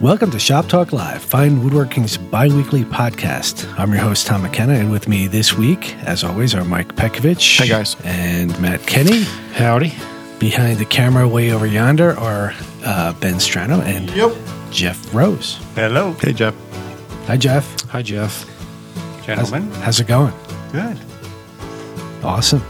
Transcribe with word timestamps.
Welcome 0.00 0.30
to 0.32 0.38
Shop 0.38 0.68
Talk 0.68 0.92
Live, 0.92 1.22
Fine 1.22 1.60
Woodworking's 1.62 2.16
bi 2.18 2.48
weekly 2.48 2.84
podcast. 2.84 3.66
I'm 3.78 3.90
your 3.92 4.02
host, 4.02 4.26
Tom 4.26 4.42
McKenna, 4.42 4.74
and 4.74 4.90
with 4.90 5.08
me 5.08 5.26
this 5.26 5.54
week, 5.56 5.94
as 6.04 6.22
always, 6.22 6.54
are 6.54 6.64
Mike 6.64 6.94
Pekovich. 6.96 7.58
Hey, 7.58 7.68
guys. 7.68 7.96
And 8.04 8.58
Matt 8.60 8.86
Kenny. 8.86 9.22
Howdy. 9.54 9.94
Behind 10.38 10.78
the 10.78 10.84
camera, 10.84 11.26
way 11.26 11.50
over 11.52 11.66
yonder, 11.66 12.16
are 12.18 12.52
uh, 12.84 13.12
Ben 13.14 13.34
Strano 13.36 13.80
and 13.82 14.10
Yep. 14.10 14.32
Jeff 14.70 15.14
Rose. 15.14 15.54
Hello, 15.74 16.12
Hey, 16.14 16.32
Jeff. 16.34 16.54
Hi, 17.26 17.36
Jeff. 17.36 17.80
Hi, 17.90 18.02
Jeff. 18.02 18.44
How's, 19.26 19.26
gentlemen. 19.50 19.70
how's 19.80 20.00
it 20.00 20.06
going? 20.06 20.34
Good. 20.72 20.98
Awesome. 22.22 22.62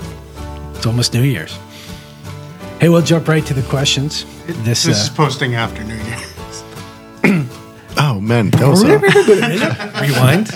It's 0.75 0.87
almost 0.87 1.13
New 1.13 1.23
Year's. 1.23 1.59
Hey, 2.81 2.89
we'll 2.89 3.03
jump 3.03 3.27
right 3.27 3.45
to 3.47 3.55
the 3.55 3.63
questions. 3.63 4.25
This, 4.47 4.85
This 4.85 4.87
is 4.87 5.11
uh, 5.11 5.15
posting 5.15 5.55
after 5.57 5.83
New 5.83 5.95
Year. 5.97 6.19
Man. 8.27 8.51
That 8.51 8.69
was, 8.69 8.83
uh, 8.85 8.99
rewind. 10.01 10.49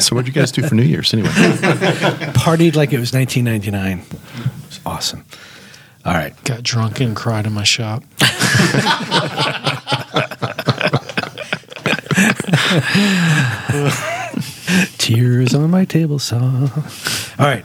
so, 0.00 0.14
what'd 0.14 0.28
you 0.28 0.32
guys 0.32 0.52
do 0.52 0.62
for 0.66 0.74
New 0.74 0.82
Year's 0.84 1.12
anyway? 1.12 1.28
Partied 1.30 2.76
like 2.76 2.92
it 2.92 3.00
was 3.00 3.12
1999. 3.12 3.98
It 3.98 4.66
was 4.68 4.80
awesome. 4.86 5.24
All 6.04 6.14
right. 6.14 6.32
Got 6.44 6.62
drunk 6.62 7.00
and 7.00 7.16
cried 7.16 7.46
in 7.46 7.52
my 7.52 7.64
shop. 7.64 8.04
Tears 14.98 15.54
on 15.54 15.70
my 15.70 15.84
table 15.84 16.18
saw. 16.18 16.68
All 17.38 17.46
right. 17.46 17.64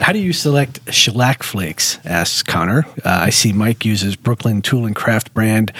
How 0.00 0.12
do 0.12 0.18
you 0.18 0.32
select 0.32 0.80
shellac 0.92 1.42
flakes? 1.42 1.98
asks 2.04 2.42
Connor. 2.42 2.84
Uh, 3.04 3.18
I 3.22 3.30
see 3.30 3.52
Mike 3.52 3.84
uses 3.84 4.16
Brooklyn 4.16 4.62
Tool 4.62 4.86
and 4.86 4.94
Craft 4.94 5.34
brand. 5.34 5.72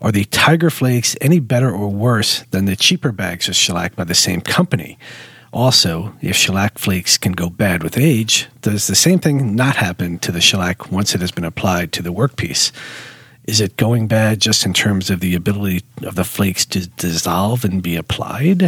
Are 0.00 0.12
the 0.12 0.24
Tiger 0.26 0.70
Flakes 0.70 1.16
any 1.20 1.40
better 1.40 1.70
or 1.70 1.88
worse 1.88 2.44
than 2.50 2.66
the 2.66 2.76
cheaper 2.76 3.10
bags 3.10 3.48
of 3.48 3.56
shellac 3.56 3.96
by 3.96 4.04
the 4.04 4.14
same 4.14 4.40
company? 4.40 4.96
Also, 5.52 6.14
if 6.20 6.36
shellac 6.36 6.78
flakes 6.78 7.16
can 7.16 7.32
go 7.32 7.48
bad 7.48 7.82
with 7.82 7.96
age, 7.96 8.48
does 8.60 8.86
the 8.86 8.94
same 8.94 9.18
thing 9.18 9.56
not 9.56 9.76
happen 9.76 10.18
to 10.20 10.30
the 10.30 10.40
shellac 10.40 10.92
once 10.92 11.14
it 11.14 11.20
has 11.20 11.32
been 11.32 11.44
applied 11.44 11.90
to 11.92 12.02
the 12.02 12.12
workpiece? 12.12 12.70
Is 13.44 13.60
it 13.60 13.76
going 13.76 14.08
bad 14.08 14.40
just 14.40 14.66
in 14.66 14.74
terms 14.74 15.08
of 15.08 15.20
the 15.20 15.34
ability 15.34 15.82
of 16.02 16.16
the 16.16 16.24
flakes 16.24 16.66
to 16.66 16.86
dissolve 16.86 17.64
and 17.64 17.82
be 17.82 17.96
applied? 17.96 18.64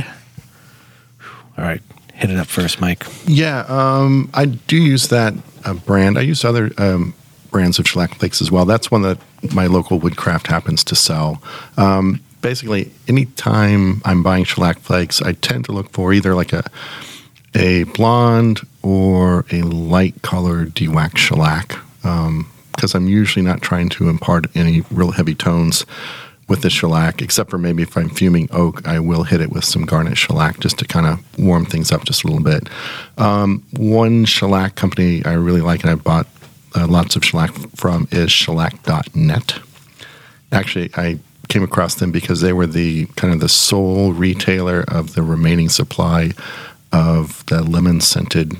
All 1.59 1.65
right, 1.65 1.83
hit 2.15 2.31
it 2.31 2.39
up 2.39 2.47
first, 2.47 2.81
Mike. 2.81 3.05
Yeah, 3.27 3.67
um, 3.69 4.31
I 4.33 4.47
do 4.47 4.77
use 4.77 5.09
that 5.09 5.34
uh, 5.67 5.75
brand. 5.75 6.17
I 6.17 6.22
use 6.22 6.47
other 6.47 6.70
um, 6.78 7.12
brands 7.51 7.79
of 7.79 7.89
shellac 7.89 8.15
flakes 8.15 8.41
as 8.41 8.51
well. 8.51 8.65
That's 8.65 8.91
one 8.91 9.03
that 9.03 9.19
my 9.55 9.67
local 9.67 9.98
woodcraft 9.98 10.47
happens 10.47 10.84
to 10.84 10.95
sell. 10.95 11.43
Um, 11.77 12.20
basically, 12.43 12.93
anytime 13.09 14.03
I'm 14.05 14.23
buying 14.23 14.45
shellac 14.45 14.79
flakes, 14.81 15.20
I 15.23 15.33
tend 15.33 15.65
to 15.67 15.73
look 15.73 15.91
for 15.91 16.12
either 16.12 16.34
like 16.34 16.53
a 16.53 16.65
a 17.55 17.83
blonde 17.83 18.61
or 18.83 19.45
a 19.51 19.62
light 19.62 20.23
colored 20.23 20.75
dewaxed 20.75 21.17
shellac 21.17 21.77
because 22.03 22.95
I'm 22.95 23.09
usually 23.09 23.45
not 23.45 23.61
trying 23.61 23.89
to 23.91 24.09
impart 24.09 24.47
any 24.55 24.83
real 24.91 25.11
heavy 25.11 25.34
tones 25.34 25.84
with 26.48 26.62
the 26.62 26.71
shellac, 26.71 27.23
except 27.23 27.48
for 27.51 27.59
maybe 27.59 27.83
if 27.84 27.97
I'm 27.97 28.09
fuming 28.09 28.48
oak, 28.51 28.87
I 28.87 28.98
will 28.98 29.23
hit 29.23 29.41
it 29.41 29.51
with 29.51 29.65
some 29.65 29.84
garnet 29.84 30.19
shellac 30.19 30.59
just 30.59 30.78
to 30.78 30.84
kind 30.84 31.06
of 31.06 31.39
warm 31.39 31.65
things 31.65 31.93
up 31.93 32.05
just 32.05 32.25
a 32.25 32.27
little 32.27 32.43
bit. 32.43 32.69
Um, 33.19 33.65
one 33.77 34.25
shellac 34.25 34.75
company 34.75 35.25
I 35.25 35.34
really 35.34 35.61
like 35.61 35.83
and 35.83 35.91
I 35.91 35.95
bought 35.95 36.27
uh, 36.75 36.87
lots 36.87 37.17
of 37.17 37.25
shellac 37.25 37.53
from 37.75 38.09
is 38.11 38.31
shellac.net. 38.31 39.59
Actually, 40.53 40.91
I 40.95 41.19
came 41.49 41.62
across 41.62 41.97
them 41.97 42.12
because 42.12 42.41
they 42.41 42.53
were 42.53 42.67
the 42.67 43.07
kind 43.17 43.33
of 43.33 43.41
the 43.41 43.49
sole 43.49 44.12
retailer 44.12 44.85
of 44.89 45.15
the 45.15 45.23
remaining 45.23 45.69
supply 45.69 46.31
of 46.93 47.45
the 47.47 47.62
lemon 47.62 48.01
scented 48.01 48.57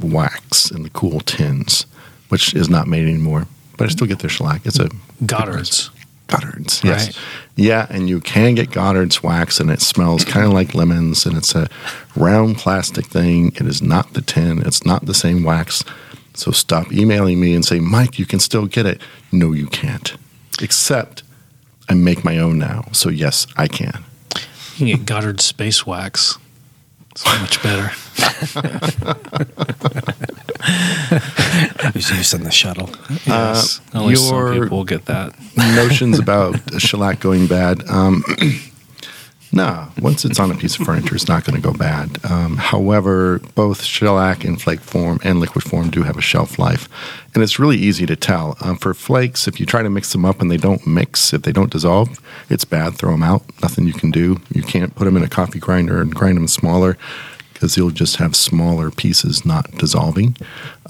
wax 0.00 0.70
in 0.70 0.82
the 0.82 0.90
cool 0.90 1.20
tins, 1.20 1.86
which 2.28 2.54
is 2.54 2.68
not 2.68 2.86
made 2.86 3.08
anymore. 3.08 3.46
But 3.76 3.86
I 3.86 3.88
still 3.88 4.06
get 4.06 4.20
their 4.20 4.30
shellac. 4.30 4.66
It's 4.66 4.78
a 4.78 4.88
Goddard's. 5.24 5.90
Goddard's, 6.28 6.82
yes. 6.82 7.06
Right. 7.06 7.18
Yeah, 7.54 7.86
and 7.88 8.08
you 8.08 8.20
can 8.20 8.56
get 8.56 8.72
Goddard's 8.72 9.22
wax, 9.22 9.60
and 9.60 9.70
it 9.70 9.80
smells 9.80 10.24
kind 10.24 10.44
of 10.44 10.52
like 10.52 10.74
lemons, 10.74 11.24
and 11.24 11.36
it's 11.36 11.54
a 11.54 11.68
round 12.16 12.56
plastic 12.58 13.06
thing. 13.06 13.52
It 13.54 13.62
is 13.62 13.80
not 13.80 14.12
the 14.14 14.22
tin, 14.22 14.62
it's 14.66 14.84
not 14.84 15.06
the 15.06 15.14
same 15.14 15.44
wax. 15.44 15.84
So 16.36 16.50
stop 16.52 16.92
emailing 16.92 17.40
me 17.40 17.54
and 17.54 17.64
say, 17.64 17.80
Mike, 17.80 18.18
you 18.18 18.26
can 18.26 18.40
still 18.40 18.66
get 18.66 18.86
it. 18.86 19.00
No, 19.32 19.52
you 19.52 19.66
can't. 19.66 20.16
Except 20.60 21.22
I 21.88 21.94
make 21.94 22.24
my 22.24 22.38
own 22.38 22.58
now. 22.58 22.86
So, 22.92 23.08
yes, 23.08 23.46
I 23.56 23.68
can. 23.68 24.04
You 24.76 24.78
can 24.78 24.86
get 24.86 25.06
Goddard 25.06 25.40
space 25.40 25.86
wax. 25.86 26.38
It's 27.12 27.24
much 27.24 27.62
better. 27.62 27.90
It 31.08 31.94
was 31.94 32.10
used 32.10 32.34
on 32.34 32.42
the 32.42 32.50
shuttle. 32.50 32.90
Yes. 33.26 33.80
Only 33.94 34.16
some 34.16 34.34
your- 34.36 34.62
people 34.62 34.78
will 34.78 34.84
get 34.84 35.06
that. 35.06 35.34
Notions 35.56 36.18
about 36.18 36.56
shellac 36.80 37.20
going 37.20 37.46
bad. 37.46 37.88
Um, 37.88 38.22
no, 39.56 39.88
once 40.00 40.26
it's 40.26 40.38
on 40.38 40.50
a 40.50 40.54
piece 40.54 40.78
of 40.78 40.84
furniture, 40.84 41.14
it's 41.14 41.28
not 41.28 41.44
going 41.44 41.60
to 41.60 41.66
go 41.66 41.72
bad. 41.72 42.18
Um, 42.30 42.58
however, 42.58 43.40
both 43.54 43.82
shellac 43.82 44.44
in 44.44 44.56
flake 44.56 44.80
form 44.80 45.18
and 45.24 45.40
liquid 45.40 45.64
form 45.64 45.88
do 45.88 46.02
have 46.02 46.18
a 46.18 46.20
shelf 46.20 46.58
life, 46.58 46.88
and 47.34 47.42
it's 47.42 47.58
really 47.58 47.78
easy 47.78 48.04
to 48.04 48.16
tell. 48.16 48.58
Um, 48.60 48.76
for 48.76 48.92
flakes, 48.92 49.48
if 49.48 49.58
you 49.58 49.64
try 49.64 49.82
to 49.82 49.88
mix 49.88 50.12
them 50.12 50.26
up 50.26 50.42
and 50.42 50.50
they 50.50 50.58
don't 50.58 50.86
mix, 50.86 51.32
if 51.32 51.42
they 51.42 51.52
don't 51.52 51.72
dissolve, 51.72 52.20
it's 52.50 52.66
bad. 52.66 52.96
Throw 52.96 53.12
them 53.12 53.22
out. 53.22 53.42
Nothing 53.62 53.86
you 53.86 53.94
can 53.94 54.10
do. 54.10 54.40
You 54.52 54.62
can't 54.62 54.94
put 54.94 55.06
them 55.06 55.16
in 55.16 55.22
a 55.22 55.28
coffee 55.28 55.58
grinder 55.58 56.02
and 56.02 56.14
grind 56.14 56.36
them 56.36 56.48
smaller 56.48 56.98
because 57.54 57.78
you'll 57.78 57.90
just 57.90 58.16
have 58.16 58.36
smaller 58.36 58.90
pieces 58.90 59.46
not 59.46 59.70
dissolving. 59.78 60.36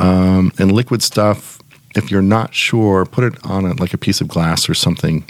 Um, 0.01 0.53
and 0.59 0.73
liquid 0.73 1.05
stuff, 1.05 1.63
if 1.95 2.11
you're 2.11 2.21
not 2.21 2.53
sure, 2.53 3.05
put 3.05 3.23
it 3.23 3.47
on 3.47 3.65
a, 3.65 3.75
like 3.75 3.95
a 3.95 3.99
piece 3.99 4.21
of 4.21 4.27
glass 4.27 4.69
or 4.69 4.75
something, 4.75 5.25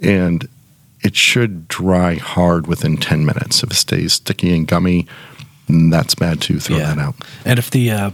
and 0.00 0.48
it 1.02 1.16
should 1.16 1.68
dry 1.68 2.14
hard 2.16 2.66
within 2.66 2.96
10 2.96 3.24
minutes. 3.24 3.62
If 3.62 3.70
it 3.70 3.76
stays 3.76 4.14
sticky 4.14 4.54
and 4.54 4.66
gummy, 4.66 5.06
mm, 5.68 5.90
that's 5.90 6.14
bad 6.14 6.40
too. 6.40 6.58
Throw 6.58 6.78
that 6.78 6.98
out. 6.98 7.14
And 7.44 7.58
if 7.58 7.70
the 7.70 7.90
uh, 7.90 8.10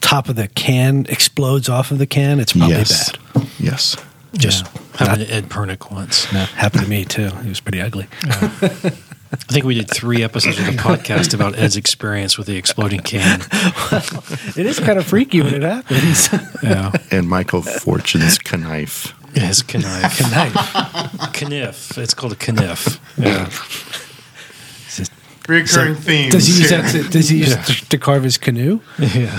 top 0.00 0.28
of 0.28 0.36
the 0.36 0.48
can 0.48 1.06
explodes 1.08 1.68
off 1.68 1.90
of 1.90 1.98
the 1.98 2.06
can, 2.06 2.40
it's 2.40 2.52
probably 2.52 2.76
yes. 2.76 3.12
bad. 3.12 3.46
Yes. 3.58 3.96
Just 4.34 4.64
Yeah. 4.64 4.80
Happened 5.06 5.26
to 5.26 5.32
Ed 5.32 5.44
Pirnik 5.48 5.90
once. 5.90 6.26
that 6.26 6.48
happened 6.50 6.84
to 6.84 6.90
me 6.90 7.04
too. 7.04 7.30
He 7.42 7.48
was 7.48 7.60
pretty 7.60 7.80
ugly. 7.80 8.06
I 9.32 9.52
think 9.52 9.64
we 9.64 9.74
did 9.74 9.88
three 9.88 10.24
episodes 10.24 10.58
of 10.58 10.66
the 10.66 10.72
podcast 10.72 11.34
about 11.34 11.56
Ed's 11.56 11.76
experience 11.76 12.36
with 12.36 12.48
the 12.48 12.56
exploding 12.56 13.00
can. 13.00 13.40
it 13.52 14.66
is 14.66 14.80
kind 14.80 14.98
of 14.98 15.06
freaky 15.06 15.40
when 15.40 15.54
it 15.54 15.62
happens. 15.62 16.28
Yeah. 16.62 16.92
And 17.10 17.26
Michael 17.26 17.62
Fortune's 17.62 18.38
knife. 18.52 19.14
His 19.34 19.62
knife. 19.74 20.20
Knife. 20.30 21.42
Kniff. 21.42 21.98
It's 21.98 22.14
called 22.14 22.32
a 22.32 22.52
kniff. 22.52 23.00
Yeah. 23.18 23.50
Recurring 25.48 25.96
themes. 25.96 26.32
Does 26.32 26.46
he 26.46 26.60
use 26.60 26.70
here. 26.70 26.82
that? 26.82 26.92
To, 26.92 27.08
does 27.08 27.28
he 27.28 27.38
use 27.38 27.50
Yeah. 27.50 27.62
to, 27.62 27.88
to 27.88 27.98
carve 27.98 28.22
his 28.22 28.38
canoe? 28.38 28.80
Yeah. 28.98 29.36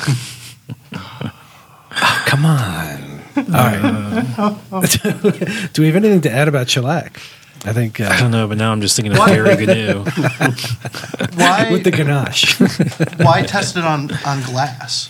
Come 2.26 2.46
on. 2.46 3.22
All 3.38 3.44
right. 3.44 4.60
Do 5.74 5.82
we 5.82 5.88
have 5.88 5.96
anything 5.96 6.22
to 6.22 6.32
add 6.32 6.48
about 6.48 6.70
shellac? 6.70 7.20
I 7.64 7.74
think 7.74 8.02
I 8.02 8.06
uh, 8.06 8.20
don't 8.20 8.32
know, 8.32 8.48
but 8.48 8.58
now 8.58 8.72
I'm 8.72 8.82
just 8.82 8.96
thinking 8.96 9.14
of 9.16 9.26
Gary 9.28 9.66
Gnu. 9.66 10.04
Why, 11.36 11.70
with 11.72 11.84
the 11.84 11.92
ganache. 11.92 12.60
why 13.18 13.44
test 13.44 13.78
it 13.78 13.84
on, 13.84 14.12
on 14.26 14.42
glass? 14.44 15.10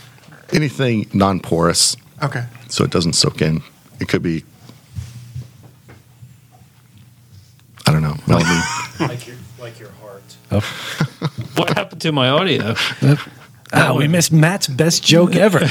Anything 0.52 1.10
non 1.14 1.40
porous 1.40 1.96
Okay. 2.22 2.44
so 2.68 2.84
it 2.84 2.92
doesn't 2.92 3.14
soak 3.14 3.42
in. 3.42 3.64
It 4.02 4.10
could 4.10 4.22
be, 4.22 4.44
I 7.92 7.96
don't 7.96 8.04
know, 8.04 8.14
melamine. 8.26 9.10
like 9.10 9.28
your 9.28 9.36
like 9.60 9.78
your 9.78 9.90
heart. 9.90 10.24
Oh. 10.50 10.62
What 11.56 11.72
happened 11.78 12.00
to 12.02 12.12
my 12.14 12.30
audio? 12.30 12.76
Ah, 13.74 13.94
we 13.96 14.06
missed 14.10 14.34
Matt's 14.34 14.68
best 14.68 15.02
joke 15.02 15.34
ever. 15.34 15.60
All 15.64 15.66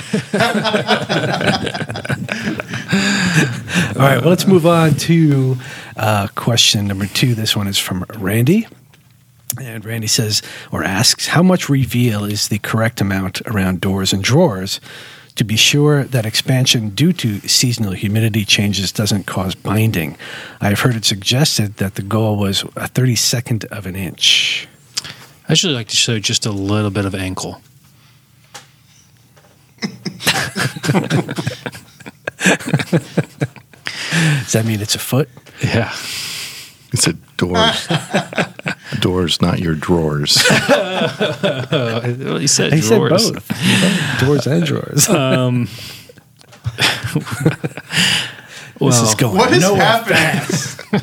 right, 4.06 4.20
well, 4.22 4.30
let's 4.30 4.46
move 4.46 4.64
on 4.64 4.94
to 4.94 5.58
uh, 5.98 6.28
question 6.34 6.86
number 6.86 7.04
two. 7.04 7.34
This 7.34 7.54
one 7.54 7.68
is 7.68 7.76
from 7.76 8.06
Randy. 8.16 8.66
And 9.60 9.84
Randy 9.84 10.06
says 10.06 10.40
or 10.72 10.82
asks, 10.82 11.26
How 11.26 11.42
much 11.42 11.68
reveal 11.68 12.24
is 12.24 12.48
the 12.48 12.58
correct 12.60 13.02
amount 13.02 13.42
around 13.42 13.82
doors 13.82 14.14
and 14.14 14.24
drawers 14.24 14.80
to 15.40 15.44
be 15.44 15.56
sure 15.56 16.04
that 16.04 16.26
expansion 16.26 16.90
due 16.90 17.14
to 17.14 17.40
seasonal 17.48 17.92
humidity 17.92 18.44
changes 18.44 18.92
doesn't 18.92 19.24
cause 19.24 19.54
binding? 19.54 20.18
I 20.60 20.68
have 20.68 20.80
heard 20.80 20.96
it 20.96 21.06
suggested 21.06 21.78
that 21.78 21.94
the 21.94 22.02
goal 22.02 22.36
was 22.36 22.60
a 22.76 22.90
32nd 22.90 23.64
of 23.72 23.86
an 23.86 23.96
inch. 23.96 24.68
I 25.48 25.52
usually 25.52 25.72
like 25.72 25.88
to 25.88 25.96
show 25.96 26.18
just 26.18 26.44
a 26.44 26.52
little 26.52 26.90
bit 26.90 27.06
of 27.06 27.14
ankle. 27.14 27.62
Does 29.80 29.88
that 34.52 34.64
mean 34.66 34.82
it's 34.82 34.94
a 34.94 34.98
foot? 34.98 35.30
Yeah. 35.64 35.90
He 36.90 36.96
said 36.96 37.18
doors. 37.36 37.88
doors, 39.00 39.40
not 39.40 39.58
your 39.60 39.74
drawers. 39.74 40.42
Well, 41.00 42.36
he 42.36 42.46
said 42.46 42.72
He 42.74 42.82
said 42.82 42.96
drawers. 42.98 43.30
both. 43.30 44.20
Doors 44.20 44.46
and 44.46 44.64
drawers. 44.66 45.08
Well, 45.08 45.66
this 48.80 49.00
is 49.00 49.14
going 49.14 49.36
What 49.36 49.52
is 49.52 49.62
happening? 49.64 51.00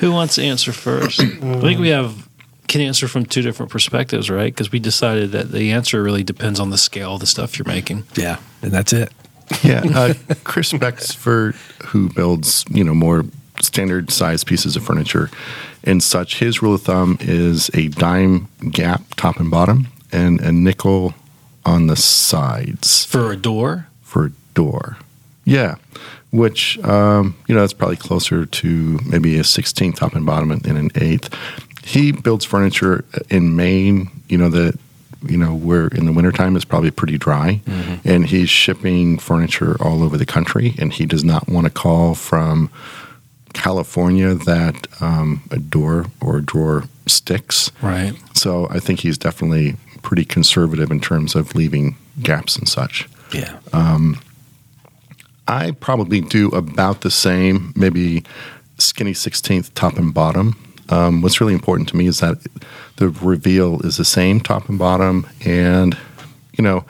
who 0.00 0.10
wants 0.12 0.34
to 0.36 0.42
answer 0.42 0.72
first? 0.72 1.20
I 1.20 1.26
think 1.60 1.78
we 1.80 1.88
have 1.90 2.28
can 2.66 2.80
answer 2.80 3.06
from 3.06 3.26
two 3.26 3.42
different 3.42 3.70
perspectives, 3.70 4.28
right? 4.30 4.52
Because 4.52 4.72
we 4.72 4.80
decided 4.80 5.30
that 5.32 5.52
the 5.52 5.70
answer 5.70 6.02
really 6.02 6.24
depends 6.24 6.58
on 6.58 6.70
the 6.70 6.78
scale 6.78 7.14
of 7.14 7.20
the 7.20 7.26
stuff 7.26 7.58
you're 7.58 7.68
making. 7.68 8.02
Yeah, 8.16 8.38
and 8.62 8.72
that's 8.72 8.92
it. 8.92 9.12
Yeah, 9.62 9.82
uh, 9.94 10.14
Chris 10.42 10.72
Becksvoort, 10.72 11.54
who 11.84 12.08
builds 12.08 12.64
you 12.70 12.82
know 12.82 12.94
more 12.94 13.24
standard 13.64 14.10
size 14.10 14.44
pieces 14.44 14.76
of 14.76 14.84
furniture 14.84 15.30
and 15.84 16.02
such, 16.02 16.38
his 16.38 16.62
rule 16.62 16.74
of 16.74 16.82
thumb 16.82 17.18
is 17.20 17.70
a 17.74 17.88
dime 17.88 18.48
gap 18.70 19.02
top 19.16 19.38
and 19.38 19.50
bottom, 19.50 19.88
and 20.12 20.40
a 20.40 20.50
nickel 20.50 21.14
on 21.66 21.86
the 21.86 21.96
sides 21.96 23.04
For 23.04 23.32
a 23.32 23.36
door, 23.36 23.88
for 24.02 24.26
a 24.26 24.30
door. 24.54 24.96
Yeah, 25.44 25.76
which 26.30 26.78
um, 26.84 27.36
you 27.46 27.54
know 27.54 27.60
that's 27.60 27.74
probably 27.74 27.96
closer 27.96 28.46
to 28.46 28.98
maybe 29.04 29.38
a 29.38 29.44
sixteenth 29.44 29.96
top 29.96 30.14
and 30.14 30.24
bottom 30.24 30.50
and 30.50 30.66
an 30.66 30.90
eighth. 30.94 31.34
He 31.84 32.12
builds 32.12 32.46
furniture 32.46 33.04
in 33.28 33.54
Maine. 33.56 34.10
You 34.28 34.38
know 34.38 34.48
that 34.48 34.78
you 35.22 35.36
know 35.36 35.54
where 35.54 35.88
in 35.88 36.06
the 36.06 36.12
wintertime 36.12 36.56
it's 36.56 36.64
probably 36.64 36.90
pretty 36.90 37.18
dry, 37.18 37.60
and 38.04 38.26
he's 38.26 38.48
shipping 38.48 39.18
furniture 39.18 39.76
all 39.82 40.02
over 40.02 40.16
the 40.16 40.26
country, 40.26 40.74
and 40.78 40.94
he 40.94 41.04
does 41.04 41.24
not 41.24 41.46
want 41.46 41.66
to 41.66 41.70
call 41.70 42.14
from 42.14 42.70
California 43.54 44.34
that 44.34 44.86
um, 45.00 45.42
a 45.50 45.58
door 45.58 46.06
or 46.20 46.38
a 46.38 46.42
drawer 46.42 46.84
sticks. 47.06 47.70
right? 47.82 48.12
So 48.34 48.68
I 48.70 48.78
think 48.80 49.00
he's 49.00 49.16
definitely 49.16 49.76
pretty 50.02 50.24
conservative 50.24 50.90
in 50.90 51.00
terms 51.00 51.34
of 51.34 51.54
leaving 51.54 51.96
gaps 52.22 52.56
and 52.56 52.68
such. 52.68 53.08
Yeah. 53.32 53.58
I 55.48 55.72
probably 55.72 56.20
do 56.20 56.48
about 56.48 57.02
the 57.02 57.10
same, 57.10 57.72
maybe 57.76 58.24
skinny 58.78 59.12
16th 59.12 59.72
top 59.74 59.96
and 59.96 60.12
bottom. 60.12 60.56
Um, 60.88 61.22
what's 61.22 61.40
really 61.40 61.54
important 61.54 61.88
to 61.90 61.96
me 61.96 62.06
is 62.06 62.20
that 62.20 62.38
the 62.96 63.08
reveal 63.08 63.80
is 63.86 63.96
the 63.96 64.04
same 64.04 64.40
top 64.40 64.68
and 64.68 64.78
bottom, 64.78 65.26
and 65.44 65.96
you 66.52 66.62
know, 66.62 66.84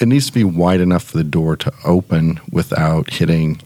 it 0.00 0.08
needs 0.08 0.26
to 0.26 0.32
be 0.32 0.44
wide 0.44 0.80
enough 0.80 1.04
for 1.04 1.18
the 1.18 1.24
door 1.24 1.56
to 1.56 1.72
open 1.84 2.40
without 2.50 3.10
hitting. 3.10 3.60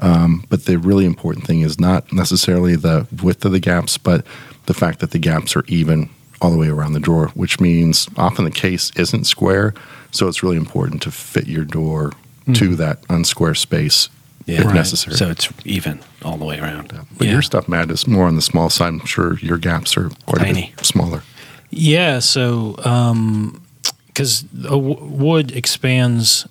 Um, 0.00 0.44
but 0.48 0.64
the 0.64 0.78
really 0.78 1.04
important 1.04 1.46
thing 1.46 1.60
is 1.60 1.78
not 1.78 2.12
necessarily 2.12 2.76
the 2.76 3.06
width 3.22 3.44
of 3.44 3.52
the 3.52 3.60
gaps, 3.60 3.96
but 3.96 4.24
the 4.66 4.74
fact 4.74 4.98
that 5.00 5.12
the 5.12 5.18
gaps 5.18 5.54
are 5.56 5.64
even 5.68 6.10
all 6.40 6.50
the 6.50 6.56
way 6.58 6.68
around 6.68 6.92
the 6.92 7.00
drawer, 7.00 7.28
which 7.28 7.60
means 7.60 8.08
often 8.16 8.44
the 8.44 8.50
case 8.50 8.90
isn't 8.96 9.24
square. 9.24 9.72
So 10.10 10.28
it's 10.28 10.42
really 10.42 10.56
important 10.56 11.02
to 11.02 11.10
fit 11.10 11.46
your 11.46 11.64
door 11.64 12.12
hmm. 12.44 12.52
to 12.54 12.76
that 12.76 13.02
unsquare 13.02 13.56
space 13.56 14.08
Yeah. 14.46 14.60
if 14.60 14.66
Right. 14.66 14.74
necessary. 14.74 15.16
So 15.16 15.30
it's 15.30 15.48
even 15.64 16.00
all 16.22 16.36
the 16.36 16.44
way 16.44 16.58
around. 16.58 16.92
but 17.16 17.26
Yeah. 17.26 17.32
your 17.32 17.42
stuff, 17.42 17.68
Matt, 17.68 17.90
is 17.90 18.06
more 18.06 18.26
on 18.26 18.36
the 18.36 18.42
small 18.42 18.68
side. 18.70 18.88
I'm 18.88 19.06
sure 19.06 19.38
your 19.38 19.58
gaps 19.58 19.96
are 19.96 20.10
quite 20.26 20.42
a 20.42 20.44
Tiny. 20.46 20.72
bit 20.76 20.84
smaller. 20.84 21.22
Yeah. 21.70 22.18
So, 22.18 22.76
um, 22.84 23.60
because 24.06 24.44
a 24.62 24.68
uh, 24.68 24.70
w- 24.70 24.98
wood 25.00 25.50
expands 25.50 26.46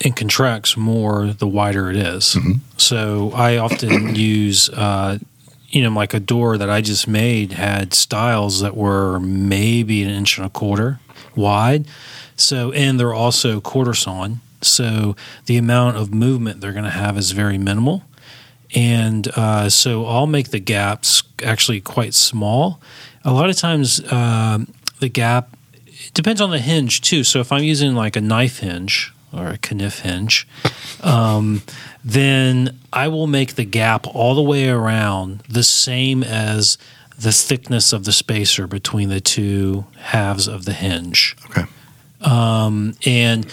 and 0.00 0.16
contracts 0.16 0.76
more 0.76 1.26
the 1.26 1.46
wider 1.46 1.90
it 1.90 1.96
is. 1.96 2.36
So 2.76 3.32
I 3.34 3.56
often 3.56 4.14
use, 4.14 4.68
uh, 4.70 5.18
you 5.68 5.82
know, 5.82 5.90
like 5.90 6.14
a 6.14 6.20
door 6.20 6.58
that 6.58 6.70
I 6.70 6.80
just 6.80 7.08
made 7.08 7.52
had 7.52 7.94
stiles 7.94 8.60
that 8.60 8.76
were 8.76 9.18
maybe 9.20 10.02
an 10.02 10.10
inch 10.10 10.38
and 10.38 10.46
a 10.46 10.50
quarter 10.50 11.00
wide. 11.34 11.86
So, 12.36 12.72
and 12.72 12.98
they're 12.98 13.14
also 13.14 13.60
quarter 13.60 13.94
sawn. 13.94 14.40
So 14.62 15.14
the 15.46 15.56
amount 15.56 15.96
of 15.96 16.12
movement 16.12 16.60
they're 16.60 16.72
going 16.72 16.84
to 16.84 16.90
have 16.90 17.16
is 17.18 17.30
very 17.32 17.58
minimal. 17.58 18.02
And 18.74 19.28
uh, 19.36 19.68
so 19.68 20.06
I'll 20.06 20.26
make 20.26 20.50
the 20.50 20.58
gaps 20.58 21.22
actually 21.44 21.80
quite 21.80 22.14
small. 22.14 22.80
A 23.24 23.32
lot 23.32 23.48
of 23.48 23.56
times, 23.56 24.00
um, 24.12 24.72
the 24.98 25.08
gap 25.08 25.56
it 25.86 26.12
depends 26.12 26.40
on 26.40 26.50
the 26.50 26.58
hinge 26.58 27.00
too. 27.00 27.24
So 27.24 27.40
if 27.40 27.52
I'm 27.52 27.62
using 27.62 27.94
like 27.94 28.16
a 28.16 28.20
knife 28.20 28.58
hinge 28.58 29.13
or 29.36 29.48
a 29.70 29.74
kniff 29.74 30.00
hinge, 30.00 30.46
um, 31.02 31.62
then 32.04 32.78
I 32.92 33.08
will 33.08 33.26
make 33.26 33.54
the 33.54 33.64
gap 33.64 34.06
all 34.14 34.34
the 34.34 34.42
way 34.42 34.68
around 34.68 35.40
the 35.48 35.62
same 35.62 36.22
as 36.22 36.78
the 37.18 37.32
thickness 37.32 37.92
of 37.92 38.04
the 38.04 38.12
spacer 38.12 38.66
between 38.66 39.08
the 39.08 39.20
two 39.20 39.84
halves 39.98 40.48
of 40.48 40.64
the 40.64 40.72
hinge 40.72 41.36
Okay. 41.50 41.64
and 43.06 43.46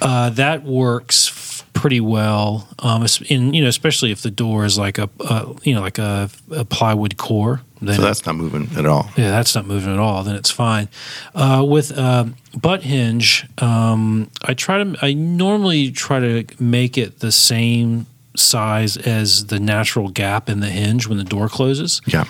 uh, 0.00 0.30
that 0.30 0.62
works 0.64 1.26
pretty 1.74 2.00
well. 2.00 2.66
Um, 2.78 3.04
you 3.26 3.60
know, 3.62 3.68
especially 3.68 4.10
if 4.10 4.22
the 4.22 4.30
door 4.30 4.64
is 4.64 4.78
like 4.78 4.96
a, 4.98 5.10
a 5.20 5.54
you 5.64 5.74
know 5.74 5.82
like 5.82 5.98
a, 5.98 6.30
a 6.50 6.64
plywood 6.64 7.16
core. 7.18 7.60
Then 7.82 7.96
So 7.96 8.02
that's 8.02 8.24
not 8.24 8.36
moving 8.36 8.70
at 8.78 8.86
all. 8.86 9.10
yeah, 9.16 9.30
that's 9.30 9.54
not 9.54 9.66
moving 9.66 9.92
at 9.92 9.98
all. 9.98 10.22
Then 10.22 10.36
it's 10.36 10.50
fine. 10.50 10.88
Uh, 11.34 11.62
with 11.68 11.92
uh, 11.98 12.24
butt 12.56 12.82
hinge, 12.82 13.44
um, 13.58 14.30
I 14.42 14.54
try 14.54 14.82
to. 14.82 14.96
I 15.02 15.12
normally 15.12 15.90
try 15.90 16.18
to 16.20 16.44
make 16.58 16.96
it 16.96 17.18
the 17.18 17.30
same 17.32 18.06
size 18.36 18.96
as 18.96 19.46
the 19.46 19.60
natural 19.60 20.08
gap 20.08 20.48
in 20.48 20.60
the 20.60 20.70
hinge 20.70 21.06
when 21.06 21.18
the 21.18 21.24
door 21.24 21.48
closes. 21.48 22.00
Yeah. 22.06 22.24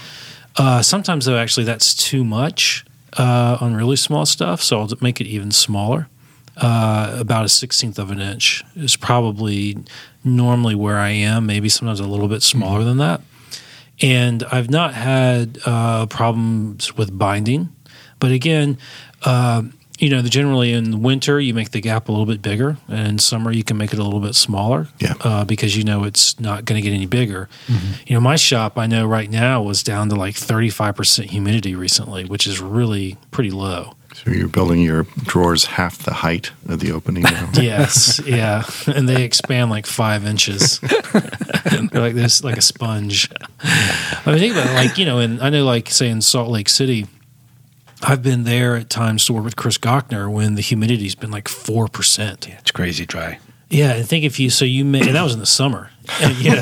Uh, 0.56 0.82
sometimes, 0.82 1.24
though, 1.26 1.36
actually, 1.38 1.64
that's 1.64 1.94
too 1.94 2.24
much 2.24 2.84
uh, 3.16 3.58
on 3.60 3.74
really 3.74 3.96
small 3.96 4.26
stuff. 4.26 4.62
So 4.62 4.80
I'll 4.80 4.88
make 5.00 5.20
it 5.20 5.26
even 5.26 5.50
smaller. 5.52 6.08
Uh, 6.56 7.16
about 7.18 7.44
a 7.44 7.48
sixteenth 7.48 7.98
of 7.98 8.10
an 8.12 8.20
inch 8.20 8.62
is 8.76 8.96
probably 8.96 9.76
normally 10.22 10.74
where 10.74 10.98
I 10.98 11.10
am. 11.10 11.46
Maybe 11.46 11.68
sometimes 11.68 12.00
a 12.00 12.06
little 12.06 12.28
bit 12.28 12.42
smaller 12.42 12.84
than 12.84 12.98
that. 12.98 13.20
And 14.00 14.44
I've 14.52 14.70
not 14.70 14.94
had 14.94 15.58
uh, 15.66 16.06
problems 16.06 16.96
with 16.96 17.16
binding. 17.16 17.74
But 18.20 18.32
again, 18.32 18.78
uh, 19.24 19.62
you 19.98 20.10
know, 20.10 20.22
generally 20.22 20.72
in 20.72 21.02
winter 21.02 21.38
you 21.40 21.54
make 21.54 21.70
the 21.70 21.80
gap 21.80 22.08
a 22.08 22.12
little 22.12 22.26
bit 22.26 22.42
bigger, 22.42 22.76
and 22.88 23.06
in 23.06 23.18
summer 23.18 23.52
you 23.52 23.62
can 23.62 23.76
make 23.76 23.92
it 23.92 23.98
a 23.98 24.02
little 24.02 24.20
bit 24.20 24.34
smaller. 24.34 24.88
Yeah. 24.98 25.14
Uh, 25.20 25.44
because 25.44 25.76
you 25.76 25.84
know 25.84 26.04
it's 26.04 26.38
not 26.40 26.64
going 26.64 26.80
to 26.80 26.88
get 26.88 26.94
any 26.94 27.06
bigger. 27.06 27.48
You 28.06 28.14
know, 28.14 28.20
my 28.20 28.36
shop 28.36 28.78
I 28.78 28.86
know 28.86 29.06
right 29.06 29.30
now 29.30 29.62
was 29.62 29.82
down 29.82 30.08
to 30.10 30.16
like 30.16 30.36
thirty 30.36 30.70
five 30.70 30.96
percent 30.96 31.30
humidity 31.30 31.74
recently, 31.74 32.24
which 32.24 32.46
is 32.46 32.60
really 32.60 33.16
pretty 33.30 33.50
low. 33.50 33.94
So 34.14 34.30
you're 34.30 34.48
building 34.48 34.80
your 34.80 35.02
drawers 35.24 35.64
half 35.64 35.98
the 35.98 36.12
height 36.14 36.52
of 36.68 36.78
the 36.78 36.92
opening 36.92 37.24
now. 37.24 37.50
Yes, 37.60 38.20
yeah, 38.24 38.62
and 38.86 39.08
they 39.08 39.24
expand 39.24 39.70
like 39.70 39.86
five 39.86 40.24
inches. 40.24 40.78
They're 40.78 41.90
like 42.00 42.14
this, 42.14 42.44
like 42.44 42.56
a 42.56 42.62
sponge. 42.62 43.28
I 43.60 44.22
mean, 44.26 44.38
think 44.38 44.52
about 44.54 44.70
it, 44.70 44.74
like 44.74 44.98
you 44.98 45.04
know, 45.04 45.18
and 45.18 45.42
I 45.42 45.50
know, 45.50 45.64
like 45.64 45.90
say 45.90 46.08
in 46.08 46.22
Salt 46.22 46.48
Lake 46.48 46.68
City, 46.68 47.06
I've 48.02 48.22
been 48.22 48.44
there 48.44 48.76
at 48.76 48.88
times 48.88 49.26
to 49.26 49.32
work 49.32 49.44
with 49.44 49.56
Chris 49.56 49.78
Gochnour 49.78 50.30
when 50.30 50.54
the 50.54 50.62
humidity's 50.62 51.16
been 51.16 51.32
like 51.32 51.48
four 51.48 51.88
percent. 51.88 52.46
Yeah, 52.48 52.58
it's 52.60 52.70
crazy 52.70 53.04
dry. 53.04 53.40
Yeah, 53.74 53.94
I 53.94 54.02
think 54.02 54.24
if 54.24 54.38
you 54.38 54.50
so 54.50 54.64
you 54.64 54.84
may 54.84 55.00
and 55.00 55.16
that 55.16 55.22
was 55.22 55.34
in 55.34 55.40
the 55.40 55.46
summer. 55.46 55.90
And, 56.20 56.36
you 56.36 56.50
know. 56.54 56.60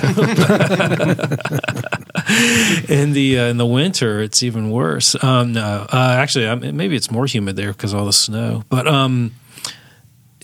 in 2.88 3.12
the 3.12 3.38
uh, 3.38 3.46
in 3.46 3.58
the 3.58 3.66
winter, 3.66 4.20
it's 4.20 4.42
even 4.42 4.70
worse. 4.70 5.22
Um, 5.22 5.52
no, 5.52 5.86
uh, 5.92 6.16
actually, 6.18 6.48
I 6.48 6.54
mean, 6.54 6.76
maybe 6.76 6.96
it's 6.96 7.10
more 7.10 7.26
humid 7.26 7.56
there 7.56 7.72
because 7.72 7.92
all 7.92 8.06
the 8.06 8.12
snow. 8.12 8.64
But 8.70 8.88
um, 8.88 9.32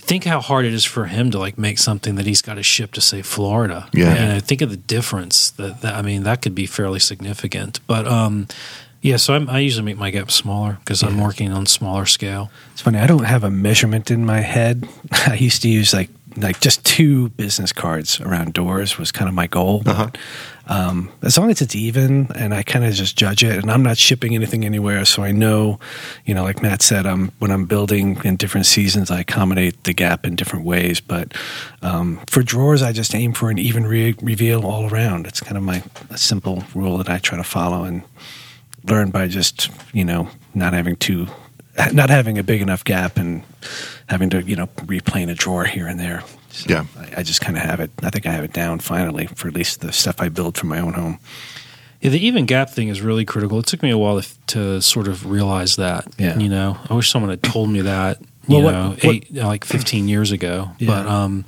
think 0.08 0.24
how 0.24 0.40
hard 0.40 0.64
it 0.64 0.72
is 0.72 0.84
for 0.84 1.04
him 1.04 1.30
to 1.30 1.38
like 1.38 1.58
make 1.58 1.78
something 1.78 2.14
that 2.16 2.26
he's 2.26 2.42
got 2.42 2.54
to 2.54 2.62
ship 2.62 2.92
to 2.92 3.00
say 3.00 3.22
Florida. 3.22 3.88
Yeah. 3.92 4.14
and 4.14 4.32
I 4.32 4.40
think 4.40 4.62
of 4.62 4.70
the 4.70 4.76
difference 4.76 5.50
that, 5.52 5.82
that 5.82 5.94
I 5.94 6.02
mean 6.02 6.24
that 6.24 6.42
could 6.42 6.54
be 6.54 6.66
fairly 6.66 6.98
significant. 6.98 7.80
But 7.86 8.06
um, 8.06 8.48
yeah, 9.00 9.16
so 9.16 9.34
I'm, 9.34 9.48
I 9.48 9.60
usually 9.60 9.84
make 9.84 9.98
my 9.98 10.10
gap 10.10 10.30
smaller 10.30 10.78
because 10.80 11.02
I'm 11.02 11.20
working 11.20 11.52
on 11.52 11.66
smaller 11.66 12.06
scale. 12.06 12.50
It's 12.72 12.80
funny. 12.80 12.98
I 12.98 13.06
don't 13.06 13.24
have 13.24 13.44
a 13.44 13.50
measurement 13.50 14.10
in 14.10 14.24
my 14.24 14.40
head. 14.40 14.88
I 15.12 15.34
used 15.34 15.62
to 15.62 15.68
use 15.68 15.92
like 15.92 16.10
like 16.40 16.60
just 16.60 16.84
two 16.84 17.30
business 17.30 17.72
cards 17.72 18.20
around 18.20 18.54
doors 18.54 18.98
was 18.98 19.12
kind 19.12 19.28
of 19.28 19.34
my 19.34 19.46
goal. 19.46 19.82
But, 19.84 20.16
um, 20.68 21.10
as 21.22 21.38
long 21.38 21.50
as 21.50 21.62
it's 21.62 21.74
even, 21.74 22.30
and 22.34 22.52
I 22.52 22.62
kind 22.62 22.84
of 22.84 22.92
just 22.92 23.16
judge 23.16 23.42
it, 23.42 23.56
and 23.56 23.70
I'm 23.70 23.82
not 23.82 23.96
shipping 23.96 24.34
anything 24.34 24.66
anywhere, 24.66 25.04
so 25.06 25.22
I 25.22 25.32
know, 25.32 25.80
you 26.26 26.34
know, 26.34 26.42
like 26.42 26.62
Matt 26.62 26.82
said, 26.82 27.06
I'm 27.06 27.32
when 27.38 27.50
I'm 27.50 27.64
building 27.64 28.20
in 28.22 28.36
different 28.36 28.66
seasons, 28.66 29.10
I 29.10 29.20
accommodate 29.20 29.82
the 29.84 29.94
gap 29.94 30.26
in 30.26 30.36
different 30.36 30.66
ways. 30.66 31.00
But 31.00 31.32
um, 31.80 32.20
for 32.28 32.42
drawers, 32.42 32.82
I 32.82 32.92
just 32.92 33.14
aim 33.14 33.32
for 33.32 33.50
an 33.50 33.58
even 33.58 33.86
re- 33.86 34.14
reveal 34.20 34.66
all 34.66 34.92
around. 34.92 35.26
It's 35.26 35.40
kind 35.40 35.56
of 35.56 35.62
my 35.62 35.82
a 36.10 36.18
simple 36.18 36.64
rule 36.74 36.98
that 36.98 37.08
I 37.08 37.18
try 37.18 37.38
to 37.38 37.44
follow 37.44 37.84
and 37.84 38.02
learn 38.84 39.10
by 39.10 39.26
just 39.26 39.70
you 39.94 40.04
know 40.04 40.28
not 40.54 40.74
having 40.74 40.96
too 40.96 41.28
not 41.92 42.10
having 42.10 42.38
a 42.38 42.42
big 42.42 42.60
enough 42.62 42.84
gap 42.84 43.16
and 43.16 43.42
having 44.08 44.30
to 44.30 44.42
you 44.42 44.56
know 44.56 44.68
replane 44.86 45.28
a 45.30 45.34
drawer 45.34 45.64
here 45.64 45.86
and 45.86 45.98
there. 45.98 46.22
So 46.50 46.66
Yeah. 46.68 46.84
I, 46.98 47.20
I 47.20 47.22
just 47.22 47.40
kind 47.40 47.56
of 47.56 47.62
have 47.62 47.80
it. 47.80 47.90
I 48.02 48.10
think 48.10 48.26
I 48.26 48.32
have 48.32 48.44
it 48.44 48.52
down 48.52 48.78
finally 48.80 49.26
for 49.26 49.48
at 49.48 49.54
least 49.54 49.80
the 49.80 49.92
stuff 49.92 50.16
I 50.20 50.28
build 50.28 50.56
for 50.56 50.66
my 50.66 50.80
own 50.80 50.94
home. 50.94 51.18
Yeah, 52.00 52.10
the 52.10 52.24
even 52.26 52.46
gap 52.46 52.70
thing 52.70 52.88
is 52.88 53.00
really 53.00 53.24
critical. 53.24 53.58
It 53.58 53.66
took 53.66 53.82
me 53.82 53.90
a 53.90 53.98
while 53.98 54.20
to, 54.22 54.28
to 54.48 54.80
sort 54.82 55.08
of 55.08 55.26
realize 55.28 55.76
that. 55.76 56.06
Yeah. 56.16 56.38
You 56.38 56.48
know, 56.48 56.78
I 56.88 56.94
wish 56.94 57.10
someone 57.10 57.30
had 57.30 57.42
told 57.42 57.70
me 57.70 57.80
that, 57.82 58.18
Well, 58.46 58.58
you 58.60 58.64
what- 58.64 58.72
know, 58.72 58.88
what- 58.90 59.04
eight, 59.04 59.34
like 59.34 59.64
15 59.64 60.06
years 60.08 60.30
ago. 60.30 60.70
Yeah. 60.78 60.86
But, 60.86 61.06
um, 61.06 61.44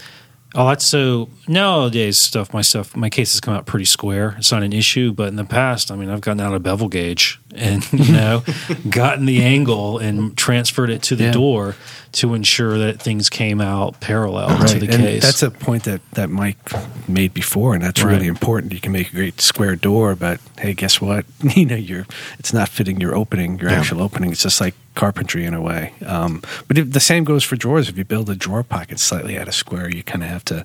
oh, 0.54 0.68
that's 0.68 0.84
so 0.84 1.28
nowadays 1.46 2.18
stuff, 2.18 2.52
my 2.52 2.62
stuff, 2.62 2.96
my 2.96 3.08
cases 3.10 3.40
come 3.40 3.54
out 3.54 3.66
pretty 3.66 3.84
square. 3.84 4.34
It's 4.38 4.50
not 4.52 4.62
an 4.62 4.72
issue. 4.72 5.12
But 5.12 5.28
in 5.28 5.36
the 5.36 5.44
past, 5.44 5.90
I 5.90 5.96
mean, 5.96 6.10
I've 6.10 6.20
gotten 6.20 6.40
out 6.40 6.54
a 6.54 6.58
bevel 6.58 6.88
gauge 6.88 7.40
and, 7.54 7.84
you 7.92 8.12
know, 8.12 8.42
gotten 8.88 9.26
the 9.26 9.42
angle 9.42 9.98
and 9.98 10.36
transferred 10.36 10.90
it 10.90 11.02
to 11.02 11.16
the 11.16 11.24
Yeah. 11.24 11.32
door 11.32 11.76
to 12.12 12.34
ensure 12.34 12.76
that 12.78 13.00
things 13.00 13.30
came 13.30 13.60
out 13.60 14.00
parallel 14.00 14.48
to 14.66 14.78
the 14.80 14.88
and 14.92 15.02
case. 15.04 15.22
that's 15.22 15.42
a 15.44 15.50
point 15.50 15.84
that, 15.84 16.00
that 16.12 16.28
Mike 16.30 16.58
made 17.08 17.32
before, 17.32 17.74
and 17.74 17.82
that's 17.84 18.02
Right. 18.02 18.12
really 18.14 18.26
important. 18.26 18.72
You 18.72 18.80
can 18.80 18.90
make 18.90 19.12
a 19.12 19.14
great 19.14 19.40
square 19.40 19.76
door, 19.76 20.16
but 20.16 20.40
hey, 20.58 20.74
guess 20.74 21.00
what? 21.00 21.24
You 21.56 21.66
know, 21.66 21.76
you're 21.76 22.06
it's 22.38 22.52
not 22.52 22.68
fitting 22.68 23.00
your 23.00 23.14
opening, 23.14 23.58
your 23.60 23.70
Yeah. 23.70 23.78
actual 23.80 24.02
opening. 24.02 24.32
It's 24.32 24.42
just 24.42 24.60
like 24.60 24.74
carpentry 24.94 25.44
in 25.44 25.54
a 25.54 25.60
way. 25.60 25.92
Um, 26.04 26.42
but 26.68 26.76
if, 26.78 26.90
the 26.92 27.00
same 27.00 27.24
goes 27.24 27.44
for 27.44 27.56
drawers. 27.56 27.88
If 27.88 27.96
you 27.96 28.04
build 28.04 28.28
a 28.30 28.34
drawer 28.34 28.62
pocket 28.62 28.98
slightly 28.98 29.38
out 29.38 29.48
of 29.48 29.54
square, 29.54 29.88
you 29.88 30.02
kind 30.02 30.22
of 30.22 30.28
have 30.30 30.44
to, 30.46 30.64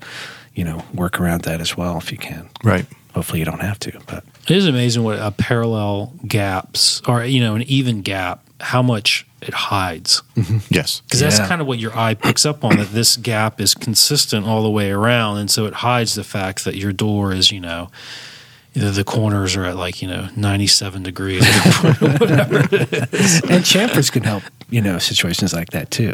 you 0.53 0.63
know, 0.63 0.83
work 0.93 1.19
around 1.19 1.43
that 1.43 1.61
as 1.61 1.77
well 1.77 1.97
if 1.97 2.11
you 2.11 2.17
can. 2.17 2.49
Right. 2.63 2.85
Hopefully, 3.13 3.39
you 3.39 3.45
don't 3.45 3.61
have 3.61 3.79
to, 3.79 3.97
but 4.07 4.25
It 4.49 4.57
is 4.57 4.67
amazing 4.67 5.03
what 5.03 5.19
a 5.19 5.31
parallel 5.31 6.13
gaps 6.27 7.01
or 7.07 7.23
you 7.23 7.39
know 7.39 7.55
an 7.55 7.61
even 7.63 8.01
gap 8.01 8.41
how 8.59 8.81
much 8.81 9.25
it 9.41 9.53
hides 9.53 10.21
Yes. 10.69 11.01
because 11.01 11.19
that's 11.19 11.39
kind 11.39 11.61
of 11.61 11.67
what 11.67 11.77
your 11.79 11.95
eye 11.97 12.13
picks 12.15 12.45
up 12.45 12.63
on 12.63 12.77
that 12.77 12.89
this 12.91 13.15
gap 13.17 13.61
is 13.61 13.73
consistent 13.75 14.45
all 14.47 14.63
the 14.63 14.69
way 14.69 14.91
around 14.91 15.37
and 15.37 15.51
so 15.51 15.65
it 15.65 15.73
hides 15.75 16.15
the 16.15 16.23
fact 16.23 16.63
that 16.65 16.75
your 16.75 16.91
door 16.93 17.31
is 17.33 17.51
you 17.51 17.59
know 17.59 17.89
either 18.75 18.91
the 18.91 19.03
corners 19.03 19.55
are 19.55 19.65
at 19.65 19.75
like 19.77 20.01
you 20.01 20.07
know 20.07 20.27
97 20.35 21.03
degrees 21.03 21.43
or 21.83 21.93
whatever 22.19 22.57
and 22.59 23.63
chamfers 23.63 24.11
can 24.11 24.23
help. 24.23 24.43
You 24.69 24.81
know, 24.81 24.97
situations 24.99 25.53
like 25.53 25.69
that 25.71 25.91
too. 25.91 26.13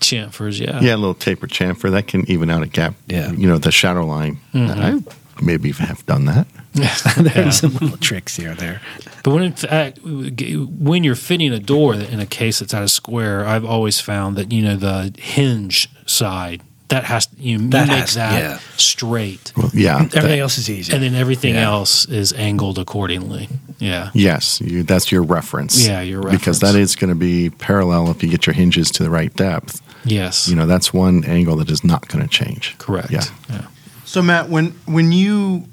chamfers 0.00 0.60
yeah 0.60 0.80
Yeah, 0.80 0.94
a 0.94 0.96
little 0.96 1.14
taper 1.14 1.46
chamfer 1.46 1.90
that 1.90 2.06
can 2.08 2.28
even 2.30 2.50
out 2.50 2.62
a 2.62 2.66
gap. 2.66 2.94
Yeah. 3.06 3.30
You 3.32 3.46
know, 3.48 3.58
the 3.58 3.72
shadow 3.72 4.04
line. 4.04 4.38
Mm-hmm. 4.52 5.08
I 5.08 5.42
maybe 5.42 5.70
have 5.72 6.04
done 6.06 6.24
that. 6.26 6.46
There's 7.16 7.60
some 7.60 7.72
little 7.74 7.96
tricks 7.96 8.36
here 8.36 8.50
and 8.50 8.58
there. 8.58 8.80
But 9.24 9.32
when 9.32 9.42
in 9.42 9.52
fact, 9.52 9.98
when 10.02 11.04
you're 11.04 11.14
fitting 11.14 11.52
a 11.52 11.58
door 11.58 11.94
in 11.94 12.20
a 12.20 12.26
case 12.26 12.58
that's 12.58 12.74
out 12.74 12.82
of 12.82 12.90
square, 12.90 13.44
I've 13.46 13.64
always 13.64 14.00
found 14.00 14.36
that 14.36 14.52
you 14.52 14.62
know 14.62 14.76
the 14.76 15.14
hinge 15.18 15.88
side 16.06 16.62
that 16.88 17.04
has 17.04 17.28
you, 17.38 17.58
you 17.58 17.68
That 17.68 17.88
make 17.88 17.98
has- 17.98 18.14
that 18.14 18.38
yeah. 18.42 18.58
straight, 18.76 19.52
Well, 19.56 19.70
yeah. 19.74 19.96
Everything 19.96 20.22
that- 20.22 20.38
else 20.38 20.58
is 20.58 20.70
easy. 20.70 20.92
and 20.92 21.02
then 21.02 21.14
everything 21.14 21.54
Yeah. 21.54 21.66
else 21.70 22.06
is 22.06 22.32
angled 22.32 22.78
accordingly. 22.78 23.48
Yeah, 23.78 24.10
Yes, 24.14 24.60
you, 24.60 24.82
that's 24.82 25.12
your 25.12 25.22
reference. 25.22 25.86
Yeah, 25.86 26.00
your 26.00 26.22
Because 26.22 26.58
that 26.60 26.74
is 26.74 26.96
going 26.96 27.10
to 27.10 27.14
be 27.14 27.50
parallel 27.50 28.10
if 28.10 28.22
you 28.22 28.28
get 28.28 28.44
your 28.46 28.54
hinges 28.54 28.90
to 28.92 29.02
the 29.04 29.10
right 29.10 29.32
depth. 29.36 29.80
yes, 30.04 30.48
You 30.48 30.56
know, 30.56 30.66
that's 30.66 30.92
one 30.92 31.24
angle 31.24 31.56
that 31.56 31.70
is 31.70 31.84
not 31.84 32.08
going 32.08 32.22
to 32.26 32.28
change. 32.28 32.74
correct. 32.78 33.10
Yeah. 33.12 33.22
yeah. 33.48 33.62
So 34.04 34.22
Matt, 34.22 34.48
when 34.48 34.74
when 34.86 35.12
you 35.12 35.68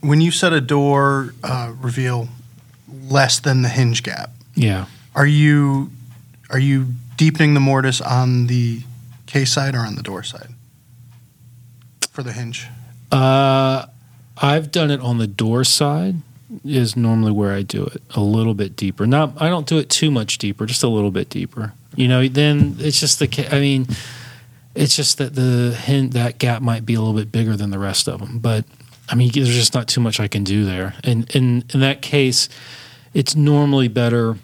when 0.00 0.20
you 0.20 0.30
set 0.30 0.52
a 0.52 0.60
door 0.60 1.32
uh, 1.42 1.70
reveal 1.80 2.28
less 3.08 3.38
than 3.40 3.62
the 3.62 3.68
hinge 3.68 4.02
gap, 4.02 4.30
yeah. 4.54 4.84
are 5.14 5.26
you 5.26 5.90
are 6.50 6.58
you 6.58 6.86
deepening 7.16 7.54
the 7.54 7.60
mortise 7.60 8.00
on 8.00 8.46
the 8.48 8.82
case 9.28 9.52
side 9.52 9.76
or 9.76 9.80
on 9.80 9.94
the 9.94 10.02
door 10.02 10.24
side 10.24 10.54
for 12.10 12.24
the 12.24 12.32
hinge? 12.32 12.66
Uh, 13.12 13.86
I've 14.36 14.70
done 14.72 14.90
it 14.90 15.00
on 15.00 15.18
the 15.18 15.26
door 15.28 15.62
side. 15.62 16.16
Is 16.64 16.96
normally 16.96 17.30
where 17.30 17.52
I 17.52 17.60
do 17.60 17.84
it 17.84 18.02
a 18.14 18.20
little 18.20 18.54
bit 18.54 18.74
deeper. 18.74 19.06
Not 19.06 19.34
I 19.40 19.50
don't 19.50 19.66
do 19.66 19.76
it 19.76 19.90
too 19.90 20.10
much 20.10 20.38
deeper, 20.38 20.64
just 20.64 20.82
a 20.82 20.88
little 20.88 21.10
bit 21.10 21.28
deeper. 21.28 21.74
You 21.94 22.08
know, 22.08 22.26
then 22.26 22.76
it's 22.78 22.98
just 22.98 23.18
the. 23.18 23.48
I 23.54 23.60
mean, 23.60 23.86
it's 24.74 24.96
just 24.96 25.18
that 25.18 25.34
the 25.34 25.74
hint 25.78 26.14
that 26.14 26.38
gap 26.38 26.62
might 26.62 26.86
be 26.86 26.94
a 26.94 27.00
little 27.00 27.14
bit 27.14 27.30
bigger 27.30 27.54
than 27.54 27.70
the 27.70 27.78
rest 27.78 28.08
of 28.08 28.20
them. 28.20 28.38
But 28.38 28.64
I 29.10 29.14
mean, 29.14 29.30
there's 29.34 29.54
just 29.54 29.74
not 29.74 29.88
too 29.88 30.00
much 30.00 30.20
I 30.20 30.26
can 30.26 30.42
do 30.42 30.64
there. 30.64 30.94
And 31.04 31.28
in 31.36 31.64
in 31.74 31.80
that 31.80 32.00
case, 32.00 32.48
it's 33.12 33.36
normally 33.36 33.88
better 33.88 34.38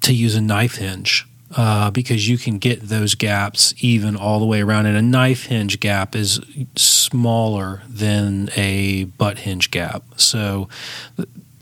to 0.00 0.14
use 0.14 0.34
a 0.34 0.40
knife 0.40 0.76
hinge 0.76 1.26
uh, 1.56 1.90
because 1.90 2.28
you 2.28 2.38
can 2.38 2.58
get 2.58 2.80
those 2.80 3.14
gaps 3.14 3.74
even 3.78 4.16
all 4.16 4.38
the 4.38 4.46
way 4.46 4.62
around. 4.62 4.86
And 4.86 4.96
a 4.96 5.02
knife 5.02 5.46
hinge 5.46 5.80
gap 5.80 6.14
is 6.14 6.40
smaller 6.76 7.82
than 7.88 8.50
a 8.56 9.04
butt 9.04 9.38
hinge 9.38 9.70
gap. 9.70 10.04
So 10.16 10.68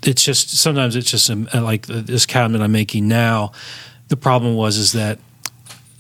it's 0.03 0.23
just 0.23 0.51
sometimes 0.51 0.97
it's 0.97 1.11
just 1.11 1.31
um, 1.31 1.49
like 1.55 1.87
this 1.87 2.27
cabinet 2.27 2.61
I'm 2.63 2.73
making 2.73 3.09
now. 3.09 3.53
The 4.09 4.17
problem 4.17 4.55
was 4.55 4.77
is 4.77 4.93
that 4.93 5.19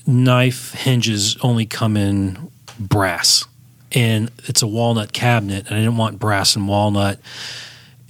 knife 0.07 0.73
hinges 0.73 1.37
only 1.42 1.66
come 1.66 1.97
in 1.97 2.50
brass, 2.78 3.47
and 3.92 4.30
it's 4.45 4.62
a 4.62 4.66
walnut 4.66 5.12
cabinet, 5.12 5.66
and 5.66 5.76
I 5.76 5.80
didn't 5.80 5.97
want 5.97 6.18
brass 6.18 6.57
and 6.57 6.68
walnut. 6.68 7.21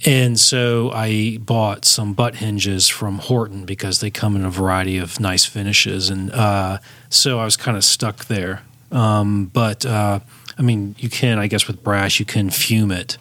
And 0.05 0.39
so 0.39 0.91
I 0.91 1.37
bought 1.41 1.83
some 1.83 2.13
butt 2.13 2.35
hinges 2.35 2.87
from 2.87 3.17
Horton 3.17 3.65
because 3.65 3.99
they 3.99 4.09
come 4.09 4.35
in 4.35 4.45
a 4.45 4.49
variety 4.49 4.97
of 4.97 5.19
nice 5.19 5.45
finishes. 5.45 6.09
And 6.09 6.31
uh, 6.31 6.79
so 7.09 7.39
I 7.39 7.45
was 7.45 7.57
kind 7.57 7.75
of 7.75 7.83
stuck 7.83 8.25
there. 8.25 8.61
Um, 8.91 9.47
but 9.47 9.85
uh, 9.85 10.19
I 10.57 10.61
mean, 10.61 10.95
you 10.99 11.09
can, 11.09 11.37
I 11.37 11.47
guess, 11.47 11.67
with 11.67 11.83
brass, 11.83 12.19
you 12.19 12.25
can 12.25 12.49
fume 12.49 12.91
it 12.91 13.17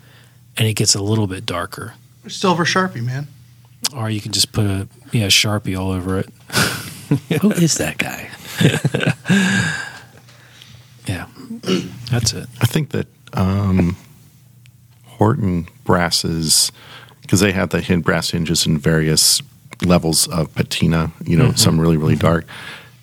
and 0.56 0.68
it 0.68 0.74
gets 0.74 0.94
a 0.94 1.02
little 1.02 1.26
bit 1.26 1.44
darker. 1.44 1.94
Silver 2.28 2.64
sharpie, 2.64 3.04
man. 3.04 3.26
Or 3.96 4.08
you 4.10 4.20
can 4.20 4.32
just 4.32 4.52
put 4.52 4.66
a 4.66 4.88
yeah, 5.12 5.28
Sharpie 5.28 5.78
all 5.78 5.92
over 5.92 6.18
it. 6.18 6.28
Who 7.40 7.52
is 7.52 7.78
that 7.78 7.98
guy? 7.98 8.30
Yeah, 11.08 11.24
that's 12.10 12.34
it. 12.34 12.48
I 12.60 12.66
think 12.66 12.90
that 12.90 13.06
um, 13.32 13.96
Horton 15.06 15.66
brasses, 15.92 16.70
because 17.22 17.40
they 17.40 17.52
have 17.52 17.70
the 17.70 17.80
hin- 17.80 18.02
brass 18.02 18.30
hinges 18.30 18.66
in 18.66 18.76
various 18.78 19.40
levels 19.84 20.28
of 20.28 20.54
patina, 20.54 21.10
you 21.24 21.36
know, 21.36 21.52
some 21.52 21.80
really, 21.80 21.96
really 21.96 22.16
dark. 22.16 22.44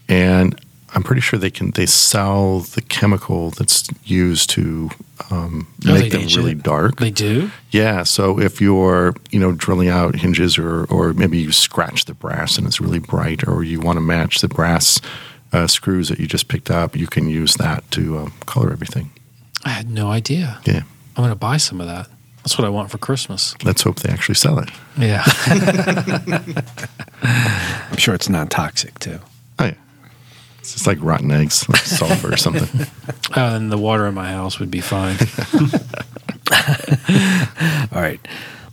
And 0.07 0.59
I'm 0.93 1.03
pretty 1.03 1.21
sure 1.21 1.39
they 1.39 1.49
can, 1.49 1.71
they 1.71 1.87
sell 1.87 2.59
the 2.75 2.81
chemical 2.81 3.49
that's 3.51 3.87
used 4.05 4.49
to 4.51 4.89
um, 5.31 5.67
Oh, 5.87 5.93
make 5.93 6.11
them 6.11 6.25
really 6.37 6.51
it? 6.51 6.63
dark. 6.63 6.97
They 6.97 7.11
do? 7.11 7.49
Yeah, 7.71 8.03
so 8.03 8.39
if 8.39 8.61
you're, 8.61 9.15
you 9.31 9.39
know, 9.39 9.51
drilling 9.51 9.89
out 9.89 10.15
hinges 10.15 10.57
or 10.57 10.85
or 10.85 11.13
maybe 11.13 11.37
you 11.39 11.51
scratch 11.51 12.05
the 12.05 12.13
brass 12.13 12.57
and 12.57 12.67
it's 12.67 12.79
really 12.79 12.99
bright 12.99 13.47
or 13.47 13.63
you 13.63 13.79
want 13.79 13.97
to 13.97 14.01
match 14.01 14.41
the 14.41 14.47
brass 14.47 15.01
uh, 15.53 15.67
screws 15.67 16.07
that 16.09 16.19
you 16.19 16.27
just 16.27 16.47
picked 16.47 16.69
up, 16.69 16.95
you 16.95 17.07
can 17.07 17.27
use 17.29 17.55
that 17.55 17.89
to 17.91 18.17
um, 18.19 18.33
color 18.45 18.71
everything. 18.71 19.09
I 19.63 19.69
had 19.69 19.89
no 19.89 20.09
idea. 20.11 20.59
Yeah. 20.65 20.83
I'm 21.15 21.23
going 21.23 21.29
to 21.29 21.35
buy 21.49 21.57
some 21.57 21.79
of 21.81 21.87
that. 21.87 22.07
That's 22.45 22.59
what 22.59 22.65
I 22.65 22.69
want 22.69 22.91
for 22.91 22.99
Christmas. 22.99 23.55
Let's 23.63 23.81
hope 23.81 24.01
they 24.01 24.09
actually 24.09 24.35
sell 24.35 24.59
it. 24.59 24.69
Yeah. 24.99 25.23
I'm 27.23 27.97
sure 27.97 28.13
it's 28.13 28.29
non 28.29 28.49
toxic 28.49 28.99
too. 28.99 29.17
Oh 29.57 29.65
yeah. 29.65 29.73
It's 30.59 30.73
just 30.73 30.85
like 30.85 30.99
rotten 31.01 31.31
eggs, 31.31 31.67
like 31.67 31.81
sulfur 31.81 32.33
or 32.33 32.37
something. 32.37 32.85
uh, 33.35 33.35
and 33.55 33.71
the 33.71 33.79
water 33.79 34.05
in 34.05 34.13
my 34.13 34.29
house 34.31 34.59
would 34.59 34.69
be 34.69 34.81
fine. 34.81 35.17
All 37.91 38.01
right, 38.01 38.19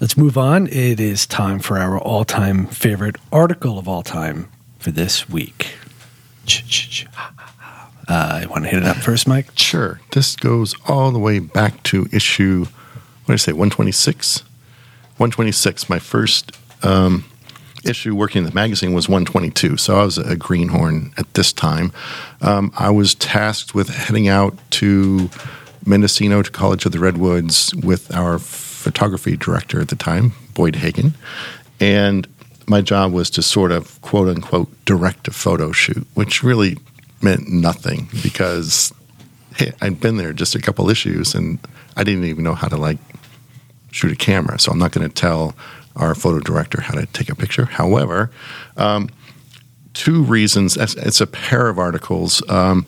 let's 0.00 0.16
move 0.16 0.36
on. 0.36 0.66
It 0.66 1.00
is 1.00 1.26
time 1.26 1.58
for 1.58 1.78
our 1.78 1.98
all 1.98 2.24
time 2.24 2.66
favorite 2.66 3.16
article 3.32 3.78
of 3.78 3.88
all 3.88 4.02
time 4.02 4.48
for 4.78 4.90
this 4.90 5.28
week. 5.28 5.74
Uh, 8.08 8.40
I 8.42 8.46
want 8.46 8.64
to 8.64 8.70
hit 8.70 8.82
it 8.82 8.86
up 8.86 8.96
first, 8.98 9.26
Mike. 9.26 9.50
Sure. 9.56 10.00
This 10.12 10.36
goes 10.36 10.74
all 10.86 11.12
the 11.12 11.18
way 11.18 11.38
back 11.38 11.82
to 11.84 12.08
issue, 12.12 12.66
what 13.32 13.38
did 13.38 13.44
I 13.44 13.46
say, 13.46 13.52
126? 13.52 14.40
126. 15.16 15.88
My 15.88 15.98
first 15.98 16.52
um, 16.82 17.24
issue 17.82 18.14
working 18.14 18.40
in 18.40 18.44
the 18.44 18.54
magazine 18.54 18.92
was 18.92 19.08
122. 19.08 19.78
So 19.78 19.96
I 19.96 20.04
was 20.04 20.18
a 20.18 20.36
greenhorn 20.36 21.14
at 21.16 21.32
this 21.32 21.50
time. 21.50 21.92
Um, 22.42 22.70
I 22.76 22.90
was 22.90 23.14
tasked 23.14 23.74
with 23.74 23.88
heading 23.88 24.28
out 24.28 24.58
to 24.72 25.30
Mendocino 25.86 26.42
to 26.42 26.50
College 26.50 26.84
of 26.84 26.92
the 26.92 26.98
Redwoods 26.98 27.74
with 27.74 28.14
our 28.14 28.38
photography 28.38 29.38
director 29.38 29.80
at 29.80 29.88
the 29.88 29.96
time, 29.96 30.32
Boyd 30.52 30.76
Hagen. 30.76 31.14
And 31.80 32.28
my 32.66 32.82
job 32.82 33.14
was 33.14 33.30
to 33.30 33.42
sort 33.42 33.72
of 33.72 33.98
quote 34.02 34.28
unquote 34.28 34.68
direct 34.84 35.26
a 35.26 35.30
photo 35.30 35.72
shoot, 35.72 36.06
which 36.12 36.42
really 36.42 36.76
meant 37.22 37.48
nothing 37.48 38.10
because 38.22 38.92
hey, 39.56 39.72
I'd 39.80 40.00
been 40.00 40.18
there 40.18 40.34
just 40.34 40.54
a 40.54 40.60
couple 40.60 40.90
issues 40.90 41.34
and 41.34 41.58
I 41.96 42.04
didn't 42.04 42.24
even 42.24 42.44
know 42.44 42.54
how 42.54 42.68
to 42.68 42.76
like 42.76 42.98
shoot 43.92 44.11
a 44.11 44.16
camera. 44.16 44.58
So 44.58 44.72
I'm 44.72 44.78
not 44.78 44.90
going 44.90 45.08
to 45.08 45.14
tell 45.14 45.54
our 45.94 46.14
photo 46.14 46.40
director 46.40 46.80
how 46.80 46.94
to 46.94 47.06
take 47.06 47.28
a 47.28 47.37
picture. 47.37 47.66
However, 47.66 48.30
um, 48.76 49.08
two 49.94 50.22
reasons. 50.22 50.76
It's 50.76 51.20
a 51.20 51.26
pair 51.26 51.68
of 51.68 51.78
articles 51.78 52.42
um, 52.49 52.87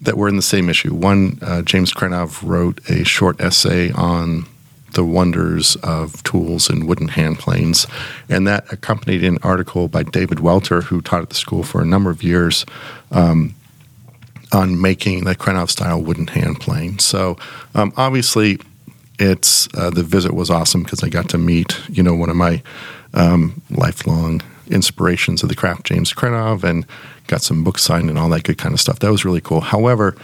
that 0.00 0.16
were 0.16 0.28
in 0.28 0.36
the 0.36 0.42
same 0.42 0.68
issue. 0.68 0.94
One, 0.94 1.38
uh, 1.42 1.62
James 1.62 1.92
Krenov 1.92 2.42
wrote 2.42 2.80
a 2.90 3.04
short 3.04 3.40
essay 3.40 3.92
on 3.92 4.46
the 4.94 5.04
wonders 5.04 5.76
of 5.76 6.22
tools 6.22 6.68
and 6.68 6.86
wooden 6.86 7.08
hand 7.08 7.38
planes. 7.38 7.86
And 8.28 8.46
that 8.46 8.70
accompanied 8.72 9.24
an 9.24 9.38
article 9.42 9.88
by 9.88 10.02
David 10.02 10.40
Welter, 10.40 10.82
who 10.82 11.00
taught 11.00 11.22
at 11.22 11.28
the 11.30 11.34
school 11.34 11.62
for 11.62 11.80
a 11.80 11.86
number 11.86 12.10
of 12.10 12.22
years. 12.22 12.66
Um, 13.10 13.54
on 14.52 14.78
making 14.78 15.24
the 15.24 15.34
Krenov 15.34 15.70
style 15.70 16.02
wooden 16.02 16.26
hand 16.26 16.60
plane. 16.60 16.98
So, 16.98 17.38
um, 17.74 17.90
obviously, 17.96 18.58
it's 19.18 19.68
uh, 19.74 19.90
the 19.90 20.02
visit 20.02 20.34
was 20.34 20.50
awesome 20.50 20.82
because 20.82 21.02
I 21.02 21.08
got 21.08 21.28
to 21.30 21.38
meet, 21.38 21.78
you 21.88 22.02
know, 22.02 22.14
one 22.14 22.30
of 22.30 22.36
my 22.36 22.62
um, 23.14 23.60
lifelong 23.70 24.42
inspirations 24.68 25.42
of 25.42 25.48
the 25.48 25.54
craft, 25.54 25.84
James 25.84 26.12
Krenov, 26.12 26.64
and 26.64 26.86
got 27.26 27.42
some 27.42 27.62
books 27.64 27.82
signed 27.82 28.08
and 28.08 28.18
all 28.18 28.28
that 28.30 28.44
good 28.44 28.58
kind 28.58 28.72
of 28.72 28.80
stuff. 28.80 28.98
That 29.00 29.10
was 29.10 29.24
really 29.24 29.40
cool. 29.40 29.60
However, 29.60 30.16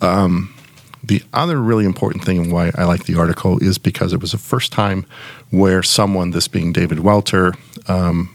um, 0.00 0.54
the 1.02 1.22
other 1.32 1.60
really 1.60 1.84
important 1.84 2.24
thing 2.24 2.38
and 2.38 2.52
why 2.52 2.72
I 2.74 2.84
like 2.84 3.04
the 3.04 3.18
article 3.18 3.58
is 3.62 3.78
because 3.78 4.12
it 4.12 4.20
was 4.20 4.32
the 4.32 4.38
first 4.38 4.72
time 4.72 5.06
where 5.50 5.82
someone, 5.82 6.30
this 6.30 6.48
being 6.48 6.72
David 6.72 7.00
Welter, 7.00 7.54
um, 7.88 8.34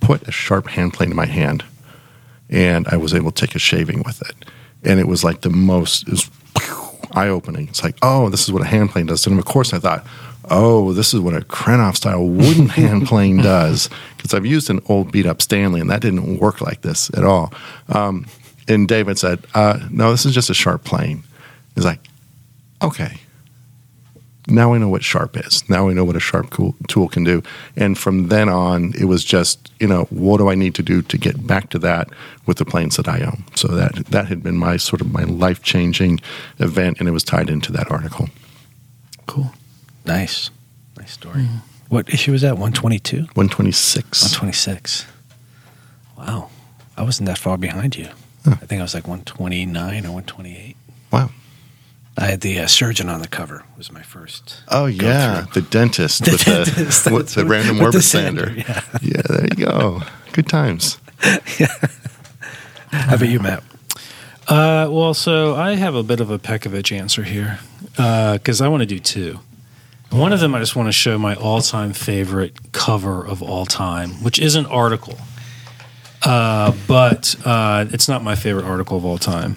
put 0.00 0.26
a 0.28 0.32
sharp 0.32 0.68
hand 0.68 0.92
plane 0.94 1.10
in 1.10 1.16
my 1.16 1.26
hand, 1.26 1.64
and 2.50 2.86
I 2.88 2.96
was 2.96 3.14
able 3.14 3.30
to 3.30 3.46
take 3.46 3.54
a 3.54 3.58
shaving 3.58 4.02
with 4.04 4.20
it, 4.22 4.34
and 4.84 5.00
it 5.00 5.08
was 5.08 5.24
like 5.24 5.40
the 5.40 5.50
most 5.50 6.06
eye 7.16 7.28
opening. 7.28 7.68
It's 7.68 7.82
like, 7.82 7.96
oh, 8.02 8.28
this 8.28 8.42
is 8.42 8.52
what 8.52 8.62
a 8.62 8.66
hand 8.66 8.90
plane 8.90 9.06
does. 9.06 9.26
And 9.26 9.38
of 9.38 9.44
course, 9.44 9.72
I 9.72 9.78
thought, 9.78 10.06
oh, 10.50 10.92
this 10.92 11.14
is 11.14 11.20
what 11.20 11.34
a 11.34 11.40
Krenov 11.40 11.96
style 11.96 12.26
wooden 12.26 12.68
hand 12.70 13.06
plane 13.06 13.38
does, 13.38 13.88
because 14.16 14.34
I've 14.34 14.46
used 14.46 14.70
an 14.70 14.80
old 14.88 15.12
beat 15.12 15.26
up 15.26 15.42
Stanley, 15.42 15.80
and 15.80 15.90
that 15.90 16.02
didn't 16.02 16.38
work 16.38 16.60
like 16.60 16.82
this 16.82 17.10
at 17.14 17.24
all. 17.24 17.52
Um, 17.88 18.26
and 18.68 18.86
David 18.86 19.18
said, 19.18 19.44
uh, 19.54 19.80
no, 19.90 20.10
this 20.10 20.24
is 20.26 20.34
just 20.34 20.50
a 20.50 20.54
sharp 20.54 20.84
plane. 20.84 21.24
He's 21.74 21.84
like, 21.84 22.00
okay. 22.80 23.18
Now 24.48 24.74
I 24.74 24.78
know 24.78 24.88
what 24.88 25.04
sharp 25.04 25.36
is. 25.36 25.68
Now 25.68 25.88
I 25.88 25.92
know 25.92 26.04
what 26.04 26.16
a 26.16 26.20
sharp 26.20 26.50
cool 26.50 26.74
tool 26.88 27.08
can 27.08 27.22
do. 27.22 27.42
And 27.76 27.96
from 27.96 28.28
then 28.28 28.48
on, 28.48 28.92
it 28.98 29.04
was 29.04 29.24
just, 29.24 29.70
you 29.78 29.86
know, 29.86 30.04
what 30.10 30.38
do 30.38 30.48
I 30.50 30.56
need 30.56 30.74
to 30.76 30.82
do 30.82 31.00
to 31.02 31.16
get 31.16 31.46
back 31.46 31.70
to 31.70 31.78
that 31.80 32.08
with 32.46 32.58
the 32.58 32.64
planes 32.64 32.96
that 32.96 33.06
I 33.08 33.20
own? 33.20 33.44
So 33.54 33.68
that 33.68 34.06
that 34.06 34.26
had 34.26 34.42
been 34.42 34.56
my 34.56 34.76
sort 34.78 35.00
of 35.00 35.12
my 35.12 35.22
life 35.22 35.62
changing 35.62 36.20
event, 36.58 36.98
and 36.98 37.08
it 37.08 37.12
was 37.12 37.22
tied 37.22 37.50
into 37.50 37.70
that 37.72 37.90
article. 37.90 38.28
Cool. 39.26 39.52
Nice. 40.04 40.50
Nice 40.98 41.12
story. 41.12 41.44
Hmm. 41.44 41.58
What 41.88 42.08
issue 42.08 42.32
was 42.32 42.42
that? 42.42 42.54
122? 42.54 43.18
126. 43.34 44.22
126. 44.22 45.06
Wow. 46.16 46.48
I 46.96 47.02
wasn't 47.02 47.26
that 47.26 47.38
far 47.38 47.58
behind 47.58 47.96
you. 47.96 48.08
I 48.44 48.54
think 48.54 48.80
I 48.80 48.82
was 48.82 48.94
like 48.94 49.06
129 49.06 50.06
or 50.06 50.12
128. 50.12 50.76
Wow. 51.12 51.30
I 52.16 52.26
had 52.26 52.40
the 52.42 52.60
uh, 52.60 52.66
surgeon 52.66 53.08
on 53.08 53.20
the 53.20 53.28
cover. 53.28 53.64
Was 53.76 53.90
my 53.90 54.02
first. 54.02 54.62
Oh 54.68 54.86
yeah, 54.86 55.46
the 55.54 55.62
dentist 55.62 56.20
with 56.30 56.44
dentist, 56.44 57.04
the 57.04 57.12
with 57.12 57.22
that's 57.22 57.34
the 57.34 57.44
random 57.46 57.78
with 57.78 57.92
the 57.92 58.02
sander, 58.02 58.46
sander. 58.46 58.60
yeah. 58.60 58.82
yeah, 59.00 59.22
there 59.28 59.44
you 59.44 59.64
go. 59.66 60.02
Good 60.32 60.48
times. 60.48 60.98
How 62.90 63.14
about 63.14 63.28
you, 63.28 63.40
Matt? 63.40 63.62
Uh, 64.48 64.88
well, 64.90 65.14
so 65.14 65.54
I 65.54 65.76
have 65.76 65.94
a 65.94 66.02
bit 66.02 66.20
of 66.20 66.30
a 66.30 66.38
Pekovich 66.38 66.94
answer 66.94 67.22
here 67.22 67.58
because 67.92 68.60
I 68.60 68.68
want 68.68 68.82
to 68.82 68.86
do 68.86 68.98
two. 68.98 69.40
One 70.10 70.32
of 70.34 70.40
them, 70.40 70.54
I 70.54 70.58
just 70.58 70.76
want 70.76 70.88
to 70.88 70.92
show 70.92 71.16
my 71.16 71.34
all-time 71.34 71.94
favorite 71.94 72.72
cover 72.72 73.26
of 73.26 73.40
all 73.42 73.64
time, 73.64 74.10
which 74.22 74.38
is 74.38 74.56
an 74.56 74.66
article, 74.66 75.16
uh, 76.22 76.74
but 76.86 77.34
uh, 77.46 77.86
it's 77.90 78.08
not 78.08 78.22
my 78.22 78.34
favorite 78.34 78.66
article 78.66 78.98
of 78.98 79.06
all 79.06 79.16
time. 79.16 79.56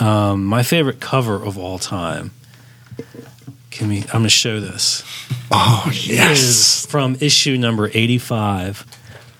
Um, 0.00 0.44
my 0.44 0.62
favorite 0.62 1.00
cover 1.00 1.34
of 1.34 1.58
all 1.58 1.78
time. 1.78 2.32
Can 3.70 3.88
we? 3.88 4.00
I'm 4.02 4.06
going 4.08 4.22
to 4.24 4.28
show 4.30 4.60
this. 4.60 5.04
Oh 5.50 5.90
Is 5.92 6.86
from 6.86 7.16
issue 7.20 7.56
number 7.58 7.90
85, 7.92 8.86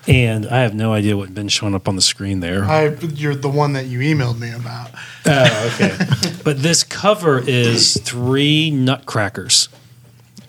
and 0.07 0.45
I 0.45 0.61
have 0.61 0.73
no 0.75 0.93
idea 0.93 1.17
what's 1.17 1.31
been 1.31 1.49
showing 1.49 1.75
up 1.75 1.87
on 1.87 1.95
the 1.95 2.01
screen 2.01 2.39
there. 2.39 2.63
I, 2.63 2.89
you're 2.89 3.35
the 3.35 3.49
one 3.49 3.73
that 3.73 3.87
you 3.87 3.99
emailed 3.99 4.39
me 4.39 4.51
about. 4.51 4.91
Oh, 5.25 5.71
okay. 5.73 5.97
but 6.43 6.61
this 6.61 6.83
cover 6.83 7.39
is 7.39 7.99
three 8.01 8.71
nutcrackers. 8.71 9.69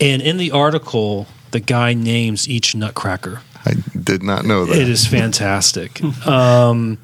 And 0.01 0.23
in 0.23 0.37
the 0.37 0.53
article, 0.53 1.27
the 1.51 1.61
guy 1.61 1.94
names 1.94 2.49
each 2.49 2.75
nutcracker. 2.75 3.40
I 3.64 3.75
did 4.01 4.23
not 4.23 4.44
know 4.44 4.64
that. 4.66 4.77
It 4.77 4.88
is 4.88 5.07
fantastic. 5.07 6.03
um, 6.27 6.99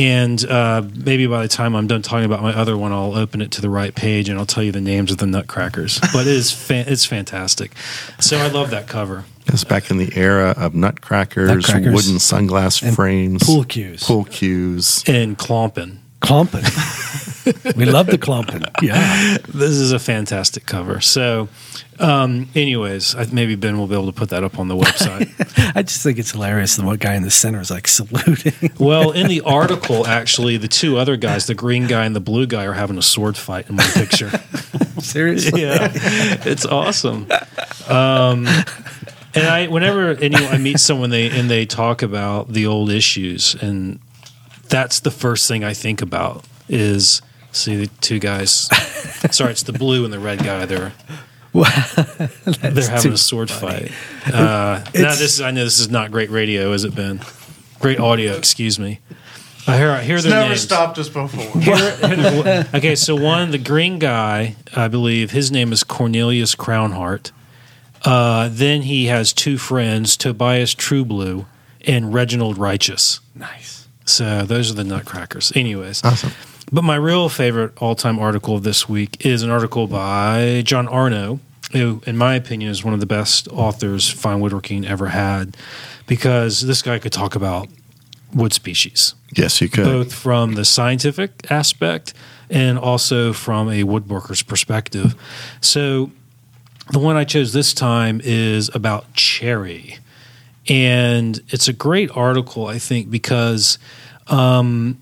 and 0.00 0.42
uh, 0.46 0.82
maybe 0.94 1.26
by 1.26 1.42
the 1.42 1.48
time 1.48 1.76
I'm 1.76 1.86
done 1.86 2.00
talking 2.02 2.24
about 2.24 2.42
my 2.42 2.54
other 2.54 2.76
one, 2.76 2.90
I'll 2.92 3.14
open 3.14 3.40
it 3.42 3.50
to 3.52 3.60
the 3.60 3.68
right 3.70 3.94
page 3.94 4.28
and 4.28 4.38
I'll 4.38 4.46
tell 4.46 4.62
you 4.62 4.72
the 4.72 4.80
names 4.80 5.12
of 5.12 5.18
the 5.18 5.26
nutcrackers. 5.26 6.00
But 6.12 6.26
it 6.26 6.34
is 6.34 6.50
fa- 6.50 6.84
it's 6.90 7.04
fantastic. 7.04 7.72
So 8.18 8.38
I 8.38 8.48
love 8.48 8.70
that 8.70 8.88
cover. 8.88 9.24
It's 9.46 9.64
back 9.64 9.90
in 9.90 9.98
the 9.98 10.10
era 10.16 10.54
of 10.56 10.74
nutcrackers, 10.74 11.48
Nutcrackers. 11.48 11.92
wooden 11.94 12.16
sunglass 12.18 12.94
frames, 12.94 13.42
Pool 13.44 13.64
cues. 13.64 14.02
pool 14.04 14.24
cues. 14.24 15.02
And 15.06 15.36
clomping. 15.36 15.98
Clumping. 16.20 16.62
we 17.76 17.84
love 17.84 18.06
the 18.06 18.18
clumping. 18.18 18.64
Yeah. 18.82 19.36
This 19.48 19.72
is 19.72 19.92
a 19.92 19.98
fantastic 19.98 20.64
cover. 20.64 21.00
So, 21.00 21.48
um, 21.98 22.48
anyways, 22.54 23.14
I, 23.14 23.26
maybe 23.30 23.56
Ben 23.56 23.78
will 23.78 23.86
be 23.86 23.94
able 23.94 24.06
to 24.06 24.12
put 24.12 24.30
that 24.30 24.42
up 24.42 24.58
on 24.58 24.68
the 24.68 24.76
website. 24.76 25.28
I 25.76 25.82
just 25.82 26.02
think 26.02 26.18
it's 26.18 26.30
hilarious. 26.30 26.76
The 26.76 26.84
one 26.84 26.96
guy 26.96 27.14
in 27.14 27.22
the 27.22 27.30
center 27.30 27.60
is 27.60 27.70
like 27.70 27.88
saluting. 27.88 28.72
Well, 28.78 29.10
in 29.10 29.28
the 29.28 29.42
article, 29.42 30.06
actually, 30.06 30.56
the 30.56 30.68
two 30.68 30.96
other 30.96 31.16
guys, 31.16 31.46
the 31.46 31.54
green 31.54 31.86
guy 31.88 32.06
and 32.06 32.16
the 32.16 32.20
blue 32.20 32.46
guy, 32.46 32.64
are 32.64 32.72
having 32.72 32.96
a 32.96 33.02
sword 33.02 33.36
fight 33.36 33.68
in 33.68 33.76
my 33.76 33.86
picture. 33.86 34.30
Seriously. 35.00 35.62
yeah, 35.62 35.92
it's 35.92 36.64
awesome. 36.64 37.26
Um, 37.88 38.46
and 39.34 39.46
I, 39.46 39.66
whenever 39.68 40.10
anyone 40.12 40.44
I 40.44 40.58
meet 40.58 40.80
someone, 40.80 41.10
they 41.10 41.30
and 41.30 41.50
they 41.50 41.66
talk 41.66 42.02
about 42.02 42.48
the 42.52 42.66
old 42.66 42.90
issues, 42.90 43.54
and 43.60 44.00
that's 44.68 45.00
the 45.00 45.10
first 45.10 45.48
thing 45.48 45.64
I 45.64 45.74
think 45.74 46.00
about 46.02 46.44
is 46.68 47.20
see 47.52 47.76
the 47.76 47.86
two 48.00 48.18
guys. 48.18 48.50
Sorry, 49.30 49.50
it's 49.52 49.62
the 49.62 49.72
blue 49.72 50.04
and 50.04 50.12
the 50.12 50.18
red 50.18 50.38
guy. 50.40 50.66
They're 50.66 50.92
they're 51.52 52.88
having 52.90 53.12
a 53.12 53.16
sword 53.16 53.50
fight. 53.50 53.90
Uh, 54.26 54.84
now 54.94 55.10
this 55.14 55.22
is 55.22 55.40
I 55.40 55.50
know 55.50 55.64
this 55.64 55.78
is 55.80 55.88
not 55.90 56.12
great 56.12 56.30
radio, 56.30 56.72
has 56.72 56.84
it 56.84 56.94
been? 56.94 57.20
Great 57.80 57.98
audio, 57.98 58.34
excuse 58.34 58.78
me. 58.78 59.00
I 59.66 59.78
hear 59.78 59.90
I 59.90 60.02
hear 60.02 60.16
It's 60.16 60.24
their 60.24 60.34
never 60.34 60.48
names. 60.50 60.60
stopped 60.60 60.98
us 60.98 61.08
before. 61.08 61.46
okay, 62.74 62.94
so 62.94 63.16
one, 63.16 63.50
the 63.50 63.58
green 63.58 63.98
guy, 63.98 64.56
I 64.76 64.88
believe 64.88 65.30
his 65.30 65.50
name 65.50 65.72
is 65.72 65.82
Cornelius 65.84 66.54
Crownhart. 66.54 67.30
Uh, 68.04 68.48
then 68.52 68.82
he 68.82 69.06
has 69.06 69.32
two 69.32 69.56
friends, 69.58 70.16
Tobias 70.18 70.74
Trueblue 70.74 71.46
and 71.86 72.12
Reginald 72.12 72.58
Righteous. 72.58 73.20
Nice. 73.34 73.88
So 74.04 74.42
those 74.44 74.70
are 74.70 74.74
the 74.74 74.84
Nutcrackers. 74.84 75.50
Anyways, 75.54 76.04
Awesome. 76.04 76.32
But 76.72 76.82
my 76.84 76.94
real 76.94 77.28
favorite 77.28 77.72
all-time 77.82 78.18
article 78.18 78.54
of 78.54 78.62
this 78.62 78.88
week 78.88 79.26
is 79.26 79.42
an 79.42 79.50
article 79.50 79.88
by 79.88 80.62
Jon 80.64 80.86
Arno, 80.86 81.40
who, 81.72 82.00
in 82.06 82.16
my 82.16 82.34
opinion, 82.36 82.70
is 82.70 82.84
one 82.84 82.94
of 82.94 83.00
the 83.00 83.06
best 83.06 83.48
authors 83.48 84.08
fine 84.08 84.40
woodworking 84.40 84.86
ever 84.86 85.08
had, 85.08 85.56
because 86.06 86.60
this 86.60 86.80
guy 86.82 86.98
could 87.00 87.12
talk 87.12 87.34
about 87.34 87.68
wood 88.32 88.52
species 88.52 89.14
Yes, 89.34 89.60
you 89.60 89.68
could. 89.68 89.84
both 89.84 90.14
from 90.14 90.54
the 90.54 90.64
scientific 90.64 91.50
aspect 91.50 92.14
and 92.48 92.78
also 92.78 93.32
from 93.32 93.68
a 93.68 93.82
woodworker's 93.82 94.42
perspective. 94.42 95.16
So, 95.60 96.12
the 96.92 96.98
one 97.00 97.16
I 97.16 97.24
chose 97.24 97.52
this 97.52 97.72
time 97.72 98.20
is 98.22 98.70
about 98.74 99.12
cherry. 99.14 99.98
And 100.68 101.40
it's 101.48 101.68
a 101.68 101.72
great 101.72 102.10
article, 102.16 102.66
I 102.66 102.78
think, 102.78 103.10
because 103.10 103.78
um, 104.28 104.98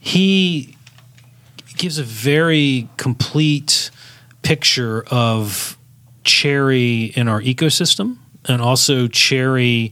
he 0.00 0.76
gives 1.80 1.98
a 1.98 2.04
very 2.04 2.90
complete 2.98 3.90
picture 4.42 5.02
of 5.10 5.78
cherry 6.24 7.04
in 7.16 7.26
our 7.26 7.40
ecosystem 7.40 8.18
and 8.44 8.60
also 8.60 9.08
cherry 9.08 9.90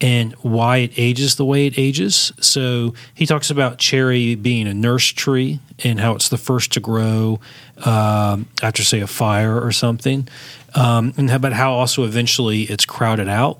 and 0.00 0.32
why 0.40 0.78
it 0.78 0.92
ages 0.96 1.36
the 1.36 1.44
way 1.44 1.66
it 1.66 1.78
ages. 1.78 2.32
So 2.40 2.94
he 3.12 3.26
talks 3.26 3.50
about 3.50 3.76
cherry 3.76 4.34
being 4.34 4.66
a 4.66 4.72
nurse 4.72 5.08
tree 5.08 5.60
and 5.84 6.00
how 6.00 6.14
it's 6.14 6.30
the 6.30 6.38
first 6.38 6.72
to 6.72 6.80
grow 6.80 7.38
um, 7.84 8.48
after, 8.62 8.82
say, 8.82 9.00
a 9.00 9.06
fire 9.06 9.60
or 9.60 9.72
something, 9.72 10.26
um, 10.74 11.12
and 11.18 11.30
about 11.30 11.52
how 11.52 11.74
also 11.74 12.04
eventually 12.04 12.62
it's 12.62 12.86
crowded 12.86 13.28
out. 13.28 13.58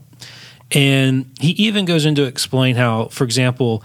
And 0.72 1.30
he 1.40 1.50
even 1.50 1.84
goes 1.84 2.06
into 2.06 2.24
explain 2.24 2.76
how, 2.76 3.08
for 3.08 3.24
example, 3.24 3.84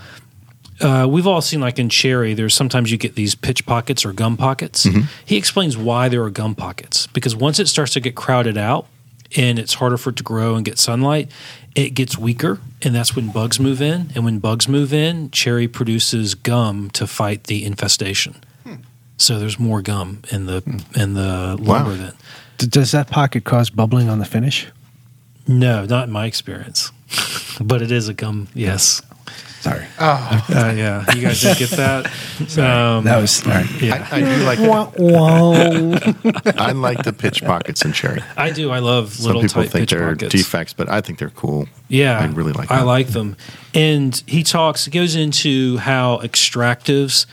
uh, 0.82 1.08
we've 1.08 1.28
all 1.28 1.41
seen 1.41 1.62
like 1.62 1.80
in 1.80 1.89
cherry, 1.89 2.34
there's 2.34 2.54
sometimes 2.54 2.91
you 2.91 2.98
get 2.98 3.15
these 3.15 3.36
pitch 3.36 3.65
pockets 3.65 4.04
or 4.06 4.13
gum 4.13 4.38
pockets. 4.38 4.88
He 5.26 5.38
explains 5.38 5.78
why 5.78 6.10
there 6.10 6.24
are 6.24 6.30
gum 6.30 6.56
pockets 6.56 7.08
because 7.08 7.36
once 7.36 7.60
it 7.60 7.67
starts 7.67 7.94
to 7.94 8.00
get 8.00 8.15
crowded 8.15 8.58
out 8.58 8.88
and 9.38 9.58
it's 9.60 9.76
harder 9.76 9.98
for 9.98 10.10
it 10.10 10.17
to 10.17 10.24
grow 10.24 10.56
and 10.56 10.65
get 10.65 10.78
sunlight, 10.78 11.32
it 11.76 11.91
gets 11.91 12.17
weaker, 12.17 12.60
and 12.82 12.94
that's 12.94 13.15
when 13.15 13.32
bugs 13.32 13.58
move 13.60 13.82
in. 13.82 14.12
And 14.13 14.26
when 14.26 14.39
bugs 14.39 14.67
move 14.67 14.91
in, 14.94 15.32
cherry 15.32 15.67
produces 15.70 16.36
gum 16.36 16.89
to 16.91 17.08
fight 17.08 17.46
the 17.46 17.63
infestation. 17.63 18.36
So 19.17 19.38
there's 19.39 19.60
more 19.60 19.82
gum 19.84 20.24
in 20.32 20.48
the 20.48 20.63
in 20.96 21.13
the 21.13 21.56
lumber 21.60 21.94
then. 21.94 22.13
D- 22.58 22.65
does 22.67 22.91
that 22.91 23.08
pocket 23.08 23.44
cause 23.44 23.70
bubbling 23.70 24.10
on 24.10 24.17
the 24.17 24.26
finish? 24.26 24.67
No, 25.48 25.86
not 25.86 26.08
in 26.08 26.12
my 26.12 26.26
experience, 26.26 26.91
but 27.62 27.82
it 27.84 27.91
is 27.91 28.10
a 28.10 28.15
gum. 28.15 28.48
Yes. 28.56 29.02
Sorry, 29.62 29.86
Oh, 30.00 30.45
Uh, 30.50 30.74
yeah. 30.76 31.06
You 31.15 31.21
guys 31.21 31.39
didn't 31.39 31.60
get 31.60 31.69
that. 31.71 32.12
Um, 32.58 33.04
that 33.06 33.17
was 33.21 33.45
all 33.45 33.54
right. 33.54 33.82
yeah. 33.82 34.08
I, 34.12 34.17
I 34.17 34.19
do 34.21 34.43
like 34.43 34.60
Whoa. 34.60 35.93
I 36.58 36.71
like 36.71 37.04
the 37.04 37.13
pitch 37.13 37.43
pockets 37.43 37.86
in 37.86 37.93
cherry. 37.93 38.21
I 38.36 38.50
do. 38.52 38.71
I 38.71 38.80
love 38.80 39.13
Some 39.13 39.28
little 39.28 39.41
people 39.43 39.62
tight 39.63 39.71
think 39.71 39.82
pitch 39.84 39.89
they're 39.97 40.10
pockets. 40.15 40.32
defects, 40.34 40.74
but 40.74 40.89
I 40.89 41.02
think 41.02 41.19
they're 41.19 41.30
cool. 41.30 41.67
Yeah, 41.88 42.19
I 42.19 42.26
really 42.26 42.52
like 42.54 42.69
them. 42.69 42.78
I 42.80 42.82
like 42.82 43.08
them, 43.10 43.38
and 43.76 44.21
he 44.26 44.41
talks. 44.43 44.88
Goes 44.88 45.15
into 45.15 45.78
how 45.78 46.17
extractives 46.24 47.26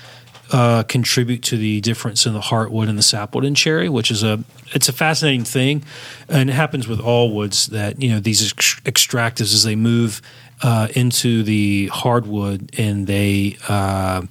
uh, 0.53 0.83
contribute 0.85 1.43
to 1.45 1.57
the 1.57 1.81
difference 1.81 2.27
in 2.27 2.33
the 2.35 2.41
heartwood 2.41 2.89
and 2.89 2.99
the 2.99 3.03
sapwood 3.03 3.45
in 3.45 3.55
cherry, 3.55 3.89
which 3.89 4.11
is 4.11 4.23
a 4.23 4.45
it's 4.75 4.89
a 4.89 4.93
fascinating 4.93 5.45
thing, 5.45 5.83
and 6.29 6.51
it 6.51 6.55
happens 6.55 6.87
with 6.87 7.01
all 7.01 7.33
woods 7.33 7.69
that 7.69 8.01
you 8.03 8.11
know 8.11 8.21
these 8.21 8.53
ex- 8.53 8.81
extractives 8.81 9.55
as 9.55 9.65
they 9.65 9.77
move 9.77 10.21
uh, 10.63 10.89
into 10.95 11.43
the 11.43 11.89
heartwood 11.93 12.79
and 12.79 13.07
they. 13.07 13.57
Uh, 13.69 14.23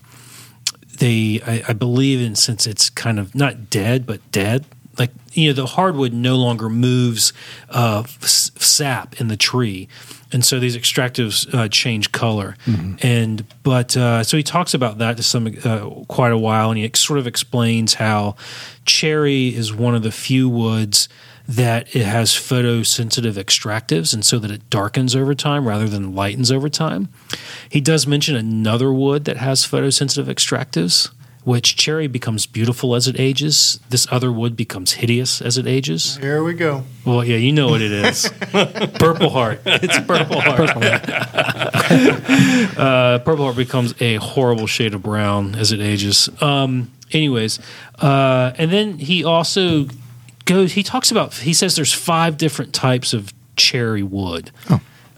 they 0.99 1.39
I, 1.45 1.63
I 1.69 1.73
believe 1.73 2.21
in 2.21 2.35
since 2.35 2.65
it's 2.65 2.89
kind 2.89 3.19
of 3.19 3.35
not 3.35 3.69
dead 3.69 4.05
but 4.07 4.19
dead 4.31 4.65
like 4.97 5.11
you 5.33 5.47
know 5.49 5.53
the 5.53 5.65
heartwood 5.67 6.11
no 6.11 6.35
longer 6.37 6.69
moves 6.69 7.33
uh, 7.69 8.01
s- 8.23 8.49
sap 8.55 9.19
in 9.21 9.27
the 9.27 9.37
tree 9.37 9.87
and 10.31 10.43
so 10.43 10.59
these 10.59 10.75
extractives 10.75 11.53
uh, 11.53 11.67
change 11.69 12.11
color 12.11 12.55
and 13.03 13.45
but 13.61 13.95
uh, 13.95 14.23
so 14.23 14.37
he 14.37 14.43
talks 14.43 14.73
about 14.73 14.97
that 14.97 15.17
to 15.17 15.23
some 15.23 15.47
uh, 15.63 15.87
quite 16.07 16.31
a 16.31 16.37
while 16.37 16.69
and 16.71 16.79
he 16.79 16.83
ex- 16.85 16.99
sort 17.01 17.19
of 17.19 17.27
explains 17.27 17.93
how 17.95 18.35
cherry 18.85 19.53
is 19.53 19.71
one 19.71 19.93
of 19.93 20.01
the 20.01 20.11
few 20.11 20.49
woods 20.49 21.07
that 21.47 21.95
it 21.95 22.05
has 22.05 22.31
photosensitive 22.31 23.33
extractives 23.33 24.13
and 24.13 24.25
so 24.25 24.37
that 24.39 24.51
it 24.51 24.69
darkens 24.69 25.15
over 25.15 25.33
time 25.33 25.67
rather 25.67 25.87
than 25.87 26.13
lightens 26.13 26.51
over 26.51 26.67
time. 26.69 27.07
He 27.69 27.79
does 27.79 28.05
mention 28.05 28.35
another 28.35 28.91
wood 28.91 29.25
that 29.25 29.37
has 29.37 29.65
photosensitive 29.65 30.25
extractives, 30.25 31.09
which 31.45 31.77
cherry 31.77 32.07
becomes 32.07 32.45
beautiful 32.45 32.95
as 32.95 33.07
it 33.07 33.17
ages. 33.17 33.79
This 33.89 34.05
other 34.11 34.29
wood 34.29 34.57
becomes 34.57 34.93
hideous 34.93 35.41
as 35.41 35.57
it 35.57 35.65
ages. 35.65 36.17
here 36.17 36.43
we 36.43 36.53
go. 36.53 36.83
Well, 37.05 37.23
yeah, 37.23 37.37
you 37.37 37.53
know 37.53 37.69
what 37.69 37.81
it 37.81 37.93
is. 37.93 38.29
purple 38.99 39.29
heart. 39.29 39.61
It's 39.65 39.97
purple 39.99 40.41
heart. 40.41 40.69
uh, 42.77 43.19
purple 43.19 43.45
heart 43.45 43.55
becomes 43.55 43.93
a 44.01 44.15
horrible 44.15 44.67
shade 44.67 44.93
of 44.93 45.01
brown 45.01 45.55
as 45.55 45.71
it 45.71 45.79
ages. 45.79 46.27
Um, 46.41 46.91
anyways, 47.13 47.59
uh, 47.99 48.51
and 48.57 48.69
then 48.69 48.97
he 48.97 49.23
also 49.23 49.87
goes. 50.47 50.73
He 50.73 50.83
talks 50.83 51.11
about. 51.11 51.33
He 51.35 51.53
says 51.53 51.75
there's 51.75 51.93
five 51.93 52.37
different 52.37 52.73
types 52.73 53.13
of 53.13 53.33
cherry 53.55 54.03
wood. 54.03 54.51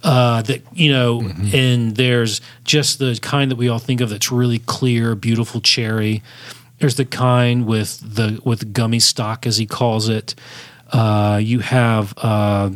Uh, 0.01 0.41
that 0.43 0.61
you 0.73 0.91
know, 0.91 1.21
and 1.53 1.95
there's 1.95 2.39
just 2.63 2.99
the 2.99 3.19
kind 3.21 3.51
that 3.51 3.57
we 3.57 3.67
all 3.67 3.79
think 3.79 3.99
of 4.01 4.09
that's 4.09 4.31
really 4.31 4.59
clear, 4.59 5.13
beautiful 5.13 5.59
cherry. 5.59 6.23
There's 6.79 6.95
the 6.95 7.05
kind 7.05 7.65
with 7.65 7.99
the 8.15 8.41
with 8.45 8.73
gummy 8.73 8.99
stock, 8.99 9.45
as 9.45 9.57
he 9.57 9.65
calls 9.65 10.07
it. 10.07 10.35
Uh, 10.91 11.39
you 11.43 11.59
have 11.59 12.13
uh, 12.17 12.69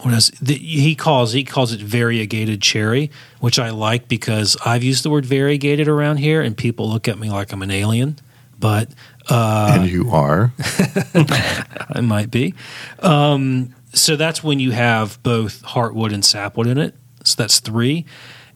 what 0.00 0.14
is 0.14 0.30
the, 0.40 0.54
he 0.54 0.94
calls 0.94 1.32
he 1.32 1.44
calls 1.44 1.72
it 1.72 1.80
variegated 1.80 2.62
cherry, 2.62 3.10
which 3.40 3.58
I 3.58 3.70
like 3.70 4.08
because 4.08 4.56
I've 4.64 4.82
used 4.82 5.04
the 5.04 5.10
word 5.10 5.26
variegated 5.26 5.86
around 5.86 6.16
here, 6.16 6.40
and 6.40 6.56
people 6.56 6.88
look 6.88 7.08
at 7.08 7.18
me 7.18 7.30
like 7.30 7.52
I'm 7.52 7.62
an 7.62 7.70
alien. 7.70 8.18
But 8.58 8.88
uh, 9.28 9.78
and 9.80 9.90
you 9.90 10.10
are. 10.10 10.52
I 10.58 12.00
might 12.02 12.30
be. 12.30 12.54
Um, 13.00 13.74
so 13.92 14.16
that's 14.16 14.42
when 14.42 14.58
you 14.58 14.70
have 14.72 15.22
both 15.22 15.62
heartwood 15.62 16.12
and 16.12 16.24
sapwood 16.24 16.66
in 16.66 16.78
it. 16.78 16.94
So 17.24 17.42
that's 17.42 17.60
three. 17.60 18.04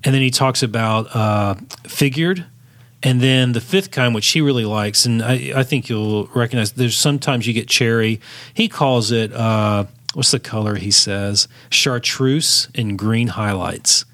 And 0.05 0.15
then 0.15 0.23
he 0.23 0.31
talks 0.31 0.63
about 0.63 1.15
uh, 1.15 1.55
figured. 1.85 2.47
And 3.03 3.21
then 3.21 3.53
the 3.53 3.61
fifth 3.61 3.91
kind, 3.91 4.15
which 4.15 4.27
he 4.29 4.41
really 4.41 4.65
likes, 4.65 5.05
and 5.05 5.23
I, 5.23 5.53
I 5.55 5.63
think 5.63 5.89
you'll 5.89 6.27
recognize, 6.29 6.73
there's 6.73 6.97
sometimes 6.97 7.47
you 7.47 7.53
get 7.53 7.69
cherry. 7.69 8.21
He 8.53 8.69
calls 8.69 9.13
it, 9.13 9.33
uh, 9.33 9.85
what's 10.15 10.31
the 10.31 10.41
color 10.41 10.77
he 10.77 10.91
says? 10.91 11.47
Chartreuse 11.71 12.69
and 12.75 12.99
green 12.99 13.29
highlights. 13.29 14.07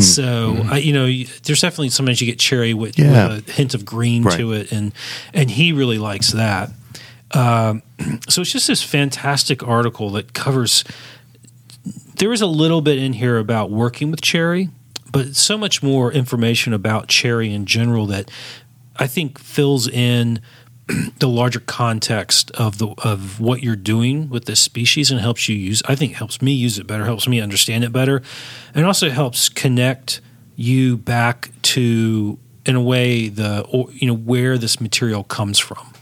So 0.00 0.56
I, 0.70 0.78
you 0.78 0.92
know, 0.92 1.06
there's 1.44 1.60
definitely 1.60 1.90
sometimes 1.90 2.20
you 2.20 2.26
get 2.26 2.38
cherry 2.38 2.74
with, 2.74 2.98
Yeah. 2.98 3.28
with 3.28 3.48
a 3.48 3.52
hint 3.52 3.74
of 3.74 3.84
green 3.84 4.22
Right. 4.24 4.36
to 4.38 4.52
it, 4.52 4.72
and 4.72 4.92
and 5.32 5.50
he 5.50 5.72
really 5.72 5.98
likes 5.98 6.32
that. 6.32 6.70
Um, 7.32 7.82
so 8.28 8.42
it's 8.42 8.52
just 8.52 8.66
this 8.68 8.82
fantastic 8.82 9.66
article 9.66 10.10
that 10.10 10.32
covers. 10.34 10.84
There 12.16 12.32
is 12.32 12.40
a 12.40 12.46
little 12.46 12.80
bit 12.80 12.98
in 12.98 13.14
here 13.14 13.38
about 13.38 13.70
working 13.70 14.10
with 14.10 14.20
cherry, 14.20 14.68
but 15.12 15.34
so 15.36 15.58
much 15.58 15.82
more 15.82 16.12
information 16.12 16.72
about 16.72 17.08
cherry 17.08 17.52
in 17.52 17.66
general 17.66 18.06
that 18.06 18.30
I 18.96 19.06
think 19.08 19.38
fills 19.38 19.88
in 19.88 20.40
the 21.18 21.28
larger 21.28 21.60
context 21.60 22.50
of 22.52 22.78
the 22.78 22.88
of 22.98 23.40
what 23.40 23.62
you're 23.62 23.76
doing 23.76 24.28
with 24.28 24.44
this 24.44 24.60
species 24.60 25.10
and 25.10 25.20
helps 25.20 25.48
you 25.48 25.56
use. 25.56 25.82
I 25.86 25.94
think 25.94 26.14
helps 26.14 26.42
me 26.42 26.52
use 26.52 26.78
it 26.78 26.86
better, 26.86 27.04
helps 27.04 27.26
me 27.26 27.40
understand 27.40 27.84
it 27.84 27.92
better, 27.92 28.22
and 28.74 28.84
also 28.86 29.10
helps 29.10 29.48
connect 29.48 30.20
you 30.56 30.96
back 30.96 31.50
to 31.62 32.38
in 32.66 32.76
a 32.76 32.80
way 32.80 33.28
the 33.28 33.62
or, 33.70 33.90
you 33.92 34.06
know 34.06 34.14
where 34.14 34.58
this 34.58 34.80
material 34.80 35.24
comes 35.24 35.58
from 35.58 35.92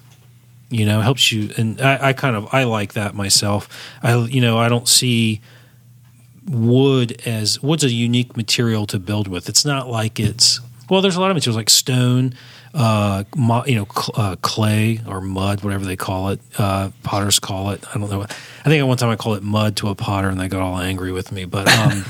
you 0.70 0.86
know 0.86 1.00
helps 1.00 1.30
you 1.32 1.50
and 1.56 1.80
I, 1.80 2.08
I 2.08 2.12
kind 2.12 2.36
of 2.36 2.48
i 2.52 2.64
like 2.64 2.94
that 2.94 3.14
myself 3.14 3.68
i 4.02 4.14
you 4.16 4.40
know 4.40 4.58
i 4.58 4.68
don't 4.68 4.88
see 4.88 5.40
wood 6.46 7.20
as 7.26 7.62
wood's 7.62 7.84
a 7.84 7.90
unique 7.90 8.36
material 8.36 8.86
to 8.86 8.98
build 8.98 9.28
with 9.28 9.48
it's 9.48 9.64
not 9.64 9.88
like 9.88 10.18
it's 10.18 10.60
well 10.88 11.02
there's 11.02 11.16
a 11.16 11.20
lot 11.20 11.30
of 11.30 11.36
materials 11.36 11.56
like 11.56 11.70
stone 11.70 12.34
uh 12.74 13.24
mo, 13.36 13.64
you 13.66 13.74
know 13.74 13.86
cl- 13.94 14.12
uh, 14.14 14.36
clay 14.36 15.00
or 15.06 15.20
mud 15.20 15.62
whatever 15.62 15.84
they 15.84 15.96
call 15.96 16.30
it 16.30 16.40
uh 16.58 16.90
potters 17.02 17.38
call 17.38 17.70
it 17.70 17.84
i 17.94 17.98
don't 17.98 18.10
know 18.10 18.18
what 18.18 18.30
i 18.30 18.64
think 18.64 18.80
at 18.80 18.86
one 18.86 18.96
time 18.96 19.10
i 19.10 19.16
called 19.16 19.36
it 19.36 19.42
mud 19.42 19.76
to 19.76 19.88
a 19.88 19.94
potter 19.94 20.28
and 20.28 20.40
they 20.40 20.48
got 20.48 20.62
all 20.62 20.78
angry 20.78 21.12
with 21.12 21.32
me 21.32 21.44
but 21.44 21.68
um 21.68 22.04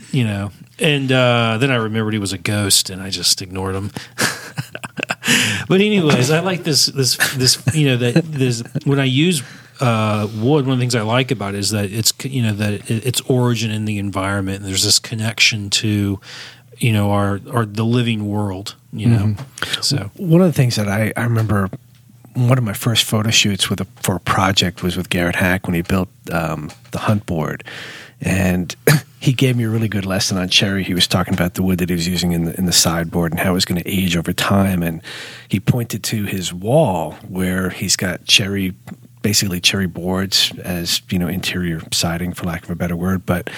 you 0.10 0.24
know 0.24 0.50
and 0.78 1.12
uh 1.12 1.58
then 1.58 1.70
i 1.70 1.76
remembered 1.76 2.14
he 2.14 2.18
was 2.18 2.32
a 2.32 2.38
ghost 2.38 2.88
and 2.88 3.02
i 3.02 3.10
just 3.10 3.42
ignored 3.42 3.74
him 3.74 3.90
but 5.68 5.80
anyways, 5.80 6.30
I 6.30 6.40
like 6.40 6.64
this 6.64 6.86
this 6.86 7.16
this 7.36 7.62
you 7.74 7.88
know 7.88 7.96
that 7.96 8.24
this 8.24 8.62
when 8.84 9.00
I 9.00 9.04
use 9.04 9.42
uh, 9.80 10.28
wood, 10.36 10.66
one 10.66 10.74
of 10.74 10.78
the 10.78 10.82
things 10.82 10.94
I 10.94 11.02
like 11.02 11.30
about 11.30 11.54
it 11.54 11.58
is 11.58 11.70
that 11.70 11.90
it's 11.90 12.12
you 12.24 12.42
know 12.42 12.52
that 12.52 12.90
it, 12.90 13.06
its 13.06 13.20
origin 13.22 13.70
in 13.70 13.84
the 13.84 13.98
environment. 13.98 14.58
And 14.58 14.66
there's 14.66 14.84
this 14.84 14.98
connection 14.98 15.70
to 15.70 16.20
you 16.78 16.92
know 16.92 17.10
our 17.10 17.40
our 17.52 17.66
the 17.66 17.84
living 17.84 18.28
world. 18.28 18.74
You 18.92 19.08
know, 19.08 19.36
so 19.80 20.10
One 20.16 20.40
of 20.40 20.46
the 20.46 20.52
things 20.52 20.76
that 20.76 20.88
I, 20.88 21.12
I 21.16 21.24
remember, 21.24 21.68
one 22.34 22.58
of 22.58 22.62
my 22.62 22.74
first 22.74 23.02
photo 23.02 23.30
shoots 23.30 23.68
with 23.68 23.80
a, 23.80 23.86
for 23.96 24.14
a 24.14 24.20
project 24.20 24.84
was 24.84 24.96
with 24.96 25.10
Garrett 25.10 25.34
Hack 25.34 25.66
when 25.66 25.74
he 25.74 25.82
built 25.82 26.08
um, 26.30 26.70
the 26.92 26.98
hunt 26.98 27.26
board, 27.26 27.64
and 28.20 28.74
he 29.20 29.32
gave 29.32 29.56
me 29.56 29.64
a 29.64 29.68
really 29.68 29.88
good 29.88 30.06
lesson 30.06 30.38
on 30.38 30.48
cherry. 30.48 30.84
He 30.84 30.94
was 30.94 31.08
talking 31.08 31.34
about 31.34 31.54
the 31.54 31.62
wood 31.64 31.78
that 31.78 31.88
he 31.88 31.94
was 31.94 32.06
using 32.06 32.32
in 32.32 32.44
the 32.44 32.56
in 32.56 32.66
the 32.66 32.72
sideboard 32.72 33.32
and 33.32 33.40
how 33.40 33.50
it 33.50 33.54
was 33.54 33.64
going 33.64 33.82
to 33.82 33.88
age 33.88 34.16
over 34.16 34.32
time, 34.32 34.82
and 34.82 35.02
he 35.48 35.58
pointed 35.58 36.04
to 36.04 36.24
his 36.24 36.52
wall 36.52 37.12
where 37.28 37.70
he's 37.70 37.96
got 37.96 38.24
cherry. 38.26 38.74
Basically, 39.22 39.58
cherry 39.58 39.86
boards 39.86 40.52
as 40.62 41.00
you 41.08 41.18
know 41.18 41.28
interior 41.28 41.80
siding, 41.92 42.34
for 42.34 42.44
lack 42.44 42.62
of 42.62 42.70
a 42.70 42.76
better 42.76 42.94
word, 42.94 43.24
but 43.24 43.48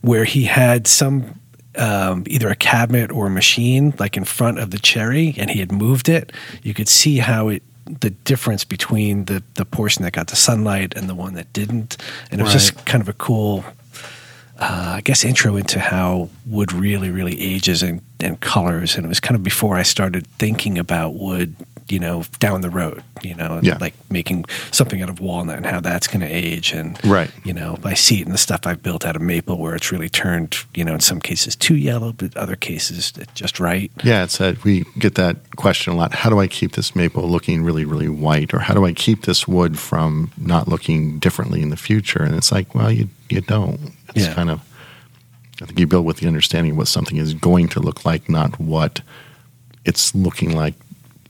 where 0.00 0.24
he 0.24 0.44
had 0.44 0.86
some 0.86 1.39
um, 1.80 2.24
either 2.26 2.48
a 2.48 2.54
cabinet 2.54 3.10
or 3.10 3.26
a 3.26 3.30
machine 3.30 3.94
like 3.98 4.16
in 4.16 4.24
front 4.24 4.58
of 4.58 4.70
the 4.70 4.78
cherry 4.78 5.34
and 5.38 5.50
he 5.50 5.58
had 5.58 5.72
moved 5.72 6.08
it. 6.08 6.30
You 6.62 6.74
could 6.74 6.88
see 6.88 7.18
how 7.18 7.48
it 7.48 7.62
the 7.86 8.10
difference 8.10 8.64
between 8.64 9.24
the 9.24 9.42
the 9.54 9.64
portion 9.64 10.04
that 10.04 10.12
got 10.12 10.28
the 10.28 10.36
sunlight 10.36 10.94
and 10.94 11.08
the 11.08 11.14
one 11.14 11.34
that 11.34 11.52
didn't. 11.52 11.96
And 12.30 12.40
it 12.40 12.44
was 12.44 12.52
just 12.52 12.84
kind 12.84 13.02
of 13.02 13.08
a 13.08 13.14
cool 13.14 13.64
uh, 14.58 14.96
I 14.96 15.00
guess 15.00 15.24
intro 15.24 15.56
into 15.56 15.80
how 15.80 16.28
wood 16.46 16.72
really 16.72 17.10
really 17.10 17.40
ages 17.40 17.82
and, 17.82 18.02
and 18.20 18.38
colors. 18.40 18.94
And 18.94 19.06
it 19.06 19.08
was 19.08 19.20
kind 19.20 19.34
of 19.34 19.42
before 19.42 19.76
I 19.76 19.82
started 19.82 20.26
thinking 20.38 20.78
about 20.78 21.14
wood 21.14 21.56
you 21.90 21.98
know 21.98 22.22
down 22.38 22.60
the 22.60 22.70
road 22.70 23.02
you 23.22 23.34
know 23.34 23.60
Yeah. 23.62 23.78
like 23.80 23.94
making 24.10 24.44
something 24.70 25.02
out 25.02 25.08
of 25.10 25.20
walnut 25.20 25.56
and 25.56 25.66
how 25.66 25.80
that's 25.80 26.06
going 26.06 26.20
to 26.20 26.26
age 26.28 26.72
and 26.72 26.98
Right. 27.04 27.30
you 27.44 27.52
know 27.52 27.78
I 27.84 27.94
see 27.94 28.20
it 28.20 28.26
in 28.26 28.32
the 28.32 28.38
stuff 28.38 28.60
I've 28.66 28.82
built 28.82 29.04
out 29.04 29.16
of 29.16 29.22
maple 29.22 29.58
where 29.58 29.74
it's 29.74 29.90
really 29.92 30.08
turned 30.08 30.56
you 30.74 30.84
know 30.84 30.94
in 30.94 31.00
some 31.00 31.20
cases 31.20 31.56
too 31.56 31.76
yellow 31.76 32.12
but 32.12 32.36
other 32.36 32.56
cases 32.56 33.12
just 33.34 33.58
right 33.60 33.90
Yeah, 34.04 34.24
it's 34.24 34.38
that 34.38 34.62
we 34.64 34.84
get 34.98 35.14
that 35.16 35.36
question 35.56 35.92
a 35.92 35.96
lot. 35.96 36.12
How 36.14 36.30
do 36.30 36.38
I 36.40 36.46
keep 36.46 36.72
this 36.72 36.94
maple 36.96 37.28
looking 37.28 37.62
really, 37.62 37.84
really 37.84 38.08
white, 38.08 38.54
or 38.54 38.60
how 38.60 38.74
do 38.74 38.84
I 38.86 38.92
keep 38.92 39.24
this 39.24 39.46
wood 39.48 39.78
from 39.78 40.30
not 40.38 40.68
looking 40.68 41.18
differently 41.18 41.60
in 41.62 41.68
the 41.70 41.76
future? 41.76 42.22
And 42.22 42.34
it's 42.34 42.50
like, 42.52 42.74
well, 42.74 42.90
you 42.90 43.08
you 43.28 43.40
don't. 43.40 43.78
It's 44.14 44.26
Yeah. 44.26 44.34
kind 44.34 44.50
of. 44.50 44.60
I 45.62 45.66
think 45.66 45.78
you 45.78 45.86
build 45.86 46.06
with 46.06 46.18
the 46.18 46.26
understanding 46.26 46.72
of 46.72 46.78
what 46.78 46.88
something 46.88 47.18
is 47.18 47.34
going 47.34 47.68
to 47.68 47.80
look 47.80 48.04
like, 48.04 48.28
not 48.30 48.58
what 48.58 49.02
it's 49.84 50.14
looking 50.14 50.56
like 50.56 50.74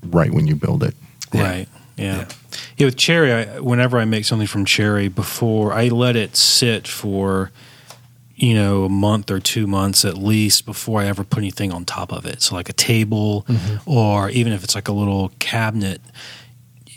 right 0.04 0.30
when 0.32 0.46
you 0.46 0.54
build 0.56 0.82
it. 0.82 0.94
right, 1.32 1.68
Yeah. 1.96 2.26
yeah. 2.78 2.86
with 2.86 2.96
cherry, 2.96 3.32
I, 3.32 3.60
whenever 3.60 3.98
I 3.98 4.04
make 4.04 4.24
something 4.24 4.46
from 4.46 4.64
cherry, 4.64 5.08
before 5.08 5.72
I 5.72 5.88
let 5.88 6.16
it 6.16 6.36
sit 6.36 6.88
for, 6.88 7.50
you 8.34 8.54
know, 8.54 8.84
a 8.84 8.88
month 8.88 9.30
or 9.30 9.38
two 9.38 9.66
months 9.66 10.04
at 10.04 10.16
least 10.16 10.64
before 10.66 11.00
I 11.00 11.06
ever 11.06 11.24
put 11.24 11.38
anything 11.40 11.72
on 11.72 11.84
top 11.84 12.12
of 12.12 12.24
it. 12.26 12.42
So, 12.42 12.54
like 12.54 12.68
a 12.68 12.72
table, 12.74 13.44
mm-hmm. 13.48 13.90
or 13.90 14.30
even 14.30 14.52
if 14.52 14.64
it's 14.64 14.74
like 14.74 14.88
a 14.88 14.92
little 14.92 15.30
cabinet, 15.38 16.00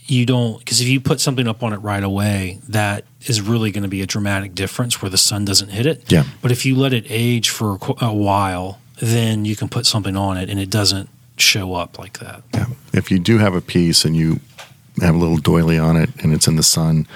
you 0.05 0.25
don't, 0.25 0.59
because 0.59 0.81
if 0.81 0.87
you 0.87 0.99
put 0.99 1.19
something 1.21 1.47
up 1.47 1.63
on 1.63 1.73
it 1.73 1.77
right 1.77 2.03
away, 2.03 2.59
that 2.69 3.05
is 3.25 3.41
really 3.41 3.71
going 3.71 3.83
to 3.83 3.89
be 3.89 4.01
a 4.01 4.05
dramatic 4.05 4.53
difference 4.53 5.01
where 5.01 5.09
the 5.09 5.17
sun 5.17 5.45
doesn't 5.45 5.69
hit 5.69 5.85
it. 5.85 6.11
Yeah. 6.11 6.23
But 6.41 6.51
if 6.51 6.65
you 6.65 6.75
let 6.75 6.93
it 6.93 7.05
age 7.09 7.49
for 7.49 7.77
qu- 7.77 7.95
a 8.05 8.13
while, 8.13 8.79
then 8.97 9.45
you 9.45 9.55
can 9.55 9.69
put 9.69 9.85
something 9.85 10.15
on 10.15 10.37
it 10.37 10.49
and 10.49 10.59
it 10.59 10.69
doesn't 10.69 11.09
show 11.37 11.73
up 11.73 11.99
like 11.99 12.19
that. 12.19 12.43
Yeah. 12.53 12.67
If 12.93 13.11
you 13.11 13.19
do 13.19 13.37
have 13.37 13.55
a 13.55 13.61
piece 13.61 14.05
and 14.05 14.15
you 14.15 14.39
have 15.01 15.15
a 15.15 15.17
little 15.17 15.37
doily 15.37 15.77
on 15.77 15.97
it 15.97 16.09
and 16.23 16.33
it's 16.33 16.47
in 16.47 16.55
the 16.55 16.63
sun 16.63 17.07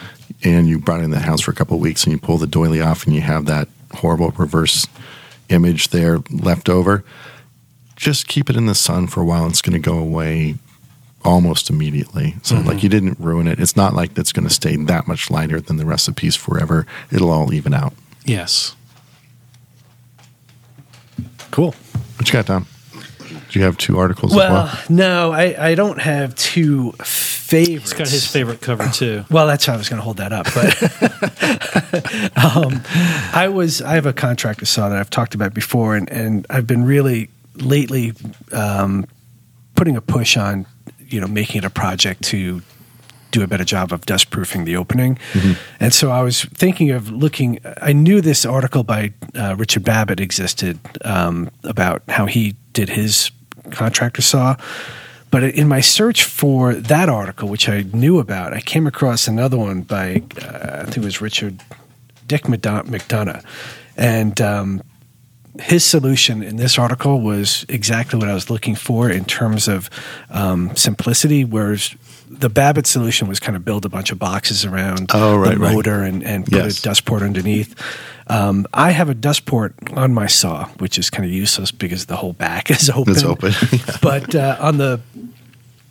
and 0.44 0.68
you 0.68 0.80
brought 0.80 1.02
it 1.02 1.04
in 1.04 1.12
the 1.12 1.20
house 1.20 1.42
for 1.42 1.52
a 1.52 1.56
couple 1.56 1.76
of 1.76 1.82
weeks 1.82 2.04
and 2.04 2.12
you 2.12 2.18
pull 2.18 2.38
the 2.38 2.48
doily 2.48 2.82
off 2.82 3.06
and 3.06 3.14
you 3.16 3.22
have 3.22 3.46
that 3.46 3.68
horrible 3.94 4.32
reverse 4.32 4.88
image 5.50 5.90
there 5.90 6.20
left 6.32 6.70
over, 6.70 7.04
just 7.96 8.28
keep 8.28 8.50
it 8.50 8.56
in 8.56 8.66
the 8.66 8.76
sun 8.76 9.08
for 9.08 9.22
a 9.22 9.26
while. 9.26 9.48
It's 9.48 9.62
going 9.62 9.82
to 9.82 9.90
go 9.90 9.98
away 9.98 10.56
almost 11.24 11.70
immediately. 11.70 12.36
So, 12.44 12.56
mm-hmm. 12.56 12.68
like, 12.68 12.84
you 12.84 12.90
didn't 12.90 13.20
ruin 13.20 13.48
it. 13.48 13.60
It's 13.60 13.76
not 13.76 13.94
like 13.94 14.18
it's 14.18 14.32
going 14.32 14.48
to 14.48 14.54
stay 14.54 14.76
that 14.76 15.08
much 15.08 15.32
lighter 15.32 15.60
than 15.60 15.78
the 15.78 15.86
rest 15.86 16.08
of 16.08 16.16
the 16.16 16.22
piece 16.22 16.36
forever. 16.36 16.86
It'll 17.12 17.32
all 17.32 17.54
even 17.54 17.74
out. 17.74 17.94
Yes. 18.26 18.76
Cool. 21.52 21.74
What 22.18 22.28
you 22.28 22.34
got, 22.34 22.46
Tom? 22.46 22.68
Do 23.28 23.60
you 23.60 23.66
have 23.66 23.78
two 23.78 23.98
articles 24.00 24.34
Well, 24.34 24.68
as 24.68 24.74
well? 24.74 24.84
no, 24.90 25.32
I, 25.32 25.70
I 25.72 25.76
don't 25.76 26.00
have 26.02 26.34
two 26.36 26.94
favorites. 27.04 27.92
He's 27.92 27.94
got 27.94 28.08
his 28.10 28.28
favorite 28.28 28.62
cover 28.62 28.90
too. 28.90 29.24
Well, 29.30 29.48
that's 29.48 29.66
how 29.66 29.74
I 29.74 29.78
was 29.78 29.90
going 29.90 30.00
to 30.00 30.04
hold 30.04 30.18
that 30.18 30.34
up. 30.34 30.46
But 30.54 30.74
um, 32.38 32.82
I 33.34 33.48
was 33.50 33.82
I 33.82 33.96
have 33.96 34.06
a 34.06 34.14
contract 34.14 34.38
contractor 34.38 34.66
saw 34.66 34.90
that 34.90 34.98
I've 34.98 35.10
talked 35.10 35.36
about 35.36 35.54
before, 35.54 35.96
and, 35.96 36.10
and 36.12 36.46
I've 36.50 36.68
been 36.68 36.86
really 36.86 37.30
lately 37.56 38.14
um, 38.52 39.06
putting 39.76 39.96
a 39.96 40.02
push 40.02 40.38
on 40.38 40.66
you 41.00 41.20
know 41.20 41.28
making 41.28 41.60
it 41.60 41.66
a 41.66 41.70
project 41.70 42.24
to 42.26 42.62
do 43.32 43.44
a 43.44 43.48
better 43.48 43.66
job 43.66 43.92
of 43.92 44.06
dust 44.06 44.30
proofing 44.30 44.64
the 44.66 44.78
opening. 44.78 45.18
And 45.80 45.94
so 45.94 46.12
I 46.12 46.22
was 46.22 46.46
thinking 46.46 46.92
of 46.92 47.10
looking. 47.10 47.60
I 47.82 47.94
knew 47.94 48.22
this 48.22 48.46
article 48.46 48.84
by 48.84 49.12
uh, 49.36 49.56
Richard 49.58 49.84
Babbitt 49.84 50.20
existed 50.20 50.80
um, 51.04 51.50
about 51.64 52.04
how 52.08 52.26
he 52.26 52.56
did 52.78 52.90
his 52.90 53.32
contractor 53.72 54.22
saw. 54.22 54.56
But 55.32 55.44
in 55.44 55.68
my 55.68 55.82
search 55.82 56.24
for 56.24 56.74
that 56.76 57.10
article, 57.10 57.50
which 57.50 57.68
I 57.68 57.82
knew 57.92 58.20
about, 58.20 58.54
I 58.54 58.62
came 58.62 58.86
across 58.88 59.28
another 59.28 59.58
one 59.58 59.82
by 59.82 60.22
uh, 60.42 60.82
I 60.82 60.84
think 60.84 60.98
it 60.98 61.04
was 61.04 61.22
Richard 61.22 61.60
Dick 62.28 62.44
McDonough, 62.44 63.44
and 63.98 64.40
um, 64.42 64.82
his 65.60 65.84
solution 65.84 66.44
in 66.44 66.58
this 66.58 66.78
article 66.78 67.20
was 67.22 67.66
exactly 67.68 68.20
what 68.20 68.30
I 68.30 68.34
was 68.36 68.50
looking 68.50 68.76
for 68.76 69.10
in 69.10 69.26
terms 69.26 69.68
of 69.68 69.90
um, 70.30 70.76
simplicity. 70.76 71.44
Whereas 71.44 71.96
the 72.30 72.50
Babbitt 72.50 72.86
solution 72.88 73.28
was 73.28 73.40
kind 73.40 73.56
of 73.56 73.66
build 73.66 73.86
a 73.86 73.90
bunch 73.90 74.12
of 74.12 74.20
boxes 74.20 74.66
around 74.66 75.10
Oh, 75.14 75.36
right, 75.38 75.56
the 75.56 75.60
right. 75.60 75.74
motor 75.74 76.04
and, 76.04 76.24
and 76.24 76.46
put 76.46 76.54
Yes. 76.54 76.80
a 76.80 76.82
dust 76.84 77.06
port 77.06 77.22
underneath. 77.24 77.74
Um, 78.30 78.68
I 78.74 78.92
have 78.92 79.10
a 79.10 79.14
dust 79.14 79.46
port 79.46 79.74
on 79.94 80.14
my 80.14 80.28
saw, 80.28 80.66
which 80.80 80.98
is 81.00 81.10
kind 81.10 81.26
of 81.26 81.32
useless 81.32 81.72
because 81.72 82.08
the 82.08 82.18
whole 82.18 82.34
back 82.34 82.70
is 82.78 82.90
open. 82.90 83.14
It's 83.14 83.24
open. 83.24 83.54
but 84.02 84.36
uh, 84.36 84.58
on 84.60 84.78
the 84.78 85.00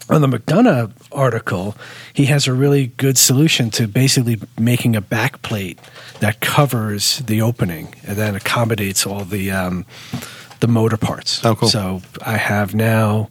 on 0.08 0.20
the 0.20 0.28
McDonough 0.28 0.92
article, 1.10 1.76
he 2.12 2.26
has 2.26 2.46
a 2.46 2.52
really 2.52 2.88
good 2.96 3.18
solution 3.18 3.70
to 3.70 3.88
basically 3.88 4.40
making 4.58 4.94
a 4.94 5.00
back 5.00 5.42
plate 5.42 5.80
that 6.20 6.40
covers 6.40 7.18
the 7.20 7.42
opening 7.42 7.94
and 8.06 8.16
then 8.16 8.36
accommodates 8.36 9.06
all 9.06 9.24
the 9.24 9.50
um, 9.50 9.84
the 10.60 10.68
motor 10.68 10.96
parts. 10.96 11.44
Oh, 11.44 11.54
cool. 11.54 11.68
So 11.68 12.02
I 12.24 12.36
have 12.36 12.74
now 12.74 13.30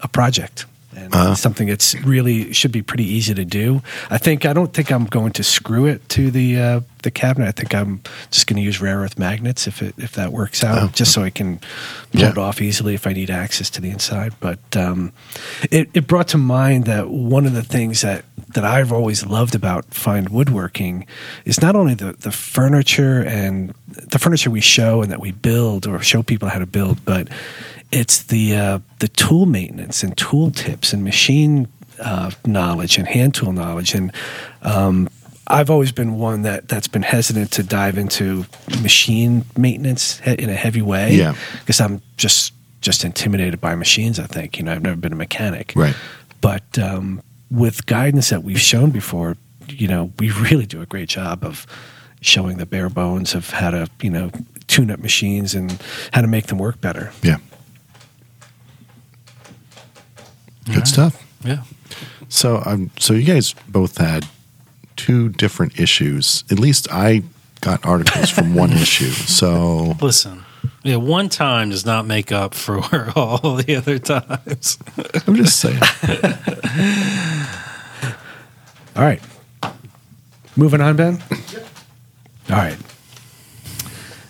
a 0.00 0.08
project. 0.08 0.66
And 1.06 1.14
Uh-huh. 1.14 1.34
something 1.34 1.68
that's 1.68 1.94
really 2.04 2.52
should 2.52 2.72
be 2.72 2.82
pretty 2.82 3.04
easy 3.04 3.34
to 3.34 3.44
do. 3.44 3.80
I 4.10 4.18
think 4.18 4.44
I 4.44 4.52
don't 4.52 4.72
think 4.72 4.90
I'm 4.90 5.04
going 5.06 5.32
to 5.32 5.42
screw 5.42 5.86
it 5.86 6.06
to 6.10 6.30
the 6.30 6.58
uh, 6.58 6.80
the 7.02 7.10
cabinet. 7.10 7.46
I 7.48 7.52
think 7.52 7.72
I'm 7.74 8.00
just 8.30 8.46
going 8.48 8.56
to 8.56 8.62
use 8.62 8.80
rare 8.80 8.98
earth 8.98 9.18
magnets 9.18 9.66
if 9.66 9.82
it 9.82 9.94
if 9.98 10.12
that 10.12 10.32
works 10.32 10.64
out, 10.64 10.82
Oh. 10.82 10.90
just 10.92 11.12
so 11.12 11.22
I 11.22 11.30
can 11.30 11.58
pull 12.12 12.20
Yeah. 12.22 12.30
it 12.30 12.38
off 12.38 12.60
easily 12.60 12.94
if 12.94 13.06
I 13.06 13.12
need 13.12 13.30
access 13.30 13.70
to 13.70 13.80
the 13.80 13.90
inside. 13.90 14.32
But 14.40 14.58
um, 14.76 15.12
it, 15.70 15.88
it 15.94 16.06
brought 16.06 16.28
to 16.28 16.38
mind 16.38 16.84
that 16.86 17.08
one 17.10 17.46
of 17.46 17.52
the 17.54 17.62
things 17.62 18.00
that, 18.00 18.24
that 18.54 18.64
I've 18.64 18.92
always 18.92 19.24
loved 19.26 19.54
about 19.54 19.84
fine 19.94 20.24
woodworking 20.30 21.06
is 21.44 21.60
not 21.62 21.76
only 21.76 21.94
the, 21.94 22.12
the 22.18 22.32
furniture 22.32 23.22
and 23.22 23.72
the 23.88 24.18
furniture 24.18 24.50
we 24.50 24.60
show 24.60 25.02
and 25.02 25.10
that 25.12 25.20
we 25.20 25.30
build 25.32 25.86
or 25.86 26.02
show 26.02 26.22
people 26.22 26.48
how 26.48 26.58
to 26.58 26.66
build, 26.66 27.04
but 27.04 27.28
it's 27.92 28.24
the 28.24 28.54
uh, 28.56 28.78
the 28.98 29.08
tool 29.08 29.46
maintenance 29.46 30.02
and 30.02 30.16
tool 30.16 30.50
tips 30.50 30.92
and 30.92 31.04
machine 31.04 31.68
uh, 32.00 32.30
knowledge 32.44 32.98
and 32.98 33.06
hand 33.08 33.34
tool 33.34 33.52
knowledge 33.52 33.94
and 33.94 34.12
um, 34.62 35.08
I've 35.48 35.70
always 35.70 35.92
been 35.92 36.18
one 36.18 36.42
that 36.42 36.68
that's 36.68 36.88
been 36.88 37.02
hesitant 37.02 37.52
to 37.52 37.62
dive 37.62 37.96
into 37.96 38.46
machine 38.82 39.44
maintenance 39.56 40.20
in 40.26 40.50
a 40.50 40.54
heavy 40.54 40.82
way 40.82 41.14
Yeah. 41.14 41.34
because 41.60 41.80
I'm 41.80 42.02
just 42.16 42.52
just 42.80 43.04
intimidated 43.04 43.60
by 43.60 43.74
machines. 43.76 44.18
I 44.18 44.26
think 44.26 44.58
you 44.58 44.64
know 44.64 44.72
I've 44.72 44.82
never 44.82 44.96
been 44.96 45.12
a 45.12 45.16
mechanic, 45.16 45.72
Right. 45.76 45.94
But 46.40 46.78
um, 46.78 47.22
with 47.50 47.86
guidance 47.86 48.28
that 48.30 48.42
we've 48.44 48.60
shown 48.60 48.90
before, 48.90 49.36
you 49.68 49.88
know, 49.88 50.12
we 50.18 50.30
really 50.30 50.66
do 50.66 50.82
a 50.82 50.86
great 50.86 51.08
job 51.08 51.44
of 51.44 51.66
showing 52.20 52.58
the 52.58 52.66
bare 52.66 52.88
bones 52.90 53.34
of 53.34 53.50
how 53.50 53.70
to 53.70 53.88
you 54.02 54.10
know 54.10 54.30
tune 54.66 54.90
up 54.90 54.98
machines 55.00 55.54
and 55.54 55.80
how 56.12 56.20
to 56.20 56.26
make 56.28 56.46
them 56.48 56.58
work 56.58 56.80
better. 56.80 57.12
Yeah. 57.22 57.38
Good 60.72 60.88
stuff. 60.88 61.22
Yeah. 61.44 61.62
So, 62.28 62.62
um, 62.66 62.90
so 62.98 63.12
you 63.14 63.24
guys 63.24 63.54
both 63.68 63.98
had 63.98 64.26
two 64.96 65.28
different 65.28 65.78
issues. 65.78 66.42
At 66.50 66.58
least 66.58 66.88
I 66.90 67.22
got 67.60 67.84
articles 67.86 68.30
from 68.30 68.54
one 68.54 68.72
issue. 68.82 69.10
So, 69.10 69.94
Listen, 70.00 70.44
yeah, 70.82 70.96
one 70.96 71.28
time 71.28 71.70
does 71.70 71.86
not 71.86 72.06
make 72.06 72.32
up 72.32 72.54
for 72.54 72.78
all 73.16 73.56
the 73.56 73.76
other 73.76 73.98
times. 73.98 74.78
I'm 75.26 75.36
just 75.36 75.60
saying. 75.60 75.80
All 78.96 79.02
right, 79.02 79.20
moving 80.56 80.80
on, 80.80 80.96
Ben. 80.96 81.22
All 82.48 82.56
right. 82.56 82.78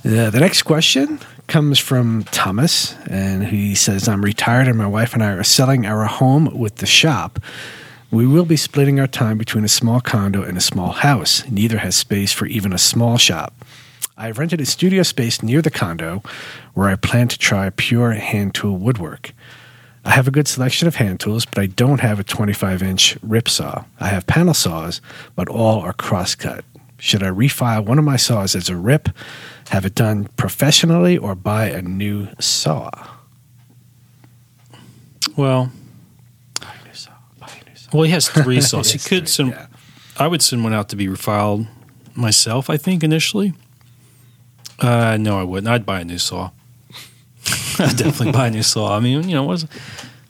The, 0.03 0.31
the 0.31 0.40
next 0.40 0.62
question 0.62 1.20
comes 1.46 1.78
from 1.78 2.24
Thomas, 2.24 2.94
and 3.06 3.44
he 3.44 3.74
says, 3.74 4.09
I'm 4.09 4.24
retired, 4.24 4.68
and 4.68 4.78
my 4.78 4.87
wife 4.87 5.14
and 5.14 5.22
I 5.22 5.32
are 5.32 5.44
selling 5.44 5.87
our 5.87 6.04
home 6.04 6.56
with 6.59 6.76
the 6.76 6.87
shop. 6.87 7.38
We 8.11 8.26
will 8.26 8.44
be 8.44 8.56
splitting 8.56 9.00
our 9.00 9.06
time 9.06 9.38
between 9.38 9.64
a 9.64 9.68
small 9.68 10.00
condo 10.00 10.42
and 10.42 10.56
a 10.56 10.61
small 10.61 10.92
house. 10.92 11.46
Neither 11.48 11.78
has 11.78 11.96
space 11.96 12.32
for 12.32 12.46
even 12.46 12.72
a 12.72 12.78
small 12.78 13.18
shop. 13.18 13.54
I 14.16 14.28
have 14.28 14.38
rented 14.38 14.61
a 14.61 14.66
studio 14.66 15.02
space 15.02 15.42
near 15.42 15.61
the 15.61 15.70
condo 15.70 16.22
where 16.74 16.88
I 16.88 16.96
plan 16.96 17.28
to 17.28 17.38
try 17.38 17.68
pure 17.70 18.12
hand 18.12 18.54
tool 18.54 18.78
woodwork. 18.78 19.32
I 20.04 20.11
have 20.11 20.28
a 20.28 20.30
good 20.30 20.48
selection 20.48 20.87
of 20.87 20.94
hand 20.94 21.20
tools, 21.20 21.44
but 21.44 21.59
I 21.59 21.66
don't 21.66 22.00
have 22.00 22.20
a 22.20 22.24
25 22.24 22.82
inch 22.82 23.18
rip 23.22 23.48
saw. 23.48 23.85
I 23.98 24.09
have 24.09 24.26
panel 24.26 24.54
saws, 24.54 25.00
but 25.35 25.48
all 25.48 25.80
are 25.80 25.92
crosscut. 25.92 26.64
Should 26.98 27.22
I 27.22 27.28
refile 27.28 27.85
one 27.85 27.98
of 27.98 28.04
my 28.04 28.16
saws 28.16 28.54
as 28.54 28.68
a 28.68 28.76
rip, 28.76 29.09
have 29.70 29.85
it 29.85 29.94
done 29.94 30.29
professionally, 30.37 31.16
or 31.18 31.35
buy 31.35 31.66
a 31.66 31.83
new 31.83 32.29
saw? 32.40 32.90
Well, 35.37 35.70
Buy 36.61 36.68
a 36.83 36.87
new 36.88 36.94
saw. 36.94 37.11
Buy 37.38 37.48
a 37.66 37.68
new 37.70 37.76
saw. 37.76 37.90
well, 37.92 38.02
he 38.05 38.11
has 38.12 38.29
three 38.29 38.61
saws. 38.70 38.92
he 38.92 38.98
could 38.98 39.24
three, 39.24 39.26
send. 39.26 39.50
yeah. 39.50 39.66
I 40.18 40.29
would 40.29 40.42
send 40.42 40.64
one 40.64 40.72
out 40.72 40.88
to 40.90 40.96
be 40.96 41.07
refiled 41.09 41.66
myself. 42.14 42.70
I 42.70 42.76
think 42.76 43.02
initially. 43.02 43.52
Uh, 44.79 45.16
no, 45.20 45.38
I 45.38 45.42
wouldn't. 45.42 45.68
I'd 45.68 45.87
buy 45.87 46.00
a 46.00 46.05
new 46.05 46.18
saw. 46.18 46.50
I'd 47.79 47.96
definitely 47.96 48.33
buy 48.33 48.48
a 48.48 48.50
new 48.50 48.62
saw. 48.62 48.96
I 48.96 49.00
mean, 49.00 49.29
you 49.29 49.35
know, 49.35 49.42
what, 49.44 49.55
is, 49.55 49.62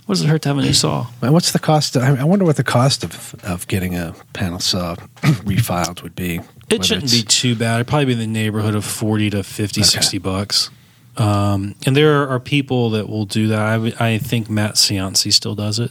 what 0.06 0.14
does 0.16 0.22
it 0.22 0.28
hurt 0.28 0.42
to 0.42 0.48
have 0.50 0.58
a 0.58 0.62
new 0.62 0.72
saw? 0.72 1.04
What's 1.20 1.52
the 1.52 1.58
cost? 1.58 1.96
I 1.96 2.16
I 2.16 2.24
wonder 2.24 2.44
what 2.44 2.56
the 2.56 2.64
cost 2.64 3.04
of, 3.04 3.34
of 3.44 3.66
getting 3.68 3.94
a 3.96 4.14
panel 4.32 4.58
saw 4.60 4.94
refiled 5.22 6.02
would 6.02 6.14
be. 6.14 6.40
It 6.70 6.84
shouldn't 6.84 7.10
be 7.10 7.22
too 7.22 7.54
bad. 7.54 7.76
It'd 7.76 7.86
probably 7.86 8.06
be 8.06 8.12
in 8.14 8.18
the 8.18 8.26
neighborhood 8.26 8.74
of 8.74 8.84
40 8.84 9.30
to 9.30 9.42
50, 9.44 9.80
Okay. 9.80 9.86
60 9.88 10.18
bucks. 10.18 10.70
Um, 11.16 11.74
and 11.86 11.96
there 11.96 12.28
are 12.28 12.40
people 12.40 12.90
that 12.90 13.08
will 13.08 13.24
do 13.24 13.48
that. 13.48 13.60
I, 13.60 14.14
I 14.14 14.18
think 14.18 14.50
Matt 14.50 14.74
Cianci 14.74 15.32
still 15.32 15.54
does 15.54 15.78
it. 15.78 15.90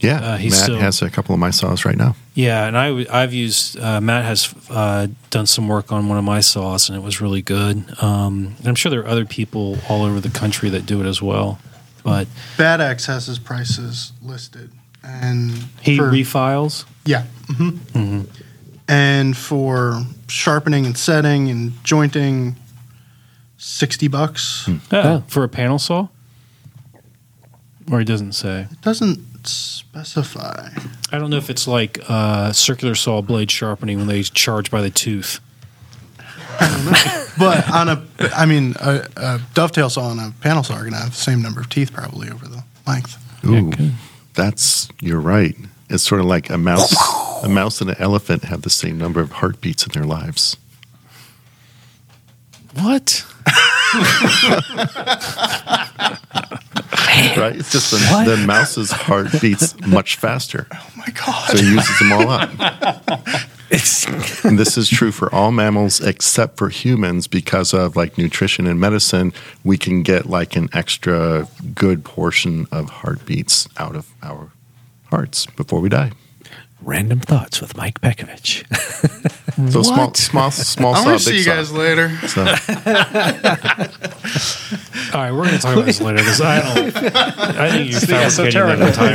Yeah. 0.00 0.20
Uh, 0.20 0.36
he's 0.36 0.52
Matt 0.52 0.60
still- 0.62 0.78
has 0.78 1.02
a 1.02 1.10
couple 1.10 1.34
of 1.34 1.38
my 1.38 1.50
saws 1.50 1.84
right 1.84 1.96
now. 1.96 2.14
Yeah, 2.34 2.66
and 2.66 2.76
I, 2.76 2.88
w- 2.88 3.06
I've 3.10 3.32
used 3.32 3.78
uh, 3.78 4.00
Matt 4.00 4.24
has 4.24 4.52
uh, 4.68 5.06
done 5.30 5.46
some 5.46 5.68
work 5.68 5.92
on 5.92 6.08
one 6.08 6.18
of 6.18 6.24
my 6.24 6.40
saws, 6.40 6.88
and 6.88 6.98
it 6.98 7.02
was 7.02 7.20
really 7.20 7.42
good. 7.42 7.84
Um, 8.02 8.56
and 8.58 8.66
I'm 8.68 8.74
sure 8.74 8.90
there 8.90 9.00
are 9.00 9.06
other 9.06 9.24
people 9.24 9.78
all 9.88 10.02
over 10.02 10.18
the 10.20 10.30
country 10.30 10.68
that 10.70 10.84
do 10.84 11.00
it 11.00 11.06
as 11.06 11.22
well. 11.22 11.58
But 12.02 12.26
Bad 12.58 12.80
Axe 12.80 13.06
has 13.06 13.26
his 13.26 13.38
prices 13.38 14.12
listed 14.22 14.72
and 15.02 15.52
He 15.80 15.96
for- 15.96 16.08
refiles. 16.10 16.86
yeah, 17.04 17.24
hmm 17.56 18.22
and 18.88 19.36
for 19.36 20.02
sharpening 20.28 20.86
and 20.86 20.96
setting 20.96 21.48
and 21.48 21.72
jointing, 21.84 22.56
sixty 23.58 24.08
bucks. 24.08 24.68
Yeah, 24.90 25.22
for 25.26 25.44
a 25.44 25.48
panel 25.48 25.78
saw. 25.78 26.08
Or 27.90 27.98
he 27.98 28.04
doesn't 28.04 28.32
say. 28.32 28.66
It 28.70 28.80
doesn't 28.80 29.46
specify. 29.46 30.70
I 31.12 31.18
don't 31.18 31.28
know 31.28 31.36
if 31.36 31.50
it's 31.50 31.68
like 31.68 31.98
uh, 32.08 32.52
circular 32.52 32.94
saw 32.94 33.20
blade 33.20 33.50
sharpening 33.50 33.98
when 33.98 34.06
they 34.06 34.22
charge 34.22 34.70
by 34.70 34.80
the 34.80 34.90
tooth. 34.90 35.40
But 37.36 37.68
on 37.68 37.88
a, 37.88 38.04
I 38.32 38.46
mean, 38.46 38.76
a, 38.80 39.08
a 39.16 39.40
dovetail 39.54 39.90
saw 39.90 40.12
and 40.12 40.20
a 40.20 40.32
panel 40.40 40.62
saw 40.62 40.74
are 40.74 40.80
going 40.82 40.92
to 40.92 40.98
have 40.98 41.10
the 41.10 41.16
same 41.16 41.42
number 41.42 41.60
of 41.60 41.68
teeth 41.68 41.92
probably 41.92 42.30
over 42.30 42.46
the 42.46 42.62
length. 42.86 43.18
Ooh, 43.44 43.72
good. 43.72 43.92
that's 44.34 44.88
you're 45.00 45.18
right. 45.20 45.56
It's 45.94 46.02
sort 46.02 46.20
of 46.20 46.26
like 46.26 46.50
a 46.50 46.58
mouse. 46.58 46.92
a 47.44 47.48
mouse 47.48 47.80
and 47.80 47.90
an 47.90 47.96
elephant 47.98 48.44
have 48.44 48.62
the 48.62 48.70
same 48.70 48.98
number 48.98 49.20
of 49.20 49.32
heartbeats 49.32 49.86
in 49.86 49.92
their 49.92 50.04
lives. 50.04 50.56
What? 52.74 53.24
Right? 57.36 57.56
It's 57.56 57.70
just 57.70 57.92
the, 57.92 58.24
the 58.26 58.44
mouse's 58.44 58.90
heart 58.90 59.28
beats 59.40 59.78
much 59.86 60.16
faster, 60.16 60.66
Oh 60.72 60.90
my 60.96 61.06
god! 61.06 61.50
so 61.50 61.58
it 61.58 61.64
uses 61.64 61.98
them 61.98 62.12
all 62.12 62.28
up. 62.28 62.50
It's 63.70 64.06
And 64.44 64.58
this 64.58 64.76
is 64.76 64.88
true 64.88 65.12
for 65.12 65.32
all 65.34 65.52
mammals 65.52 66.00
except 66.00 66.58
for 66.58 66.68
humans 66.68 67.26
because 67.28 67.72
of 67.72 67.96
like 67.96 68.18
nutrition 68.18 68.66
and 68.66 68.80
medicine. 68.80 69.32
We 69.64 69.78
can 69.78 70.02
get 70.02 70.26
like 70.26 70.56
an 70.56 70.68
extra 70.72 71.48
good 71.74 72.04
portion 72.04 72.66
of 72.72 72.90
heartbeats 72.90 73.68
out 73.76 73.96
of 73.96 74.10
our 74.22 74.50
hearts 75.14 75.46
before 75.46 75.80
we 75.80 75.88
die. 75.88 76.10
random 76.82 77.20
thoughts 77.20 77.60
with 77.60 77.76
Mike 77.76 78.00
Pekovich. 78.00 78.64
So 79.70 79.82
small, 79.84 80.06
What? 80.08 80.16
small, 80.16 80.50
small 80.50 80.94
I'm 80.96 81.02
saw, 81.02 81.04
going 81.04 81.18
to 81.18 81.24
see 81.24 81.36
you 81.36 81.42
saw. 81.44 81.54
guys 81.54 81.70
later. 81.70 82.08
So, 82.26 82.40
All 85.14 85.20
right, 85.20 85.30
we're 85.30 85.44
going 85.46 85.50
to 85.54 85.58
talk 85.58 85.74
about 85.74 85.86
this 85.86 86.00
later 86.00 86.18
because 86.18 86.40
I 86.40 86.60
don't. 86.74 86.96
I 86.96 87.70
think 87.70 87.92
you're 87.92 88.00
fabricating 88.00 88.66
that 88.66 88.80
entire 88.88 89.14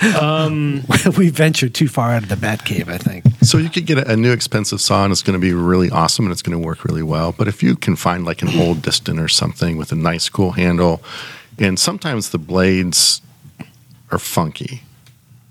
thing. 0.00 0.18
Um, 0.22 0.82
we 1.18 1.28
ventured 1.28 1.74
too 1.74 1.86
far 1.88 2.12
out 2.14 2.22
of 2.22 2.28
the 2.30 2.36
bat 2.36 2.64
cave, 2.64 2.88
I 2.88 2.96
think. 2.96 3.24
so 3.42 3.58
you 3.58 3.68
could 3.68 3.84
get 3.84 3.98
a, 3.98 4.12
a 4.12 4.16
new 4.16 4.32
expensive 4.32 4.80
saw 4.80 5.04
and 5.04 5.12
it's 5.12 5.22
going 5.22 5.38
to 5.38 5.44
be 5.46 5.52
really 5.52 5.90
awesome 5.90 6.24
and 6.24 6.32
it's 6.32 6.40
going 6.42 6.58
to 6.58 6.66
work 6.66 6.84
really 6.86 7.02
well. 7.02 7.32
But 7.32 7.48
if 7.48 7.62
you 7.62 7.76
can 7.76 7.94
find 7.96 8.24
like 8.24 8.40
an 8.40 8.48
old 8.58 8.78
Disston 8.78 9.22
or 9.22 9.28
something 9.28 9.76
with 9.76 9.92
a 9.92 9.96
nice 9.96 10.30
cool 10.30 10.52
handle, 10.52 11.02
and 11.58 11.78
sometimes 11.78 12.30
the 12.30 12.38
blades 12.38 13.20
are 14.12 14.18
funky. 14.18 14.82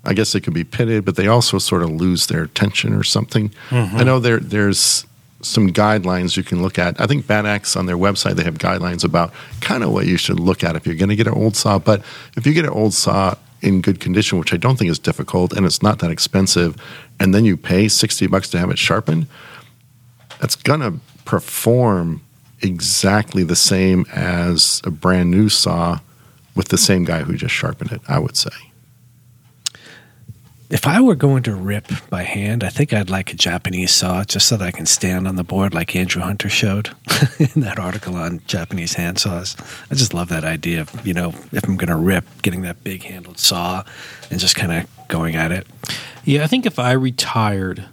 I 0.04 0.14
guess 0.14 0.32
they 0.32 0.40
could 0.40 0.54
be 0.54 0.64
pitted, 0.64 1.04
but 1.04 1.16
they 1.16 1.28
also 1.28 1.58
sort 1.58 1.82
of 1.82 1.90
lose 1.90 2.26
their 2.26 2.46
tension 2.46 2.92
or 2.92 3.04
something. 3.04 3.50
Mm-hmm. 3.70 3.96
I 3.96 4.02
know 4.02 4.18
there 4.18 4.40
there's 4.40 5.06
some 5.42 5.70
guidelines 5.70 6.36
you 6.36 6.42
can 6.42 6.62
look 6.62 6.78
at. 6.78 7.00
I 7.00 7.06
think 7.06 7.26
Bad 7.26 7.46
Axe 7.46 7.76
on 7.76 7.86
their 7.86 7.96
website 7.96 8.36
they 8.36 8.44
have 8.44 8.58
guidelines 8.58 9.04
about 9.04 9.32
kind 9.60 9.82
of 9.82 9.92
what 9.92 10.06
you 10.06 10.16
should 10.16 10.40
look 10.40 10.64
at 10.64 10.76
if 10.76 10.86
you're 10.86 10.96
going 10.96 11.08
to 11.08 11.16
get 11.16 11.26
an 11.26 11.34
old 11.34 11.56
saw. 11.56 11.78
But 11.78 12.02
if 12.36 12.46
you 12.46 12.52
get 12.52 12.64
an 12.64 12.70
old 12.70 12.94
saw 12.94 13.34
in 13.60 13.80
good 13.80 14.00
condition, 14.00 14.38
which 14.38 14.52
I 14.52 14.56
don't 14.56 14.76
think 14.76 14.90
is 14.90 14.98
difficult, 14.98 15.52
and 15.52 15.66
it's 15.66 15.82
not 15.82 16.00
that 16.00 16.10
expensive, 16.10 16.76
and 17.20 17.34
then 17.34 17.44
you 17.44 17.56
pay 17.56 17.88
sixty 17.88 18.26
bucks 18.26 18.50
to 18.50 18.58
have 18.58 18.70
it 18.70 18.78
sharpened, 18.78 19.26
that's 20.40 20.56
gonna 20.56 20.94
perform 21.24 22.22
exactly 22.60 23.42
the 23.44 23.56
same 23.56 24.06
as 24.12 24.80
a 24.84 24.90
brand 24.90 25.30
new 25.30 25.48
saw 25.48 25.98
with 26.54 26.68
the 26.68 26.78
same 26.78 27.04
guy 27.04 27.22
who 27.22 27.36
just 27.36 27.54
sharpened 27.54 27.92
it. 27.92 28.00
I 28.08 28.18
would 28.18 28.36
say. 28.36 28.50
If 30.72 30.86
I 30.86 31.02
were 31.02 31.14
going 31.14 31.42
to 31.42 31.54
rip 31.54 31.88
by 32.08 32.22
hand, 32.22 32.64
I 32.64 32.70
think 32.70 32.94
I'd 32.94 33.10
like 33.10 33.30
a 33.30 33.36
Japanese 33.36 33.90
saw 33.90 34.24
just 34.24 34.48
so 34.48 34.56
that 34.56 34.66
I 34.66 34.70
can 34.70 34.86
stand 34.86 35.28
on 35.28 35.36
the 35.36 35.44
board 35.44 35.74
like 35.74 35.94
Andrew 35.94 36.22
Hunter 36.22 36.48
showed 36.48 36.88
in 37.38 37.60
that 37.60 37.78
article 37.78 38.16
on 38.16 38.40
Japanese 38.46 38.94
hand 38.94 39.18
saws. 39.18 39.54
I 39.90 39.96
just 39.96 40.14
love 40.14 40.30
that 40.30 40.44
idea 40.44 40.80
of, 40.80 41.06
you 41.06 41.12
know, 41.12 41.34
if 41.52 41.64
I'm 41.64 41.76
going 41.76 41.90
to 41.90 41.96
rip, 41.96 42.24
getting 42.40 42.62
that 42.62 42.82
big 42.82 43.02
handled 43.02 43.38
saw 43.38 43.84
and 44.30 44.40
just 44.40 44.56
kind 44.56 44.72
of 44.72 45.08
going 45.08 45.36
at 45.36 45.52
it. 45.52 45.66
Yeah, 46.24 46.42
I 46.42 46.46
think 46.46 46.64
if 46.64 46.78
I 46.78 46.92
retired 46.92 47.84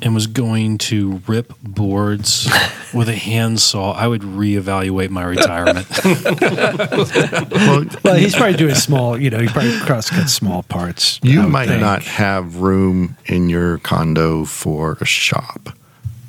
and 0.00 0.14
was 0.14 0.26
going 0.26 0.78
to 0.78 1.20
rip 1.26 1.52
boards 1.62 2.48
with 2.94 3.08
a 3.08 3.14
handsaw, 3.14 3.92
I 3.92 4.06
would 4.08 4.22
reevaluate 4.22 5.10
my 5.10 5.22
retirement. 5.24 5.86
Well, 7.52 7.84
Well, 8.04 8.14
he's 8.16 8.34
probably 8.34 8.56
doing 8.56 8.74
small, 8.74 9.18
you 9.20 9.30
know, 9.30 9.38
he 9.38 9.48
probably 9.48 9.78
cross 9.80 10.10
cut 10.10 10.28
small 10.28 10.62
parts. 10.62 11.20
You 11.22 11.42
might 11.42 11.68
think. 11.68 11.80
not 11.80 12.02
have 12.02 12.56
room 12.56 13.16
in 13.26 13.48
your 13.48 13.78
condo 13.78 14.44
for 14.44 14.98
a 15.00 15.04
shop, 15.04 15.70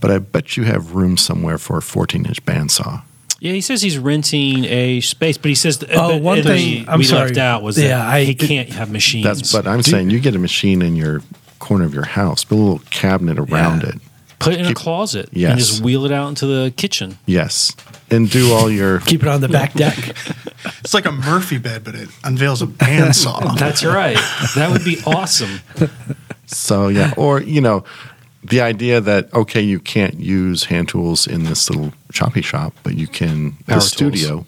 but 0.01 0.11
I 0.11 0.19
bet 0.19 0.57
you 0.57 0.63
have 0.63 0.93
room 0.95 1.17
somewhere 1.17 1.57
for 1.57 1.77
a 1.77 1.81
14 1.81 2.25
inch 2.25 2.43
bandsaw. 2.45 3.01
yeah, 3.39 3.53
he 3.53 3.61
says 3.61 3.81
he's 3.81 3.97
renting 3.97 4.65
a 4.65 5.01
space, 5.01 5.37
but 5.37 5.49
he 5.49 5.55
says 5.55 5.79
the, 5.79 5.87
Oh, 5.93 6.13
the- 6.13 6.17
one 6.17 6.37
the- 6.37 6.43
thing- 6.43 6.85
I'm 6.87 6.99
we 6.99 7.05
sorry. 7.05 7.27
left 7.27 7.37
out 7.37 7.63
was 7.63 7.77
Yeah, 7.77 7.97
that 7.97 8.05
I 8.07 8.23
he 8.23 8.33
did- 8.33 8.47
can't 8.47 8.69
have 8.69 8.91
machines. 8.91 9.25
That's 9.25 9.51
but 9.51 9.67
I'm 9.67 9.81
saying 9.83 10.09
you 10.11 10.19
get 10.19 10.35
a 10.35 10.39
machine 10.39 10.81
in 10.81 10.95
your 10.95 11.21
corner 11.63 11.85
of 11.85 11.93
your 11.93 12.05
house, 12.05 12.43
put 12.43 12.55
a 12.55 12.61
little 12.61 12.81
cabinet 12.89 13.37
around 13.39 13.81
Yeah. 13.83 13.89
it. 13.89 13.95
Put 14.39 14.53
it 14.53 14.59
in 14.59 14.65
a 14.65 14.73
closet 14.73 15.29
Yes. 15.31 15.51
and 15.51 15.59
just 15.59 15.81
wheel 15.81 16.03
it 16.05 16.11
out 16.11 16.27
into 16.27 16.45
the 16.45 16.71
kitchen. 16.75 17.17
Yes, 17.25 17.71
and 18.11 18.29
do 18.29 18.51
all 18.51 18.69
your 18.69 18.99
Keep 18.99 19.21
it 19.23 19.29
on 19.29 19.39
the 19.41 19.47
back 19.49 19.73
deck. 19.73 19.97
It's 20.83 20.93
like 20.93 21.05
a 21.05 21.11
Murphy 21.11 21.57
bed, 21.57 21.83
but 21.85 21.95
it 21.95 22.09
unveils 22.25 22.61
a 22.61 22.67
bandsaw. 22.83 23.57
That's 23.57 23.83
right. 23.85 24.17
That 24.55 24.69
would 24.71 24.83
be 24.83 24.97
awesome. 25.05 25.59
So 26.45 26.89
yeah, 26.89 27.13
or 27.17 27.41
you 27.41 27.61
know, 27.61 27.83
the 28.43 28.61
idea 28.61 28.99
that 29.01 29.33
okay, 29.33 29.61
you 29.61 29.79
can't 29.79 30.19
use 30.19 30.65
hand 30.65 30.89
tools 30.89 31.25
in 31.27 31.43
this 31.45 31.69
little 31.69 31.93
choppy 32.11 32.41
shop, 32.41 32.73
but 32.83 32.95
you 32.95 33.07
can 33.07 33.51
Power 33.51 33.57
the 33.65 33.73
tools. 33.75 33.91
studio 33.91 34.45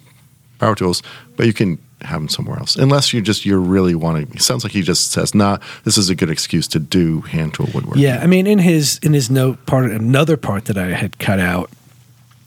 power 0.59 0.75
tools, 0.75 1.01
but 1.37 1.45
you 1.47 1.53
can 1.53 1.77
have 2.05 2.19
them 2.21 2.29
somewhere 2.29 2.57
else. 2.59 2.75
Unless 2.75 3.13
you 3.13 3.21
just 3.21 3.45
you're 3.45 3.59
really 3.59 3.95
wanting. 3.95 4.31
It 4.33 4.41
sounds 4.41 4.63
like 4.63 4.73
he 4.73 4.81
just 4.81 5.11
says, 5.11 5.33
"Nah, 5.35 5.57
this 5.83 5.97
is 5.97 6.09
a 6.09 6.15
good 6.15 6.29
excuse 6.29 6.67
to 6.69 6.79
do 6.79 7.21
hand 7.21 7.53
tool 7.53 7.67
woodworking." 7.73 8.01
Yeah, 8.03 8.19
I 8.21 8.27
mean, 8.27 8.47
in 8.47 8.59
his 8.59 8.99
in 9.03 9.13
his 9.13 9.29
note 9.29 9.65
part, 9.65 9.89
another 9.91 10.37
part 10.37 10.65
that 10.65 10.77
I 10.77 10.87
had 10.93 11.17
cut 11.19 11.39
out 11.39 11.69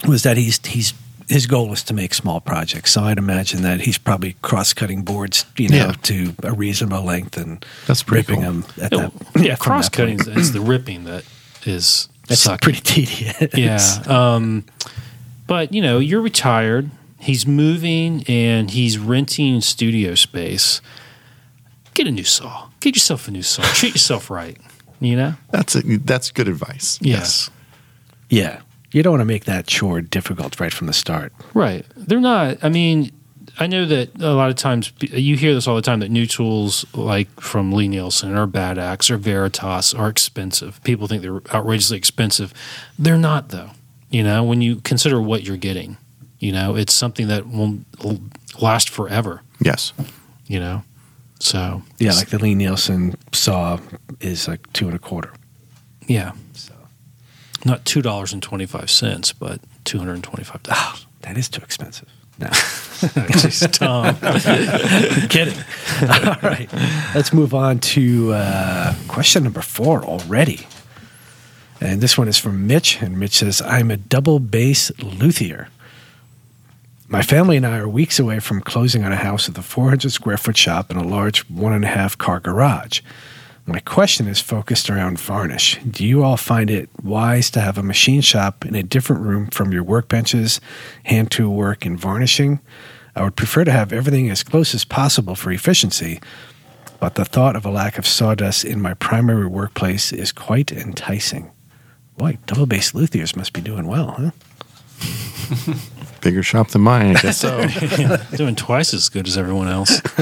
was 0.06 0.22
that 0.22 0.36
he's 0.36 0.64
he's 0.66 0.94
his 1.28 1.46
goal 1.46 1.70
is 1.74 1.82
to 1.82 1.92
make 1.92 2.14
small 2.14 2.40
projects. 2.40 2.92
So 2.92 3.02
I'd 3.02 3.18
imagine 3.18 3.60
that 3.62 3.82
he's 3.82 3.98
probably 3.98 4.36
cross 4.40 4.72
cutting 4.72 5.02
boards, 5.02 5.44
you 5.58 5.68
know, 5.68 5.76
Yeah. 5.76 5.92
to 6.04 6.34
a 6.42 6.52
reasonable 6.52 7.04
length 7.04 7.36
and 7.36 7.62
That's 7.86 8.08
ripping 8.08 8.36
cool. 8.36 8.44
them 8.62 8.64
at 8.80 8.92
Yeah, 8.92 9.10
that. 9.34 9.42
yeah 9.44 9.56
cross-cutting 9.56 10.20
It's 10.26 10.50
the 10.52 10.62
ripping 10.62 11.04
that 11.04 11.24
is 11.66 12.08
That's 12.28 12.46
sucky. 12.46 12.60
pretty 12.62 12.80
tedious. 12.80 13.50
Yeah. 13.54 14.34
Um, 14.34 14.64
but 15.46 15.74
you 15.74 15.82
know, 15.82 15.98
you're 15.98 16.22
retired. 16.22 16.88
He's 17.18 17.46
moving 17.46 18.24
and 18.28 18.70
he's 18.70 18.98
renting 18.98 19.60
studio 19.60 20.14
space. 20.14 20.80
Get 21.94 22.06
a 22.06 22.12
new 22.12 22.24
saw. 22.24 22.68
Get 22.80 22.94
yourself 22.94 23.28
a 23.28 23.30
new 23.30 23.42
saw. 23.42 23.62
Treat 23.74 23.94
yourself 23.94 24.30
right. 24.30 24.56
You 25.00 25.16
know. 25.16 25.34
that's 25.50 25.76
a, 25.76 25.82
that's 25.98 26.30
good 26.30 26.48
advice. 26.48 26.98
Yeah. 27.00 27.18
Yes, 27.18 27.50
yeah. 28.28 28.60
You 28.90 29.02
don't 29.02 29.12
want 29.12 29.20
to 29.20 29.26
make 29.26 29.44
that 29.44 29.66
chore 29.66 30.00
difficult 30.00 30.58
right 30.58 30.72
from 30.72 30.86
the 30.86 30.92
start. 30.92 31.32
Right. 31.54 31.84
They're 31.94 32.20
not. 32.20 32.58
I 32.64 32.68
mean, 32.68 33.12
I 33.58 33.66
know 33.66 33.84
that 33.86 34.20
a 34.20 34.32
lot 34.32 34.50
of 34.50 34.56
times 34.56 34.92
you 35.00 35.36
hear 35.36 35.52
this 35.52 35.66
all 35.66 35.76
the 35.76 35.82
time 35.82 36.00
that 36.00 36.10
new 36.10 36.26
tools 36.26 36.86
like 36.94 37.28
from 37.40 37.72
Lie-Nielsen 37.72 38.36
or 38.36 38.46
Bad 38.46 38.78
Axe 38.78 39.10
or 39.10 39.16
Veritas 39.16 39.92
are 39.92 40.08
expensive. 40.08 40.82
People 40.84 41.06
think 41.06 41.22
they're 41.22 41.42
outrageously 41.54 41.98
expensive. 41.98 42.54
They're 42.98 43.18
not, 43.18 43.50
though. 43.50 43.70
You 44.10 44.22
know, 44.22 44.42
when 44.42 44.62
you 44.62 44.76
consider 44.76 45.20
what 45.20 45.42
you're 45.42 45.56
getting, 45.56 45.98
you 46.38 46.52
know, 46.52 46.76
it's 46.76 46.94
something 46.94 47.28
that 47.28 47.48
will 47.48 47.78
will 48.02 48.20
last 48.60 48.88
forever. 48.90 49.42
yes. 49.60 49.92
You 50.46 50.60
know, 50.60 50.82
so 51.40 51.82
Yeah, 51.98 52.12
like 52.14 52.28
the 52.30 52.38
Lie-Nielsen 52.38 53.14
saw 53.32 53.78
is 54.20 54.48
like 54.48 54.72
two 54.72 54.86
and 54.86 54.96
a 54.96 54.98
quarter. 54.98 55.30
yeah, 56.06 56.32
So 56.54 56.72
not 57.64 57.84
two 57.84 58.00
dollars 58.02 58.32
and 58.32 58.42
twenty 58.42 58.66
five 58.66 58.90
cents, 58.90 59.32
but 59.32 59.60
two 59.84 59.98
hundred 59.98 60.14
and 60.14 60.24
twenty 60.24 60.44
five 60.44 60.62
dollars. 60.62 61.06
that 61.22 61.36
is 61.36 61.48
too 61.48 61.62
expensive. 61.62 62.08
No. 62.40 62.46
Jeez, 62.50 63.66
Tom. 63.72 64.14
kidding. 65.28 65.58
All 66.02 66.48
right. 66.48 66.68
Let's 67.14 67.32
move 67.32 67.52
on 67.52 67.80
to 67.80 68.32
uh, 68.32 68.94
question 69.08 69.42
number 69.42 69.60
four 69.60 70.04
already. 70.04 70.66
And 71.80 72.00
this 72.00 72.16
one 72.16 72.28
is 72.28 72.38
from 72.38 72.66
Mitch. 72.68 73.02
And 73.02 73.18
Mitch 73.18 73.34
says, 73.38 73.60
I'm 73.62 73.90
a 73.90 73.96
double 73.96 74.38
bass 74.38 74.90
luthier. 75.00 75.68
My 77.10 77.22
family 77.22 77.56
and 77.56 77.66
I 77.66 77.78
are 77.78 77.88
weeks 77.88 78.18
away 78.18 78.38
from 78.38 78.60
closing 78.60 79.02
on 79.02 79.12
a 79.12 79.16
house 79.16 79.48
with 79.48 79.56
a 79.56 79.62
400 79.62 80.12
square 80.12 80.36
foot 80.36 80.58
shop 80.58 80.90
and 80.90 81.00
a 81.00 81.04
large 81.04 81.40
one 81.48 81.72
and 81.72 81.82
a 81.82 81.88
half 81.88 82.18
car 82.18 82.38
garage. 82.38 83.00
My 83.64 83.80
question 83.80 84.28
is 84.28 84.42
focused 84.42 84.90
around 84.90 85.18
varnish. 85.18 85.78
Do 85.90 86.04
you 86.06 86.22
all 86.22 86.36
find 86.36 86.68
it 86.68 86.90
wise 87.02 87.50
to 87.52 87.60
have 87.60 87.78
a 87.78 87.82
machine 87.82 88.20
shop 88.20 88.66
in 88.66 88.74
a 88.74 88.82
different 88.82 89.22
room 89.22 89.46
from 89.46 89.72
your 89.72 89.82
workbenches, 89.84 90.60
hand 91.04 91.30
tool 91.30 91.54
work, 91.54 91.86
and 91.86 91.98
varnishing? 91.98 92.60
I 93.16 93.22
would 93.22 93.36
prefer 93.36 93.64
to 93.64 93.72
have 93.72 93.90
everything 93.90 94.28
as 94.28 94.42
close 94.42 94.74
as 94.74 94.84
possible 94.84 95.34
for 95.34 95.50
efficiency, 95.50 96.20
but 97.00 97.14
the 97.14 97.24
thought 97.24 97.56
of 97.56 97.64
a 97.64 97.70
lack 97.70 97.96
of 97.96 98.06
sawdust 98.06 98.66
in 98.66 98.82
my 98.82 98.92
primary 98.92 99.46
workplace 99.46 100.12
is 100.12 100.30
quite 100.30 100.70
enticing. 100.72 101.52
Boy, 102.18 102.36
double 102.44 102.66
bass 102.66 102.92
luthiers 102.92 103.34
must 103.34 103.54
be 103.54 103.62
doing 103.62 103.86
well, 103.86 104.10
huh? 104.10 105.74
Bigger 106.20 106.42
shop 106.42 106.68
than 106.68 106.82
mine, 106.82 107.16
I 107.16 107.20
guess 107.20 107.38
so. 107.38 107.66
Doing 108.36 108.56
twice 108.56 108.92
as 108.92 109.08
good 109.08 109.26
as 109.28 109.38
everyone 109.38 109.68
else. 109.68 110.00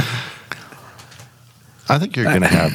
I 1.88 1.98
think 1.98 2.16
you're 2.16 2.24
going 2.26 2.42
to 2.42 2.48
have 2.48 2.72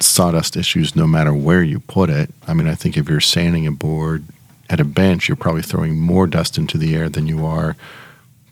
sawdust 0.00 0.56
issues 0.56 0.96
no 0.96 1.06
matter 1.06 1.32
where 1.32 1.62
you 1.62 1.80
put 1.80 2.10
it. 2.10 2.30
I 2.46 2.54
mean, 2.54 2.66
I 2.68 2.74
think 2.74 2.96
if 2.96 3.08
you're 3.08 3.20
sanding 3.20 3.66
a 3.66 3.72
board 3.72 4.24
at 4.70 4.80
a 4.80 4.84
bench, 4.84 5.28
you're 5.28 5.36
probably 5.36 5.62
throwing 5.62 5.98
more 5.98 6.26
dust 6.26 6.58
into 6.58 6.78
the 6.78 6.94
air 6.94 7.08
than 7.08 7.26
you 7.26 7.44
are 7.44 7.76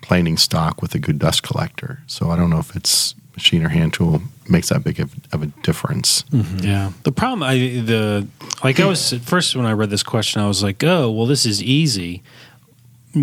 planing 0.03 0.37
stock 0.37 0.83
with 0.83 0.95
a 0.95 0.99
good 0.99 1.19
dust 1.19 1.43
collector. 1.43 2.01
So 2.07 2.31
I 2.31 2.37
don't 2.37 2.51
know 2.51 2.59
if 2.59 2.77
it's 2.77 3.15
machine 3.35 3.63
or 3.65 3.69
hand 3.69 3.93
tool 3.93 4.23
makes 4.49 4.71
that 4.71 4.83
big 4.83 4.99
of, 4.99 5.15
of 5.33 5.43
a 5.43 5.47
difference. 5.63 6.23
Mm-hmm. 6.33 6.59
Yeah. 6.59 6.93
The 7.03 7.13
problem, 7.13 7.43
I 7.43 7.57
the 7.57 8.27
like 8.65 8.81
I 8.81 8.87
was 8.87 9.13
at 9.13 9.21
first 9.21 9.55
when 9.55 9.67
I 9.67 9.73
read 9.73 9.91
this 9.91 10.03
question, 10.03 10.41
I 10.41 10.49
was 10.49 10.63
like, 10.63 10.83
oh, 10.83 11.11
well, 11.11 11.27
this 11.27 11.45
is 11.45 11.63
easy. 11.63 12.23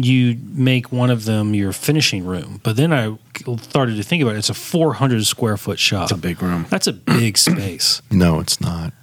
You 0.02 0.38
make 0.50 0.91
one 0.91 1.12
of 1.12 1.26
them 1.26 1.54
your 1.54 1.72
finishing 1.72 2.26
room, 2.26 2.60
but 2.64 2.76
then 2.76 2.91
I 2.91 3.18
started 3.62 3.96
to 3.98 4.04
think 4.04 4.24
about 4.24 4.36
it. 4.36 4.39
It's 4.39 4.50
a 4.50 4.56
400 4.56 5.26
square 5.26 5.56
foot 5.56 5.78
shop. 5.78 6.04
It's 6.04 6.12
a 6.12 6.18
big 6.18 6.41
room. 6.41 6.66
That's 6.70 6.88
a 6.88 6.94
big 6.94 7.38
space. 7.38 8.02
No, 8.10 8.39
it's 8.39 8.60
not. 8.60 8.94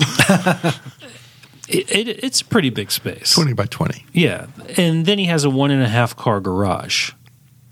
It, 1.70 1.88
it, 1.88 2.24
it's 2.24 2.40
a 2.40 2.44
pretty 2.44 2.70
big 2.70 2.90
space. 2.90 3.32
20 3.32 3.52
by 3.52 3.66
20. 3.66 4.04
Yeah, 4.12 4.46
and 4.76 5.06
then 5.06 5.18
he 5.18 5.26
has 5.26 5.44
a 5.44 5.50
one 5.50 5.70
and 5.70 5.82
a 5.82 5.88
half 5.88 6.16
car 6.16 6.40
garage. 6.40 7.12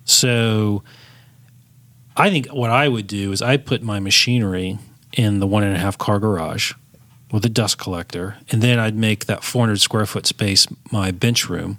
So, 0.05 0.85
I 2.17 2.31
think 2.31 2.47
what 2.47 2.71
I 2.71 2.89
would 2.89 3.09
do 3.09 3.33
is 3.33 3.43
I'd 3.43 3.67
put 3.67 3.83
my 3.83 3.99
machinery 3.99 4.79
in 5.15 5.41
the 5.41 5.49
one 5.49 5.65
and 5.65 5.75
a 5.75 5.79
half 5.81 5.99
car 5.99 6.21
garage 6.21 6.75
with 7.33 7.45
a 7.45 7.49
dust 7.49 7.79
collector, 7.79 8.37
and 8.51 8.63
then 8.63 8.79
I'd 8.79 8.97
make 8.97 9.27
that 9.27 9.43
400 9.43 9.81
square 9.81 10.07
foot 10.07 10.27
space 10.27 10.69
my 10.93 11.11
bench 11.11 11.49
room, 11.49 11.79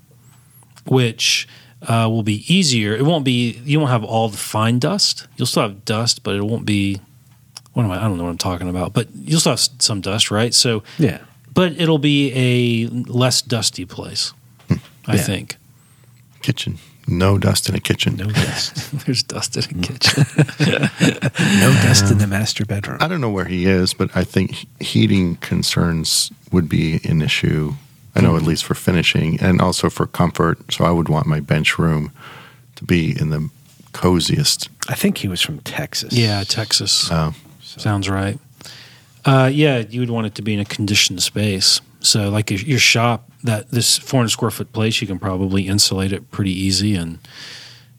which 0.89 1.47
uh, 1.83 2.07
will 2.09 2.23
be 2.23 2.43
easier. 2.53 2.93
It 2.95 3.05
won't 3.05 3.23
be 3.23 3.61
you 3.63 3.79
won't 3.79 3.91
have 3.91 4.03
all 4.03 4.27
the 4.29 4.37
fine 4.37 4.79
dust. 4.79 5.27
You'll 5.37 5.45
still 5.47 5.63
have 5.63 5.85
dust, 5.85 6.23
but 6.23 6.35
it 6.35 6.43
won't 6.43 6.65
be. 6.65 6.99
What 7.73 7.83
am 7.85 7.91
I? 7.91 7.97
I 7.99 8.01
don't 8.03 8.17
know 8.17 8.23
what 8.25 8.31
I'm 8.31 8.37
talking 8.37 8.67
about. 8.69 8.93
But 8.93 9.07
you'll 9.15 9.39
still 9.39 9.53
have 9.53 9.59
some 9.79 10.01
dust, 10.01 10.31
right? 10.31 10.53
So 10.53 10.83
Yeah. 10.97 11.19
but 11.53 11.73
it'll 11.79 11.99
be 11.99 12.31
a 12.35 12.87
less 12.87 13.41
dusty 13.41 13.85
place, 13.85 14.33
I 15.07 15.15
Yeah. 15.15 15.21
think. 15.21 15.57
Kitchen. 16.41 16.79
No 17.07 17.37
dust 17.39 17.69
in 17.69 17.75
a 17.75 17.79
kitchen. 17.79 18.17
No 18.17 18.25
dust. 18.29 18.91
There's 19.05 19.23
dust 19.23 19.55
in 19.57 19.63
a 19.63 19.81
kitchen. 19.81 20.25
no 21.59 21.71
dust 21.83 22.11
in 22.11 22.17
the 22.19 22.27
master 22.27 22.65
bedroom. 22.65 22.97
I 23.01 23.07
don't 23.07 23.21
know 23.21 23.31
where 23.31 23.45
he 23.45 23.65
is, 23.65 23.93
but 23.95 24.09
I 24.15 24.23
think 24.23 24.65
heating 24.79 25.37
concerns 25.37 26.31
would 26.51 26.69
be 26.69 26.99
an 27.03 27.21
issue. 27.21 27.73
I 28.15 28.21
know 28.21 28.35
at 28.35 28.43
least 28.43 28.65
for 28.65 28.73
finishing 28.73 29.39
and 29.39 29.61
also 29.61 29.89
for 29.89 30.05
comfort. 30.07 30.73
So 30.73 30.83
I 30.85 30.91
would 30.91 31.09
want 31.09 31.27
my 31.27 31.39
bench 31.39 31.77
room 31.79 32.11
to 32.75 32.83
be 32.83 33.19
in 33.19 33.29
the 33.29 33.49
coziest. 33.93 34.69
I 34.87 34.95
think 34.95 35.17
he 35.19 35.27
was 35.27 35.41
from 35.41 35.59
Texas. 35.59 36.13
yeah, 36.13 36.43
Texas 36.43 37.09
Uh, 37.11 37.31
sounds 37.61 38.09
right. 38.09 38.39
Uh, 39.25 39.49
yeah, 39.53 39.79
you 39.89 39.99
would 39.99 40.09
want 40.09 40.27
it 40.27 40.35
to 40.35 40.41
be 40.41 40.53
in 40.53 40.59
a 40.59 40.65
conditioned 40.65 41.21
space. 41.21 41.81
So, 41.99 42.29
like 42.29 42.49
your, 42.49 42.59
your 42.61 42.79
shop, 42.79 43.29
that 43.43 43.69
this 43.71 43.97
400 43.97 44.29
square 44.29 44.51
foot 44.51 44.71
place, 44.73 45.01
you 45.01 45.07
can 45.07 45.19
probably 45.19 45.67
insulate 45.67 46.11
it 46.13 46.31
pretty 46.31 46.51
easy, 46.51 46.95
and 46.95 47.19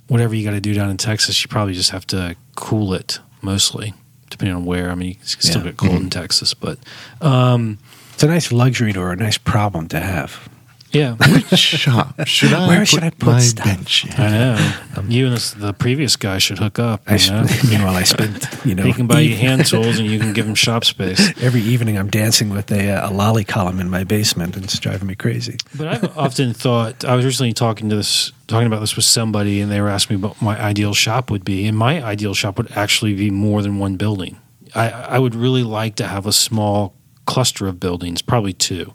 whatever 0.09 0.35
you 0.35 0.45
got 0.45 0.53
to 0.53 0.61
do 0.61 0.73
down 0.75 0.91
in 0.91 0.97
Texas, 0.97 1.41
you 1.43 1.49
probably 1.49 1.75
just 1.75 1.91
have 1.91 2.07
to 2.09 2.35
cool 2.57 2.95
it 2.95 3.21
mostly, 3.43 3.93
depending 4.31 4.57
on 4.57 4.65
where. 4.65 4.91
I 4.91 4.95
mean, 4.95 5.09
you 5.11 5.15
can 5.17 5.25
still 5.43 5.59
Yeah. 5.59 5.65
get 5.69 5.77
cold 5.77 6.01
in 6.01 6.11
Texas, 6.11 6.55
but 6.55 6.79
um, 7.21 7.79
It's 8.21 8.25
a 8.27 8.29
nice 8.29 8.53
luxury 8.53 8.95
or 8.95 9.13
a 9.13 9.17
nice 9.17 9.39
problem 9.39 9.89
to 9.89 9.99
have. 9.99 10.51
yeah, 10.93 11.15
Which 11.33 11.59
shop. 11.59 12.27
Should 12.27 12.53
I? 12.53 12.69
Where 12.69 12.81
put 12.81 12.89
should 12.89 13.03
I 13.03 13.09
put 13.09 13.27
my 13.33 13.39
stuff? 13.41 13.65
bench? 13.65 14.05
in? 14.05 14.13
I 14.13 14.29
know. 14.29 15.03
you 15.09 15.25
and 15.25 15.35
this, 15.37 15.53
the 15.53 15.73
previous 15.73 16.17
guy 16.17 16.37
should 16.37 16.59
hook 16.59 16.79
up. 16.79 17.01
I 17.07 17.15
You 17.17 17.31
know? 17.31 17.47
sp- 17.49 17.65
meanwhile, 17.71 17.95
I 17.97 18.03
spent, 18.03 18.47
you 18.67 18.75
know, 18.75 18.83
he 18.83 18.93
can 18.93 19.07
buy 19.07 19.21
you 19.21 19.37
hand 19.47 19.65
tools 19.65 19.99
and 19.99 20.07
you 20.07 20.19
can 20.19 20.35
give 20.35 20.47
him 20.47 20.55
shop 20.55 20.85
space. 20.85 21.33
every 21.43 21.63
evening 21.63 21.97
I'm 21.97 22.11
dancing 22.11 22.51
with 22.51 22.71
a, 22.71 22.91
uh, 22.91 23.09
a 23.09 23.11
lolly 23.11 23.43
column 23.43 23.81
in 23.81 23.89
my 23.89 24.05
basement 24.05 24.55
and 24.55 24.67
it's 24.67 24.79
driving 24.79 25.07
me 25.09 25.15
crazy. 25.15 25.57
But 25.75 25.89
I've 25.89 26.19
often 26.19 26.53
thought 26.53 27.07
I 27.07 27.17
was 27.17 27.25
recently 27.25 27.55
talking 27.55 27.89
to 27.89 27.97
this 27.97 28.33
talking 28.49 28.67
about 28.67 28.81
this 28.81 28.97
with 28.97 29.07
somebody 29.07 29.63
and 29.63 29.73
they 29.73 29.81
were 29.81 29.89
asking 29.89 30.21
me 30.21 30.29
what 30.29 30.43
my 30.43 30.61
ideal 30.63 30.93
shop 30.93 31.31
would 31.31 31.43
be. 31.47 31.65
And 31.67 31.75
my 31.79 32.05
ideal 32.05 32.35
shop 32.35 32.59
would 32.59 32.71
actually 32.77 33.15
be 33.15 33.31
more 33.31 33.63
than 33.63 33.79
one 33.79 33.97
building. 33.97 34.39
I, 34.75 34.91
I 34.91 35.19
would 35.19 35.35
really 35.35 35.63
like 35.63 35.95
to 35.97 36.07
have 36.07 36.27
a 36.27 36.33
small 36.33 36.95
cluster 37.31 37.69
of 37.69 37.79
buildings, 37.79 38.23
probably 38.23 38.53
two. 38.53 38.93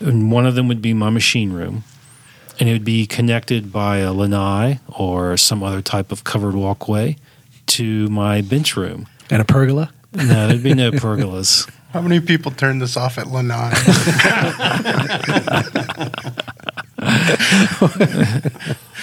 And 0.00 0.32
one 0.32 0.44
of 0.46 0.54
them 0.56 0.66
would 0.68 0.82
be 0.82 0.92
my 0.92 1.10
machine 1.10 1.52
room. 1.52 1.84
And 2.58 2.68
it 2.68 2.72
would 2.72 2.84
be 2.84 3.06
connected 3.06 3.72
by 3.72 3.98
a 3.98 4.12
lanai 4.12 4.80
or 4.88 5.36
some 5.36 5.62
other 5.62 5.80
type 5.80 6.10
of 6.12 6.24
covered 6.24 6.54
walkway 6.54 7.16
to 7.68 8.08
my 8.08 8.42
bench 8.42 8.76
room. 8.76 9.06
And 9.30 9.40
a 9.40 9.44
pergola? 9.44 9.90
No, 10.12 10.48
there'd 10.48 10.62
be 10.62 10.74
no 10.74 10.90
pergolas. 10.90 11.70
How 11.92 12.00
many 12.00 12.20
people 12.20 12.50
turned 12.52 12.82
this 12.82 12.96
off 12.96 13.18
at 13.18 13.26
Lanai? 13.28 13.72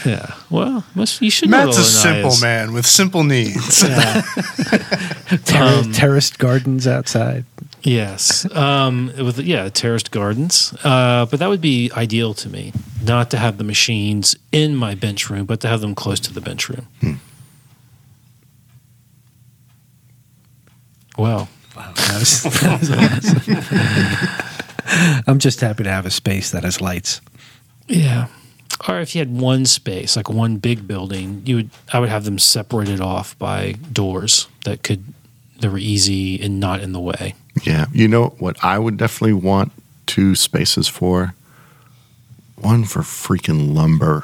Yeah. 0.05 0.31
Well, 0.49 0.85
must, 0.95 1.21
you 1.21 1.31
should 1.31 1.49
know 1.49 1.65
Matt's 1.65 1.77
what 1.77 1.85
a 1.85 1.89
simple 1.89 2.31
is. 2.31 2.41
man 2.41 2.71
with 2.71 2.85
simple 2.85 3.23
needs. 3.23 3.79
Terra- 5.45 5.79
Um, 5.79 5.91
terraced 5.91 6.37
gardens 6.37 6.87
outside. 6.87 7.45
Yes, 7.83 8.45
um, 8.55 9.11
with 9.17 9.39
yeah, 9.39 9.69
terraced 9.69 10.09
gardens. 10.11 10.73
Uh, 10.83 11.25
but 11.27 11.39
that 11.39 11.47
would 11.47 11.61
be 11.61 11.91
ideal 11.95 12.33
to 12.33 12.49
me, 12.49 12.73
not 13.03 13.29
to 13.31 13.37
have 13.37 13.57
the 13.57 13.63
machines 13.63 14.35
in 14.51 14.75
my 14.75 14.95
bench 14.95 15.29
room, 15.29 15.45
but 15.45 15.59
to 15.61 15.67
have 15.67 15.79
them 15.81 15.93
close 15.95 16.19
to 16.21 16.33
the 16.33 16.41
bench 16.41 16.69
room. 16.69 16.87
Well, 21.17 21.49
Wow. 21.75 21.93
That 21.95 22.19
was, 22.19 22.43
that 22.43 22.79
was 22.79 22.91
awesome. 22.91 23.41
I'm 25.27 25.37
just 25.39 25.61
happy 25.61 25.83
to 25.83 25.91
have 25.91 26.05
a 26.07 26.09
space 26.09 26.49
that 26.51 26.63
has 26.63 26.81
lights. 26.81 27.21
yeah. 27.87 28.27
Or 28.87 28.99
if 28.99 29.15
you 29.15 29.19
had 29.19 29.31
one 29.35 29.65
space, 29.65 30.15
like 30.15 30.29
one 30.29 30.57
big 30.57 30.87
building, 30.87 31.41
you 31.45 31.55
would 31.55 31.69
I 31.91 31.99
would 31.99 32.09
have 32.09 32.25
them 32.25 32.37
separated 32.37 33.01
off 33.01 33.35
by 33.39 33.71
doors 33.91 34.47
that 34.65 34.83
could 34.83 35.03
that 35.59 35.71
were 35.71 35.77
easy 35.77 36.39
and 36.41 36.59
not 36.59 36.81
in 36.81 36.91
the 36.93 36.99
way. 36.99 37.35
Yeah. 37.63 37.85
You 37.91 38.07
know 38.07 38.35
what 38.39 38.63
I 38.63 38.79
would 38.79 38.97
definitely 38.97 39.33
want 39.33 39.71
two 40.05 40.35
spaces 40.35 40.87
for? 40.87 41.33
One 42.55 42.85
for 42.85 43.01
freaking 43.01 43.73
lumber. 43.73 44.23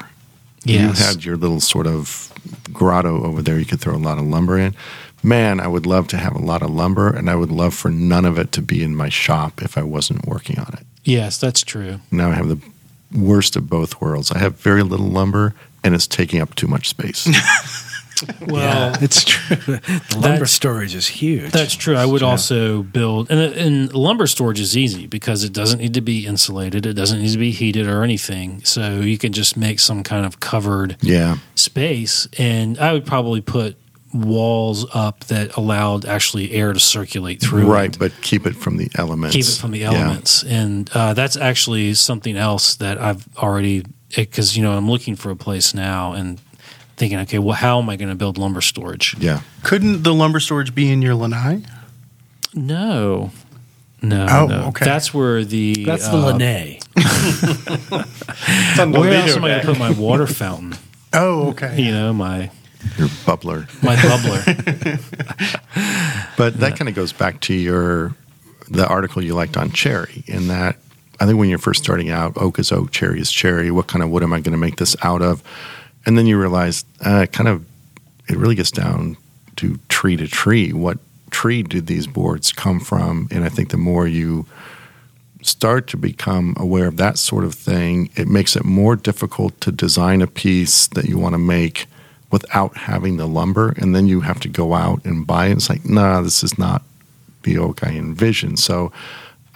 Yes. 0.64 0.98
You 0.98 1.06
had 1.06 1.24
your 1.24 1.36
little 1.36 1.60
sort 1.60 1.86
of 1.86 2.32
grotto 2.72 3.24
over 3.24 3.42
there 3.42 3.58
you 3.58 3.64
could 3.64 3.80
throw 3.80 3.94
a 3.94 3.96
lot 3.96 4.18
of 4.18 4.24
lumber 4.24 4.58
in. 4.58 4.74
Man, 5.22 5.60
I 5.60 5.66
would 5.66 5.86
love 5.86 6.08
to 6.08 6.16
have 6.18 6.34
a 6.34 6.40
lot 6.40 6.62
of 6.62 6.70
lumber 6.70 7.14
and 7.14 7.30
I 7.30 7.34
would 7.34 7.50
love 7.50 7.74
for 7.74 7.90
none 7.90 8.24
of 8.24 8.38
it 8.38 8.52
to 8.52 8.62
be 8.62 8.82
in 8.82 8.94
my 8.94 9.08
shop 9.08 9.62
if 9.62 9.78
I 9.78 9.82
wasn't 9.82 10.26
working 10.26 10.58
on 10.58 10.74
it. 10.74 10.86
Yes, 11.04 11.38
that's 11.38 11.62
true. 11.62 12.00
Now 12.10 12.30
I 12.30 12.34
have 12.34 12.48
the 12.48 12.60
worst 13.16 13.56
of 13.56 13.68
both 13.68 14.00
worlds. 14.00 14.30
I 14.32 14.38
have 14.38 14.56
very 14.56 14.82
little 14.82 15.06
lumber 15.06 15.54
and 15.82 15.94
it's 15.94 16.06
taking 16.06 16.40
up 16.40 16.54
too 16.54 16.66
much 16.66 16.88
space. 16.88 17.26
Well, 18.46 18.60
yeah, 18.62 18.96
it's 19.00 19.24
true. 19.24 19.56
The 20.10 20.18
lumber 20.18 20.46
storage 20.46 20.94
is 20.94 21.06
huge. 21.06 21.50
That's 21.52 21.74
true. 21.74 21.96
I 21.96 22.06
would 22.06 22.20
Yeah. 22.22 22.28
also 22.28 22.82
build, 22.82 23.30
and, 23.30 23.40
and 23.54 23.92
lumber 23.94 24.26
storage 24.26 24.60
is 24.60 24.76
easy 24.76 25.06
because 25.06 25.44
it 25.44 25.52
doesn't 25.52 25.78
need 25.80 25.94
to 25.94 26.00
be 26.00 26.26
insulated. 26.26 26.86
It 26.86 26.94
doesn't 26.94 27.20
need 27.20 27.32
to 27.32 27.38
be 27.38 27.50
heated 27.50 27.86
or 27.88 28.02
anything. 28.02 28.62
So 28.64 29.00
you 29.00 29.18
can 29.18 29.32
just 29.32 29.56
make 29.56 29.80
some 29.80 30.02
kind 30.02 30.24
of 30.26 30.40
covered 30.40 30.96
yeah. 31.00 31.36
space. 31.54 32.28
And 32.38 32.78
I 32.78 32.92
would 32.92 33.04
probably 33.06 33.40
put 33.40 33.76
walls 34.12 34.86
up 34.94 35.24
that 35.24 35.56
allowed 35.56 36.04
actually 36.04 36.52
air 36.52 36.72
to 36.72 36.78
circulate 36.80 37.40
through. 37.40 37.66
Right, 37.66 37.92
it. 37.92 37.98
but 37.98 38.12
keep 38.22 38.46
it 38.46 38.54
from 38.54 38.76
the 38.76 38.88
elements. 38.94 39.34
Keep 39.34 39.46
it 39.46 39.58
from 39.60 39.72
the 39.72 39.80
Yeah. 39.80 39.92
elements. 39.92 40.44
And 40.44 40.88
uh, 40.94 41.14
that's 41.14 41.36
actually 41.36 41.94
something 41.94 42.36
else 42.36 42.76
that 42.76 43.00
I've 43.00 43.26
already, 43.38 43.84
because, 44.14 44.56
you 44.56 44.62
know, 44.62 44.72
I'm 44.76 44.88
looking 44.88 45.16
for 45.16 45.30
a 45.30 45.36
place 45.36 45.74
now 45.74 46.12
and 46.12 46.38
thinking, 46.96 47.18
okay, 47.20 47.38
well, 47.38 47.54
how 47.56 47.80
am 47.80 47.88
I 47.90 47.96
going 47.96 48.08
to 48.10 48.14
build 48.14 48.38
lumber 48.38 48.60
storage? 48.60 49.14
Yeah. 49.18 49.40
Couldn't 49.62 50.02
the 50.04 50.14
lumber 50.14 50.40
storage 50.40 50.74
be 50.74 50.90
in 50.92 51.02
your 51.02 51.14
Lanai? 51.14 51.62
No. 52.54 53.30
No, 54.02 54.26
Oh, 54.30 54.46
no. 54.46 54.64
okay. 54.66 54.84
That's 54.84 55.14
where 55.14 55.44
the 55.44 55.84
That's 55.84 56.06
the 56.08 56.16
uh, 56.18 56.32
Lanai. 56.32 56.78
Where 58.76 59.12
else 59.14 59.36
am 59.36 59.44
I 59.44 59.48
going 59.48 59.60
to 59.60 59.66
put 59.66 59.78
my 59.78 59.90
water 59.90 60.26
fountain? 60.26 60.74
Oh, 61.16 61.50
okay. 61.50 61.80
You 61.80 61.92
know, 61.92 62.12
my 62.12 62.50
Your 62.98 63.06
bubbler. 63.06 63.68
my 63.84 63.94
bubbler. 63.94 64.42
But 66.36 66.58
that 66.58 66.76
kind 66.76 66.88
of 66.88 66.96
goes 66.96 67.12
back 67.12 67.40
to 67.42 67.54
your 67.54 68.16
the 68.68 68.84
article 68.88 69.22
you 69.22 69.34
liked 69.36 69.56
on 69.56 69.70
cherry 69.70 70.24
in 70.26 70.48
that 70.48 70.76
I 71.20 71.26
think 71.26 71.38
when 71.38 71.48
you're 71.48 71.60
first 71.60 71.84
starting 71.84 72.10
out, 72.10 72.32
oak 72.36 72.58
is 72.58 72.72
oak, 72.72 72.90
cherry 72.90 73.20
is 73.20 73.30
cherry. 73.30 73.70
What 73.70 73.86
kind 73.86 74.02
of 74.02 74.10
wood 74.10 74.24
am 74.24 74.32
I 74.32 74.40
going 74.40 74.52
to 74.54 74.58
make 74.58 74.74
this 74.78 74.96
out 75.04 75.22
of? 75.22 75.44
And 76.06 76.18
then 76.18 76.26
you 76.26 76.38
realize 76.38 76.84
uh, 77.00 77.26
kind 77.32 77.48
of 77.48 77.64
it 78.28 78.36
really 78.36 78.54
gets 78.54 78.70
down 78.70 79.16
to 79.56 79.78
tree 79.88 80.16
to 80.16 80.26
tree. 80.26 80.72
What 80.72 80.98
tree 81.30 81.62
did 81.62 81.86
these 81.86 82.06
boards 82.06 82.52
come 82.52 82.80
from? 82.80 83.28
And 83.30 83.44
I 83.44 83.48
think 83.48 83.70
the 83.70 83.76
more 83.76 84.06
you 84.06 84.46
start 85.42 85.86
to 85.88 85.96
become 85.96 86.54
aware 86.58 86.86
of 86.86 86.96
that 86.96 87.18
sort 87.18 87.44
of 87.44 87.54
thing, 87.54 88.10
it 88.16 88.28
makes 88.28 88.56
it 88.56 88.64
more 88.64 88.96
difficult 88.96 89.60
to 89.60 89.70
design 89.70 90.22
a 90.22 90.26
piece 90.26 90.86
that 90.88 91.04
you 91.04 91.18
want 91.18 91.34
to 91.34 91.38
make 91.38 91.86
without 92.30 92.76
having 92.76 93.16
the 93.16 93.26
lumber. 93.26 93.74
And 93.76 93.94
then 93.94 94.06
you 94.06 94.20
have 94.22 94.40
to 94.40 94.48
go 94.48 94.74
out 94.74 95.04
and 95.04 95.26
buy 95.26 95.48
it. 95.48 95.52
It's 95.52 95.68
like, 95.68 95.84
nah, 95.84 96.22
this 96.22 96.42
is 96.42 96.58
not 96.58 96.82
the 97.42 97.58
oak 97.58 97.84
I 97.84 97.90
envisioned. 97.90 98.58
So 98.58 98.90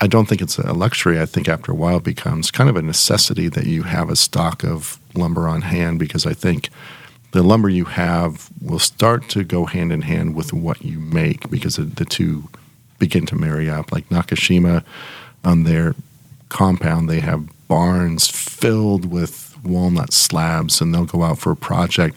I 0.00 0.06
don't 0.06 0.28
think 0.28 0.42
it's 0.42 0.58
a 0.58 0.72
luxury. 0.72 1.20
I 1.20 1.26
think 1.26 1.48
after 1.48 1.72
a 1.72 1.74
while 1.74 1.96
it 1.96 2.04
becomes 2.04 2.50
kind 2.50 2.70
of 2.70 2.76
a 2.76 2.82
necessity 2.82 3.48
that 3.48 3.66
you 3.66 3.82
have 3.84 4.10
a 4.10 4.16
stock 4.16 4.62
of 4.62 4.98
lumber 5.18 5.48
on 5.48 5.62
hand 5.62 5.98
because 5.98 6.26
I 6.26 6.34
think 6.34 6.68
the 7.32 7.42
lumber 7.42 7.68
you 7.68 7.84
have 7.84 8.48
will 8.60 8.78
start 8.78 9.28
to 9.30 9.44
go 9.44 9.66
hand 9.66 9.92
in 9.92 10.02
hand 10.02 10.34
with 10.34 10.52
what 10.52 10.82
you 10.82 10.98
make 10.98 11.50
because 11.50 11.76
the 11.76 12.04
two 12.04 12.48
begin 12.98 13.26
to 13.26 13.36
marry 13.36 13.68
up. 13.68 13.92
Like 13.92 14.08
Nakashima 14.08 14.84
on 15.44 15.64
their 15.64 15.94
compound, 16.48 17.08
they 17.08 17.20
have 17.20 17.48
barns 17.68 18.26
filled 18.28 19.04
with 19.04 19.56
walnut 19.62 20.12
slabs, 20.12 20.80
and 20.80 20.94
they'll 20.94 21.04
go 21.04 21.22
out 21.22 21.38
for 21.38 21.52
a 21.52 21.56
project. 21.56 22.16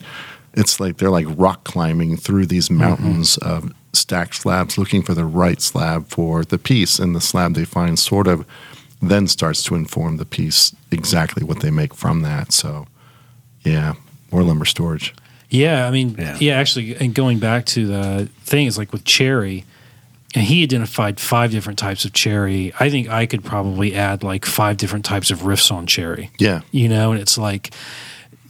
It's 0.54 0.80
like 0.80 0.96
they're 0.96 1.10
like 1.10 1.26
rock 1.28 1.64
climbing 1.64 2.16
through 2.16 2.46
these 2.46 2.70
mountains 2.70 3.36
mm-hmm. 3.36 3.66
of 3.66 3.74
stacked 3.92 4.36
slabs, 4.36 4.78
looking 4.78 5.02
for 5.02 5.14
the 5.14 5.24
right 5.24 5.60
slab 5.60 6.08
for 6.08 6.44
the 6.44 6.58
piece, 6.58 6.98
and 6.98 7.14
the 7.14 7.20
slab 7.20 7.54
they 7.54 7.64
find 7.64 7.98
sort 7.98 8.26
of 8.26 8.46
then 9.00 9.26
starts 9.26 9.64
to 9.64 9.74
inform 9.74 10.16
the 10.16 10.24
piece 10.24 10.74
exactly 10.92 11.42
what 11.42 11.60
they 11.60 11.70
make 11.70 11.92
from 11.92 12.22
that. 12.22 12.52
So, 12.52 12.86
yeah, 13.64 13.94
more 14.30 14.42
lumber 14.42 14.64
storage. 14.64 15.14
Yeah, 15.50 15.86
I 15.86 15.90
mean, 15.90 16.16
yeah, 16.18 16.38
yeah 16.40 16.54
actually, 16.54 16.96
and 16.96 17.14
going 17.14 17.38
back 17.38 17.66
to 17.66 17.86
the 17.86 18.28
thing 18.40 18.66
is 18.66 18.78
like 18.78 18.92
with 18.92 19.04
cherry, 19.04 19.64
and 20.34 20.44
he 20.44 20.62
identified 20.62 21.20
five 21.20 21.50
different 21.50 21.78
types 21.78 22.04
of 22.04 22.12
cherry. 22.14 22.72
I 22.80 22.88
think 22.88 23.10
I 23.10 23.26
could 23.26 23.44
probably 23.44 23.94
add 23.94 24.22
like 24.22 24.46
five 24.46 24.78
different 24.78 25.04
types 25.04 25.30
of 25.30 25.40
riffs 25.40 25.70
on 25.70 25.86
cherry. 25.86 26.30
Yeah, 26.38 26.62
you 26.70 26.88
know, 26.88 27.12
and 27.12 27.20
it's 27.20 27.36
like 27.36 27.74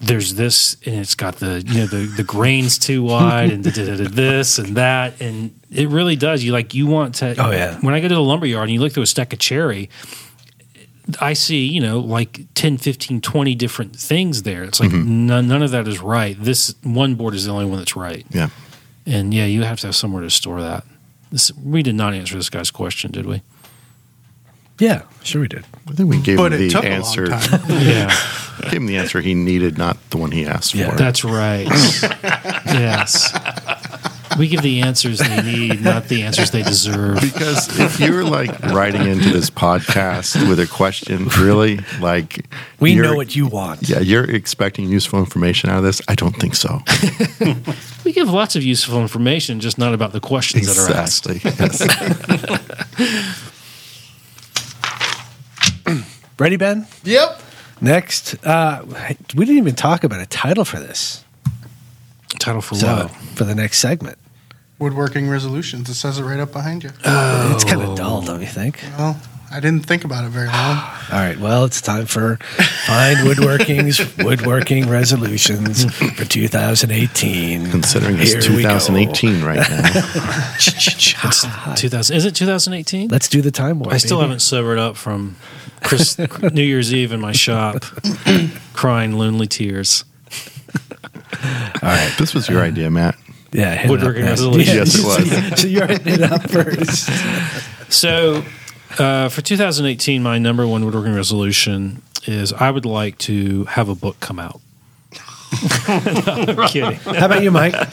there's 0.02 0.34
this, 0.34 0.76
and 0.86 0.96
it's 0.96 1.14
got 1.14 1.36
the 1.36 1.62
you 1.66 1.80
know 1.80 1.86
the 1.86 2.06
the 2.16 2.24
grains 2.24 2.78
too 2.78 3.02
wide, 3.02 3.50
and 3.50 3.64
this 3.64 4.58
and 4.58 4.76
that, 4.76 5.20
and 5.20 5.58
it 5.70 5.88
really 5.88 6.16
does. 6.16 6.44
You 6.44 6.52
like 6.52 6.74
you 6.74 6.86
want 6.86 7.16
to. 7.16 7.34
Oh 7.38 7.50
yeah. 7.50 7.78
When 7.80 7.94
I 7.94 8.00
go 8.00 8.08
to 8.08 8.14
the 8.14 8.20
lumber 8.20 8.46
yard 8.46 8.68
and 8.68 8.74
you 8.74 8.80
look 8.80 8.92
through 8.92 9.04
a 9.04 9.06
stack 9.06 9.32
of 9.32 9.38
cherry, 9.38 9.90
I 11.20 11.32
see, 11.32 11.66
you 11.66 11.80
know, 11.80 11.98
like 11.98 12.46
10, 12.54 12.78
15, 12.78 13.20
20 13.20 13.54
different 13.54 13.96
things 13.96 14.42
there. 14.42 14.62
It's 14.62 14.80
like 14.80 14.90
mm-hmm. 14.90 15.26
none, 15.26 15.48
none 15.48 15.62
of 15.62 15.70
that 15.72 15.88
is 15.88 16.00
right. 16.00 16.36
This 16.38 16.74
one 16.82 17.16
board 17.16 17.34
is 17.34 17.46
the 17.46 17.52
only 17.52 17.66
one 17.66 17.78
that's 17.78 17.96
right. 17.96 18.24
Yeah. 18.30 18.50
And 19.04 19.34
yeah, 19.34 19.46
you 19.46 19.62
have 19.62 19.80
to 19.80 19.88
have 19.88 19.96
somewhere 19.96 20.22
to 20.22 20.30
store 20.30 20.60
that. 20.60 20.84
This, 21.30 21.52
we 21.56 21.82
did 21.82 21.94
not 21.94 22.14
answer 22.14 22.36
this 22.36 22.50
guy's 22.50 22.70
question, 22.70 23.10
did 23.10 23.26
we? 23.26 23.42
Yeah, 24.78 25.02
sure 25.22 25.40
we 25.40 25.48
did. 25.48 25.64
I 25.88 25.92
think 25.92 26.10
we 26.10 26.20
gave 26.20 26.38
but 26.38 26.52
him 26.52 26.68
the 26.68 26.78
answer. 26.78 27.26
yeah, 27.68 28.14
gave 28.62 28.72
him 28.74 28.86
the 28.86 28.96
answer 28.96 29.20
he 29.20 29.34
needed, 29.34 29.78
not 29.78 29.96
the 30.10 30.16
one 30.16 30.30
he 30.30 30.46
asked 30.46 30.74
yeah, 30.74 30.90
for. 30.90 30.96
That's 30.96 31.24
right. 31.24 31.66
yes. 32.66 33.32
We 34.38 34.48
give 34.48 34.62
the 34.62 34.82
answers 34.82 35.18
they 35.18 35.42
need, 35.42 35.82
not 35.82 36.08
the 36.08 36.22
answers 36.22 36.50
they 36.50 36.62
deserve. 36.62 37.20
Because 37.20 37.78
if 37.78 38.00
you're 38.00 38.24
like 38.24 38.58
writing 38.64 39.06
into 39.06 39.30
this 39.30 39.50
podcast 39.50 40.48
with 40.48 40.60
a 40.60 40.66
question, 40.66 41.26
really, 41.38 41.80
like 42.00 42.46
we 42.80 42.94
know 42.94 43.14
what 43.14 43.36
you 43.36 43.46
want. 43.46 43.88
Yeah, 43.88 44.00
you're 44.00 44.28
expecting 44.30 44.88
useful 44.88 45.18
information 45.18 45.70
out 45.70 45.78
of 45.78 45.84
this. 45.84 46.00
I 46.08 46.14
don't 46.14 46.36
think 46.36 46.54
so. 46.54 46.80
we 48.04 48.12
give 48.12 48.28
lots 48.28 48.56
of 48.56 48.62
useful 48.62 49.00
information, 49.00 49.60
just 49.60 49.78
not 49.78 49.94
about 49.94 50.12
the 50.12 50.20
questions 50.20 50.68
exactly. 50.68 51.38
that 51.38 51.44
are 51.44 51.52
asked. 51.60 52.98
Yes. 52.98 53.48
Ready, 56.38 56.56
Ben? 56.56 56.86
Yep. 57.04 57.40
Next, 57.80 58.46
uh, 58.46 58.84
we 59.34 59.44
didn't 59.44 59.58
even 59.58 59.74
talk 59.74 60.04
about 60.04 60.20
a 60.20 60.26
title 60.26 60.64
for 60.64 60.78
this. 60.78 61.24
Title 62.38 62.60
for 62.60 62.76
so, 62.76 62.86
what? 62.86 63.10
For 63.36 63.44
the 63.44 63.54
next 63.54 63.78
segment. 63.78 64.18
Woodworking 64.82 65.30
resolutions. 65.30 65.88
It 65.88 65.94
says 65.94 66.18
it 66.18 66.24
right 66.24 66.40
up 66.40 66.50
behind 66.50 66.82
you. 66.82 66.90
Oh. 67.04 67.52
It's 67.54 67.62
kind 67.62 67.82
of 67.82 67.96
dull, 67.96 68.20
don't 68.20 68.40
you 68.40 68.48
think? 68.48 68.82
Well, 68.98 69.16
I 69.48 69.60
didn't 69.60 69.86
think 69.86 70.04
about 70.04 70.24
it 70.24 70.30
very 70.30 70.48
long. 70.48 70.56
All 71.12 71.18
right. 71.20 71.38
Well, 71.38 71.64
it's 71.64 71.80
time 71.80 72.06
for 72.06 72.38
Fine 72.86 73.16
Woodworking's 73.18 74.16
Woodworking 74.24 74.88
Resolutions 74.88 75.84
for 75.94 76.24
2018. 76.24 77.70
Considering 77.70 78.18
it's 78.18 78.32
Here 78.32 78.40
2018 78.40 79.44
right 79.44 79.58
now. 79.70 79.82
it's 80.56 81.80
2000. 81.80 82.16
Is 82.16 82.24
it 82.24 82.34
2018? 82.34 83.08
Let's 83.08 83.28
do 83.28 83.40
the 83.40 83.52
time 83.52 83.78
warp. 83.78 83.92
I 83.92 83.98
still 83.98 84.16
baby. 84.16 84.24
haven't 84.24 84.40
sobered 84.40 84.80
up 84.80 84.96
from 84.96 85.36
Chris, 85.84 86.18
New 86.52 86.62
Year's 86.62 86.92
Eve 86.92 87.12
in 87.12 87.20
my 87.20 87.32
shop, 87.32 87.84
crying 88.72 89.12
lonely 89.12 89.46
tears. 89.46 90.04
All 91.44 91.88
right. 91.88 92.12
This 92.18 92.34
was 92.34 92.48
your 92.48 92.62
idea, 92.62 92.90
Matt. 92.90 93.16
Yeah. 93.52 93.88
Woodworking 93.88 94.24
resolution. 94.24 94.76
Yes, 94.76 94.98
it 94.98 95.04
was. 95.04 95.60
so 95.60 95.66
you're 95.68 95.86
hitting 95.86 96.14
it 96.14 96.22
up 96.22 96.48
first. 96.50 97.08
So 97.92 98.44
uh, 98.98 99.28
for 99.28 99.42
2018, 99.42 100.22
my 100.22 100.38
number 100.38 100.66
one 100.66 100.84
woodworking 100.84 101.14
resolution 101.14 102.02
is 102.26 102.52
I 102.52 102.70
would 102.70 102.86
like 102.86 103.18
to 103.18 103.64
have 103.64 103.88
a 103.88 103.94
book 103.94 104.20
come 104.20 104.38
out. 104.38 104.60
no, 105.88 106.66
kidding. 106.68 106.94
How 106.94 107.26
about 107.26 107.42
you, 107.42 107.50
Mike? 107.50 107.74
uh, 107.74 107.90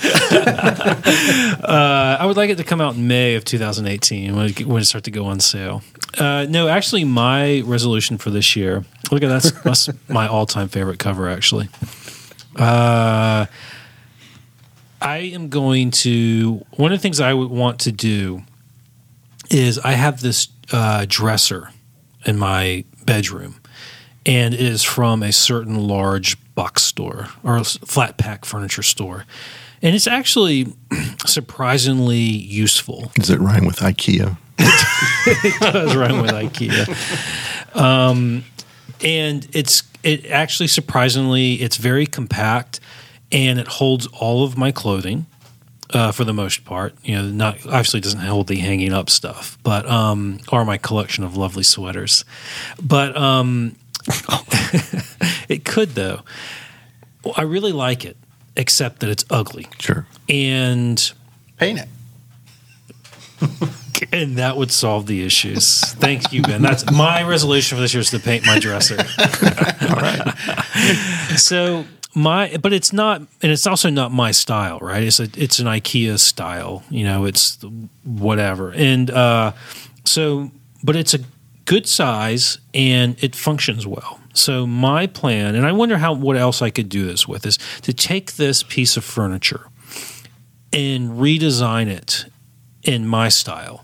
I 2.19 2.25
would 2.25 2.37
like 2.37 2.49
it 2.49 2.57
to 2.57 2.63
come 2.63 2.79
out 2.79 2.95
in 2.95 3.07
May 3.07 3.35
of 3.35 3.43
2018 3.43 4.33
when 4.35 4.45
it, 4.45 4.65
when 4.65 4.81
it 4.81 4.85
starts 4.85 5.05
to 5.05 5.11
go 5.11 5.25
on 5.25 5.41
sale. 5.41 5.81
Uh, 6.17 6.45
no, 6.49 6.69
actually, 6.69 7.03
my 7.03 7.61
resolution 7.65 8.17
for 8.17 8.29
this 8.29 8.55
year. 8.55 8.85
Look 9.11 9.23
at 9.23 9.27
that's, 9.27 9.51
that's 9.63 9.89
my 10.07 10.27
all-time 10.27 10.69
favorite 10.69 10.99
cover. 10.99 11.27
Actually, 11.27 11.67
uh, 12.55 13.47
I 15.01 15.17
am 15.17 15.49
going 15.49 15.91
to. 15.91 16.65
One 16.75 16.91
of 16.91 16.99
the 16.99 17.01
things 17.01 17.19
I 17.19 17.33
would 17.33 17.49
want 17.49 17.79
to 17.81 17.91
do 17.91 18.43
is 19.49 19.79
I 19.79 19.93
have 19.93 20.21
this 20.21 20.49
uh, 20.71 21.05
dresser 21.07 21.69
in 22.25 22.37
my 22.37 22.85
bedroom, 23.05 23.55
and 24.25 24.53
it 24.53 24.61
is 24.61 24.83
from 24.83 25.23
a 25.23 25.31
certain 25.31 25.87
large 25.87 26.37
box 26.55 26.83
store 26.83 27.29
or 27.43 27.63
flat 27.63 28.17
pack 28.17 28.45
furniture 28.45 28.83
store. 28.83 29.25
And 29.81 29.95
it's 29.95 30.07
actually 30.07 30.73
surprisingly 31.25 32.17
useful. 32.17 33.11
Does 33.15 33.29
it 33.29 33.39
rhyme 33.39 33.65
with 33.65 33.77
IKEA? 33.77 34.37
it 34.59 35.61
does 35.61 35.95
rhyme 35.95 36.21
with 36.21 36.31
IKEA. 36.31 37.75
Um, 37.75 38.43
and 39.01 39.47
it's 39.53 39.83
it 40.03 40.25
actually 40.27 40.67
surprisingly 40.67 41.55
it's 41.55 41.77
very 41.77 42.05
compact 42.05 42.79
and 43.31 43.59
it 43.59 43.67
holds 43.67 44.07
all 44.07 44.43
of 44.43 44.57
my 44.57 44.71
clothing 44.71 45.25
uh, 45.91 46.11
for 46.11 46.23
the 46.23 46.33
most 46.33 46.65
part. 46.65 46.93
You 47.03 47.15
know, 47.15 47.23
not 47.23 47.65
obviously 47.65 47.99
doesn't 47.99 48.19
hold 48.19 48.47
the 48.47 48.57
hanging 48.57 48.93
up 48.93 49.09
stuff, 49.09 49.57
but 49.63 49.89
um, 49.89 50.39
or 50.51 50.65
my 50.65 50.77
collection 50.77 51.23
of 51.23 51.37
lovely 51.37 51.63
sweaters. 51.63 52.25
But 52.81 53.15
um, 53.17 53.75
it 55.49 55.65
could 55.65 55.95
though. 55.95 56.21
Well, 57.23 57.33
I 57.35 57.41
really 57.41 57.73
like 57.73 58.05
it, 58.05 58.17
except 58.55 59.01
that 59.01 59.09
it's 59.09 59.25
ugly. 59.29 59.67
Sure. 59.79 60.07
And 60.29 61.11
paint 61.57 61.79
it. 61.79 61.87
and 64.11 64.37
that 64.37 64.57
would 64.57 64.71
solve 64.71 65.05
the 65.05 65.25
issues. 65.25 65.81
Thank 65.95 66.31
you, 66.31 66.41
Ben. 66.41 66.61
That's 66.61 66.89
my 66.91 67.23
resolution 67.23 67.77
for 67.77 67.81
this 67.81 67.93
year 67.93 68.01
is 68.01 68.09
to 68.11 68.19
paint 68.19 68.45
my 68.45 68.59
dresser. 68.59 68.97
All 69.89 69.95
right. 69.95 70.33
So 71.35 71.85
my 72.15 72.57
but 72.57 72.73
it's 72.73 72.91
not 72.91 73.19
and 73.19 73.51
it's 73.51 73.67
also 73.67 73.89
not 73.89 74.11
my 74.11 74.31
style 74.31 74.79
right? 74.79 75.03
It's 75.03 75.19
a 75.19 75.29
it's 75.35 75.59
an 75.59 75.67
ikea 75.67 76.19
style 76.19 76.83
you 76.89 77.03
know 77.03 77.25
it's 77.25 77.59
whatever. 78.03 78.71
And 78.71 79.09
uh 79.11 79.53
so 80.05 80.51
but 80.83 80.95
it's 80.95 81.13
a 81.13 81.19
good 81.65 81.87
size 81.87 82.57
and 82.73 83.21
it 83.23 83.35
functions 83.35 83.85
well. 83.85 84.19
So 84.33 84.65
my 84.65 85.07
plan 85.07 85.55
and 85.55 85.65
i 85.65 85.71
wonder 85.71 85.97
how 85.97 86.13
what 86.13 86.37
else 86.37 86.61
i 86.61 86.69
could 86.69 86.87
do 86.87 87.05
this 87.05 87.27
with 87.27 87.45
is 87.45 87.57
to 87.81 87.93
take 87.93 88.33
this 88.33 88.63
piece 88.63 88.95
of 88.95 89.03
furniture 89.03 89.67
and 90.71 91.19
redesign 91.19 91.87
it 91.87 92.25
in 92.83 93.07
my 93.07 93.27
style 93.27 93.83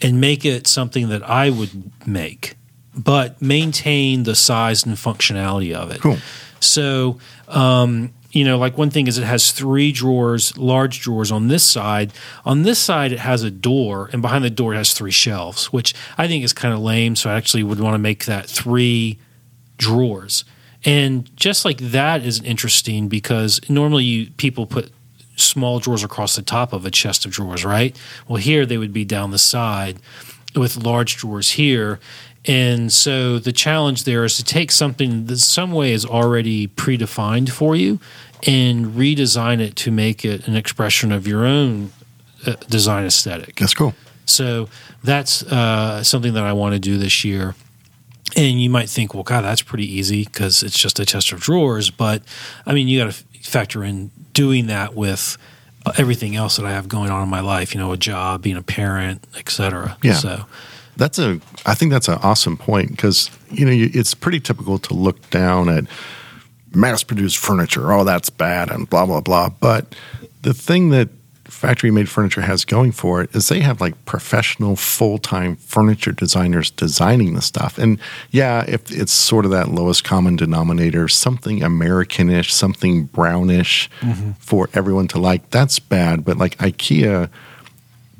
and 0.00 0.20
make 0.20 0.44
it 0.44 0.66
something 0.66 1.08
that 1.08 1.28
i 1.28 1.50
would 1.50 1.90
make 2.06 2.54
but 2.94 3.40
maintain 3.40 4.24
the 4.24 4.34
size 4.34 4.84
and 4.84 4.96
functionality 4.96 5.72
of 5.72 5.90
it. 5.90 6.00
Cool. 6.00 6.18
So, 6.60 7.18
um, 7.50 8.12
you 8.32 8.44
know, 8.44 8.58
like 8.58 8.78
one 8.78 8.90
thing 8.90 9.06
is 9.06 9.18
it 9.18 9.24
has 9.24 9.50
three 9.50 9.90
drawers, 9.92 10.56
large 10.56 11.00
drawers 11.00 11.32
on 11.32 11.48
this 11.48 11.64
side. 11.64 12.12
On 12.44 12.62
this 12.62 12.78
side, 12.78 13.12
it 13.12 13.18
has 13.18 13.42
a 13.42 13.50
door, 13.50 14.08
and 14.12 14.22
behind 14.22 14.44
the 14.44 14.50
door, 14.50 14.74
it 14.74 14.76
has 14.76 14.94
three 14.94 15.10
shelves, 15.10 15.72
which 15.72 15.94
I 16.16 16.28
think 16.28 16.44
is 16.44 16.52
kind 16.52 16.72
of 16.72 16.80
lame. 16.80 17.16
So 17.16 17.30
I 17.30 17.34
actually 17.34 17.64
would 17.64 17.80
want 17.80 17.94
to 17.94 17.98
make 17.98 18.26
that 18.26 18.46
three 18.46 19.18
drawers. 19.78 20.44
And 20.84 21.34
just 21.36 21.64
like 21.64 21.78
that 21.78 22.24
is 22.24 22.40
interesting 22.42 23.08
because 23.08 23.60
normally 23.68 24.04
you, 24.04 24.30
people 24.30 24.66
put 24.66 24.90
small 25.36 25.80
drawers 25.80 26.04
across 26.04 26.36
the 26.36 26.42
top 26.42 26.72
of 26.72 26.86
a 26.86 26.90
chest 26.90 27.26
of 27.26 27.32
drawers, 27.32 27.64
right? 27.64 27.98
Well, 28.28 28.36
here 28.36 28.64
they 28.64 28.78
would 28.78 28.92
be 28.92 29.04
down 29.04 29.30
the 29.30 29.38
side 29.38 29.98
with 30.54 30.76
large 30.76 31.16
drawers 31.16 31.50
here. 31.52 31.98
And 32.46 32.90
so 32.90 33.38
the 33.38 33.52
challenge 33.52 34.04
there 34.04 34.24
is 34.24 34.36
to 34.36 34.44
take 34.44 34.70
something 34.70 35.26
that 35.26 35.38
some 35.38 35.72
way 35.72 35.92
is 35.92 36.06
already 36.06 36.68
predefined 36.68 37.50
for 37.50 37.76
you 37.76 38.00
and 38.46 38.86
redesign 38.86 39.60
it 39.60 39.76
to 39.76 39.90
make 39.90 40.24
it 40.24 40.48
an 40.48 40.56
expression 40.56 41.12
of 41.12 41.26
your 41.26 41.44
own 41.44 41.92
uh, 42.46 42.54
design 42.68 43.04
aesthetic. 43.04 43.56
That's 43.56 43.74
cool. 43.74 43.94
So 44.24 44.68
that's 45.04 45.42
uh, 45.42 46.02
something 46.02 46.34
that 46.34 46.44
I 46.44 46.52
want 46.52 46.74
to 46.74 46.78
do 46.78 46.96
this 46.96 47.24
year. 47.24 47.54
And 48.36 48.62
you 48.62 48.70
might 48.70 48.88
think, 48.88 49.12
well, 49.12 49.24
God, 49.24 49.42
that's 49.42 49.62
pretty 49.62 49.92
easy 49.92 50.24
because 50.24 50.62
it's 50.62 50.78
just 50.78 51.00
a 51.00 51.04
chest 51.04 51.32
of 51.32 51.40
drawers. 51.40 51.90
But 51.90 52.22
I 52.64 52.72
mean, 52.72 52.88
you 52.88 53.00
got 53.00 53.12
to 53.12 53.24
factor 53.42 53.82
in 53.84 54.10
doing 54.32 54.68
that 54.68 54.94
with 54.94 55.36
uh, 55.84 55.92
everything 55.98 56.36
else 56.36 56.56
that 56.56 56.64
I 56.64 56.70
have 56.70 56.88
going 56.88 57.10
on 57.10 57.24
in 57.24 57.28
my 57.28 57.40
life. 57.40 57.74
You 57.74 57.80
know, 57.80 57.92
a 57.92 57.96
job, 57.96 58.42
being 58.42 58.56
a 58.56 58.62
parent, 58.62 59.26
etc. 59.36 59.96
Yeah. 60.02 60.14
So 60.14 60.46
That's 61.00 61.18
a. 61.18 61.40
I 61.64 61.74
think 61.74 61.90
that's 61.90 62.08
an 62.08 62.18
awesome 62.22 62.58
point 62.58 62.90
because 62.90 63.30
you 63.50 63.64
know 63.64 63.72
you, 63.72 63.88
it's 63.94 64.12
pretty 64.12 64.38
typical 64.38 64.78
to 64.80 64.92
look 64.92 65.30
down 65.30 65.70
at 65.70 65.86
mass-produced 66.74 67.38
furniture. 67.38 67.90
Oh, 67.90 68.04
that's 68.04 68.28
bad, 68.28 68.70
and 68.70 68.88
blah 68.88 69.06
blah 69.06 69.22
blah. 69.22 69.48
But 69.48 69.94
the 70.42 70.52
thing 70.52 70.90
that 70.90 71.08
factory-made 71.44 72.08
furniture 72.08 72.42
has 72.42 72.66
going 72.66 72.92
for 72.92 73.22
it 73.22 73.34
is 73.34 73.48
they 73.48 73.60
have 73.60 73.80
like 73.80 74.04
professional, 74.04 74.76
full-time 74.76 75.56
furniture 75.56 76.12
designers 76.12 76.70
designing 76.70 77.32
the 77.32 77.42
stuff. 77.42 77.78
And 77.78 77.98
yeah, 78.30 78.64
if 78.68 78.90
it's 78.92 79.12
sort 79.12 79.46
of 79.46 79.50
that 79.52 79.68
lowest 79.68 80.04
common 80.04 80.36
denominator, 80.36 81.08
something 81.08 81.62
Americanish, 81.62 82.52
something 82.52 83.06
brownish 83.06 83.90
mm-hmm. 84.00 84.32
for 84.32 84.68
everyone 84.74 85.08
to 85.08 85.18
like, 85.18 85.50
that's 85.50 85.78
bad. 85.78 86.24
But 86.24 86.36
like 86.36 86.56
IKEA 86.58 87.30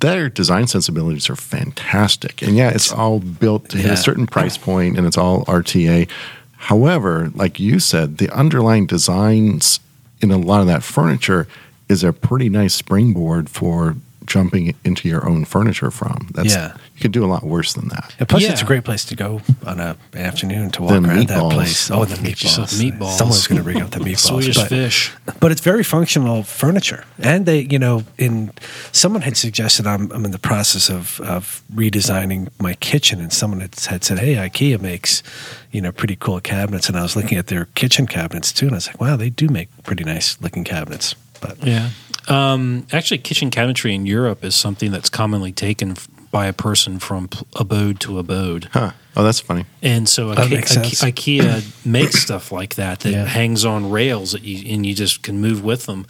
their 0.00 0.28
design 0.28 0.66
sensibilities 0.66 1.28
are 1.30 1.36
fantastic. 1.36 2.42
And 2.42 2.56
yeah, 2.56 2.70
it's 2.70 2.92
all 2.92 3.20
built 3.20 3.68
to 3.70 3.76
hit 3.76 3.86
Yeah. 3.86 3.92
a 3.92 3.96
certain 3.96 4.26
price 4.26 4.56
point 4.56 4.96
and 4.98 5.06
it's 5.06 5.18
all 5.18 5.44
RTA. 5.46 6.08
However, 6.56 7.30
like 7.34 7.58
you 7.60 7.78
said, 7.80 8.18
the 8.18 8.30
underlying 8.30 8.86
designs 8.86 9.80
in 10.20 10.30
a 10.30 10.38
lot 10.38 10.60
of 10.60 10.66
that 10.66 10.82
furniture 10.82 11.46
is 11.88 12.04
a 12.04 12.12
pretty 12.12 12.48
nice 12.48 12.74
springboard 12.74 13.48
for 13.48 13.96
jumping 14.26 14.74
into 14.84 15.08
your 15.08 15.28
own 15.28 15.44
furniture 15.44 15.90
from. 15.90 16.28
That's 16.34 16.54
Yeah. 16.54 16.72
You 17.00 17.02
could 17.02 17.12
do 17.12 17.24
a 17.24 17.30
lot 17.34 17.42
worse 17.42 17.72
than 17.72 17.88
that. 17.88 18.14
And 18.18 18.28
plus, 18.28 18.44
it's 18.44 18.60
a 18.60 18.66
great 18.66 18.84
place 18.84 19.04
to 19.06 19.16
go 19.16 19.40
on 19.66 19.80
a 19.80 19.96
an 20.12 20.18
afternoon 20.20 20.70
to 20.72 20.82
walk 20.82 20.90
The 20.90 21.08
around 21.08 21.28
that 21.28 21.50
place. 21.52 21.90
Oh, 21.90 22.04
the 22.04 22.16
Get 22.20 22.42
yourself 22.42 22.70
meatballs! 22.70 22.98
meatballs. 22.98 23.16
Someone's 23.18 23.46
going 23.46 23.58
to 23.58 23.64
bring 23.64 23.80
up 23.80 23.90
the 23.90 23.98
meatballs. 24.08 24.18
Swedish 24.28 24.56
but, 24.56 24.68
fish. 24.68 25.12
but 25.40 25.50
it's 25.50 25.62
very 25.62 25.82
functional 25.82 26.42
furniture. 26.42 27.04
And 27.18 27.46
they, 27.46 27.60
you 27.60 27.78
know, 27.78 28.04
in 28.18 28.52
someone 28.92 29.22
had 29.22 29.36
suggested 29.36 29.86
I'm, 29.86 30.12
I'm 30.12 30.24
in 30.26 30.30
the 30.32 30.38
process 30.38 30.90
of 30.90 31.20
of 31.22 31.62
redesigning 31.74 32.48
my 32.60 32.74
kitchen, 32.74 33.20
and 33.20 33.32
someone 33.32 33.60
had, 33.60 33.74
had 33.80 34.04
said, 34.04 34.18
"Hey, 34.18 34.34
IKEA 34.34 34.80
makes, 34.80 35.22
you 35.70 35.80
know, 35.80 35.92
pretty 35.92 36.16
cool 36.16 36.40
cabinets." 36.40 36.88
And 36.88 36.98
I 36.98 37.02
was 37.02 37.16
looking 37.16 37.38
at 37.38 37.46
their 37.46 37.64
kitchen 37.74 38.06
cabinets 38.06 38.52
too, 38.52 38.66
and 38.66 38.74
I 38.74 38.76
was 38.76 38.86
like, 38.88 39.00
"Wow, 39.00 39.16
they 39.16 39.30
do 39.30 39.48
make 39.48 39.68
pretty 39.84 40.04
nice 40.04 40.36
looking 40.40 40.64
cabinets." 40.64 41.14
But 41.40 41.56
Yeah. 41.64 41.90
Um, 42.28 42.86
actually, 42.92 43.18
kitchen 43.18 43.50
cabinetry 43.50 43.94
in 43.94 44.04
Europe 44.06 44.44
is 44.44 44.54
something 44.54 44.92
that's 44.92 45.08
commonly 45.08 45.52
taken 45.52 45.92
f- 45.92 46.06
by 46.30 46.46
a 46.46 46.52
person 46.52 46.98
from 46.98 47.28
p- 47.28 47.44
abode 47.56 47.98
to 48.00 48.18
abode. 48.18 48.68
Huh. 48.72 48.92
Oh, 49.16 49.24
that's 49.24 49.40
funny. 49.40 49.64
And 49.82 50.08
so 50.08 50.28
That 50.28 50.38
Ike- 50.46 50.50
makes 50.50 50.70
sense. 50.70 51.02
Ike- 51.02 51.14
IKEA 51.16 51.62
makes 51.86 52.20
stuff 52.22 52.52
like 52.52 52.76
that 52.76 53.00
that 53.00 53.10
Yeah. 53.10 53.24
hangs 53.26 53.64
on 53.64 53.90
rails 53.90 54.32
that 54.32 54.42
you 54.42 54.72
and 54.74 54.86
you 54.86 54.94
just 54.94 55.22
can 55.22 55.40
move 55.40 55.64
with 55.64 55.86
them. 55.86 56.06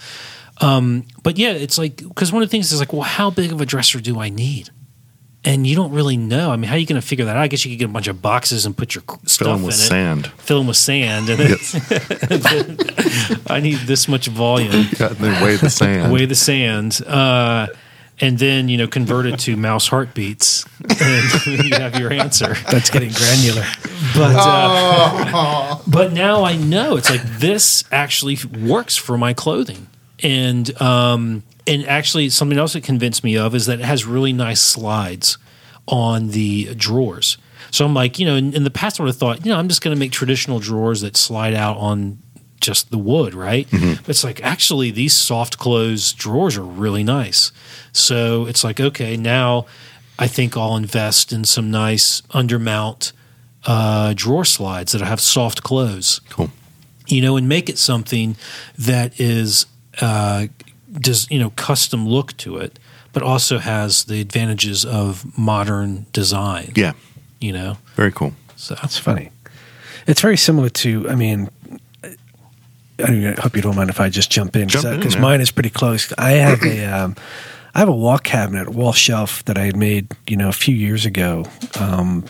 Um, 0.61 1.05
but 1.23 1.39
yeah, 1.39 1.53
it's 1.53 1.79
like 1.79 1.97
because 1.97 2.33
one 2.33 2.43
of 2.43 2.49
the 2.49 2.51
things 2.51 2.71
is 2.71 2.81
like, 2.81 2.93
well, 2.93 3.03
how 3.03 3.31
big 3.31 3.51
of 3.51 3.61
a 3.63 3.67
dresser 3.67 3.99
do 4.01 4.21
I 4.21 4.29
need? 4.29 4.69
And 5.43 5.67
you 5.67 5.75
don't 5.75 5.91
really 5.93 6.19
know. 6.19 6.51
I 6.51 6.57
mean, 6.57 6.69
how 6.69 6.75
are 6.75 6.79
you 6.79 6.85
going 6.85 7.01
to 7.01 7.07
figure 7.07 7.25
that 7.25 7.35
out? 7.35 7.41
I 7.43 7.49
guess 7.49 7.65
you 7.65 7.71
could 7.73 7.79
get 7.79 7.87
a 7.87 7.93
bunch 7.93 8.09
of 8.09 8.21
boxes 8.21 8.67
and 8.67 8.77
put 8.77 8.95
your 8.95 9.03
c- 9.11 9.17
stuff 9.25 9.47
Fill 9.47 9.53
them 9.55 9.61
in 9.61 9.67
with 9.69 9.75
it, 9.77 9.79
sand. 9.79 10.27
fill 10.37 10.59
them 10.59 10.67
with 10.67 10.77
sand, 10.77 11.31
and 11.31 11.41
then, 11.41 12.77
I 13.47 13.61
need 13.61 13.79
this 13.87 14.07
much 14.07 14.27
volume. 14.27 14.85
Cut 14.97 15.13
and 15.13 15.21
then 15.21 15.43
weigh 15.43 15.57
the 15.57 15.71
sand. 15.81 16.13
Weigh 16.13 16.27
the 16.27 16.35
sand. 16.35 17.01
Uh, 17.07 17.69
and 18.21 18.39
then 18.39 18.69
you 18.69 18.77
know 18.77 18.87
convert 18.87 19.27
it 19.27 19.39
to 19.41 19.57
mouse 19.57 19.89
heartbeats, 19.89 20.67
and 21.01 21.47
you 21.65 21.75
have 21.75 21.99
your 21.99 22.13
answer. 22.13 22.55
that's 22.71 22.91
getting 22.91 23.13
granular. 23.13 23.65
But 24.15 24.37
uh, 24.39 25.79
but 25.87 26.13
now 26.13 26.45
I 26.45 26.57
know 26.57 26.97
it's 26.97 27.11
like 27.11 27.23
this 27.23 27.85
actually 27.91 28.39
works 28.63 28.97
for 28.97 29.17
my 29.17 29.33
clothing, 29.33 29.89
and 30.23 30.81
um, 30.81 31.43
and 31.67 31.87
actually 31.87 32.29
something 32.31 32.59
else 32.59 32.75
that 32.75 32.85
convinced 32.85 33.25
me 33.25 33.37
of 33.37 33.55
is 33.55 33.67
that 33.67 33.81
it 33.81 33.85
has 33.85 34.05
really 34.05 34.33
nice 34.33 34.61
slides 34.61 35.39
on 35.87 36.29
the 36.29 36.75
drawers. 36.75 37.39
So 37.71 37.85
I'm 37.85 37.95
like, 37.95 38.19
you 38.19 38.27
know, 38.27 38.35
in, 38.35 38.53
in 38.53 38.65
the 38.65 38.71
past 38.71 38.99
I 38.99 39.05
would 39.05 39.09
have 39.09 39.17
thought, 39.17 39.45
you 39.45 39.53
know, 39.53 39.59
I'm 39.59 39.69
just 39.69 39.81
going 39.81 39.95
to 39.95 39.99
make 39.99 40.13
traditional 40.13 40.59
drawers 40.59 41.03
that 41.03 41.17
slide 41.17 41.55
out 41.55 41.77
on 41.77 42.19
just 42.61 42.91
the 42.91 42.99
wood, 42.99 43.35
right? 43.35 43.67
But 43.71 44.09
it's 44.09 44.25
like 44.25 44.43
actually 44.43 44.91
these 44.91 45.15
soft 45.15 45.59
close 45.59 46.13
drawers 46.13 46.57
are 46.57 46.63
really 46.65 47.03
nice. 47.03 47.53
So 47.93 48.47
it's 48.47 48.63
like, 48.63 48.79
okay, 48.81 49.17
now 49.17 49.67
I 50.19 50.27
think 50.27 50.57
I'll 50.57 50.77
invest 50.77 51.33
in 51.33 51.45
some 51.45 51.71
nice 51.71 52.21
undermount 52.33 53.13
uh, 53.67 54.13
drawer 54.17 54.45
slides 54.45 54.93
that 54.93 55.01
have 55.03 55.21
soft 55.21 55.63
close. 55.63 56.21
Cool. 56.31 56.51
You 57.07 57.23
know, 57.23 57.37
and 57.37 57.49
make 57.49 57.69
it 57.69 57.79
something 57.79 58.37
that 58.79 59.19
is 59.19 59.67
uh, 60.01 60.47
does 60.93 61.31
you 61.31 61.39
know 61.39 61.51
custom 61.51 62.07
look 62.07 62.37
to 62.39 62.59
it, 62.59 62.79
but 63.13 63.23
also 63.23 63.59
has 63.59 64.05
the 64.05 64.21
advantages 64.21 64.85
of 64.85 65.37
modern 65.39 66.07
design. 66.13 66.73
Yeah. 66.77 66.93
You 67.41 67.53
know, 67.53 67.79
Very 67.97 68.13
cool. 68.13 68.35
so 68.57 68.75
That's 68.75 68.99
funny. 68.99 69.31
It's 70.07 70.21
very 70.21 70.37
similar 70.37 70.69
to, 70.69 71.09
I 71.09 71.15
mean, 71.15 71.49
I 73.03 73.41
hope 73.41 73.57
you 73.57 73.63
don't 73.63 73.77
mind 73.77 73.91
if 73.91 74.01
I 74.01 74.09
just 74.09 74.31
jump 74.31 74.57
in 74.57 74.67
because 74.67 75.17
mine 75.17 75.41
is 75.41 75.51
pretty 75.51 75.71
close. 75.71 76.13
I 76.19 76.33
have 76.33 76.63
a, 76.63 76.85
um, 76.93 77.17
I 77.75 77.81
have 77.81 77.89
a 77.89 77.97
wall 77.97 78.19
cabinet, 78.19 78.69
a 78.69 78.71
wall 78.71 78.93
shelf 78.93 79.45
that 79.45 79.57
I 79.57 79.67
had 79.67 79.77
made, 79.77 80.09
you 80.27 80.37
know, 80.37 80.49
a 80.49 80.53
few 80.53 80.75
years 80.75 81.07
ago, 81.07 81.45
um, 81.79 82.25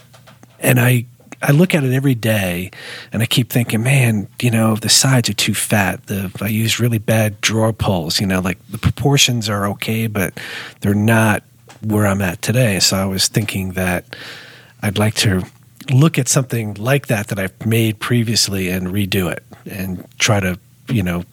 and 0.59 0.81
I. 0.81 1.07
I 1.43 1.53
look 1.53 1.75
at 1.75 1.85
it 1.85 1.95
every 1.95 2.15
day, 2.15 2.71
and 3.15 3.23
I 3.23 3.25
keep 3.27 3.49
thinking, 3.49 3.83
man, 3.83 4.29
you 4.43 4.51
know, 4.51 4.77
the 4.77 4.91
sides 4.91 5.31
are 5.31 5.33
too 5.33 5.55
fat. 5.55 6.05
The 6.05 6.31
I 6.43 6.49
use 6.49 6.79
really 6.79 6.99
bad 6.99 7.41
drawer 7.41 7.73
pulls. 7.73 8.21
You 8.21 8.27
know, 8.27 8.41
like 8.41 8.59
the 8.69 8.77
proportions 8.77 9.49
are 9.49 9.67
okay, 9.69 10.07
but 10.07 10.39
they're 10.83 10.93
not 10.93 11.43
where 11.81 12.07
I'm 12.07 12.21
at 12.21 12.43
today. 12.43 12.79
So 12.79 12.99
I 12.99 13.07
was 13.07 13.29
thinking 13.29 13.73
that 13.73 14.05
I'd 14.83 14.99
like 14.99 15.15
to 15.15 15.47
look 15.93 16.19
at 16.19 16.29
something 16.29 16.75
like 16.75 17.07
that 17.09 17.29
that 17.29 17.39
I've 17.39 17.67
made 17.67 17.99
previously 18.01 18.69
and 18.69 18.89
redo 18.89 19.31
it 19.31 19.45
and 19.71 20.07
try 20.19 20.41
to, 20.41 20.59
you 20.89 21.03
know, 21.03 21.25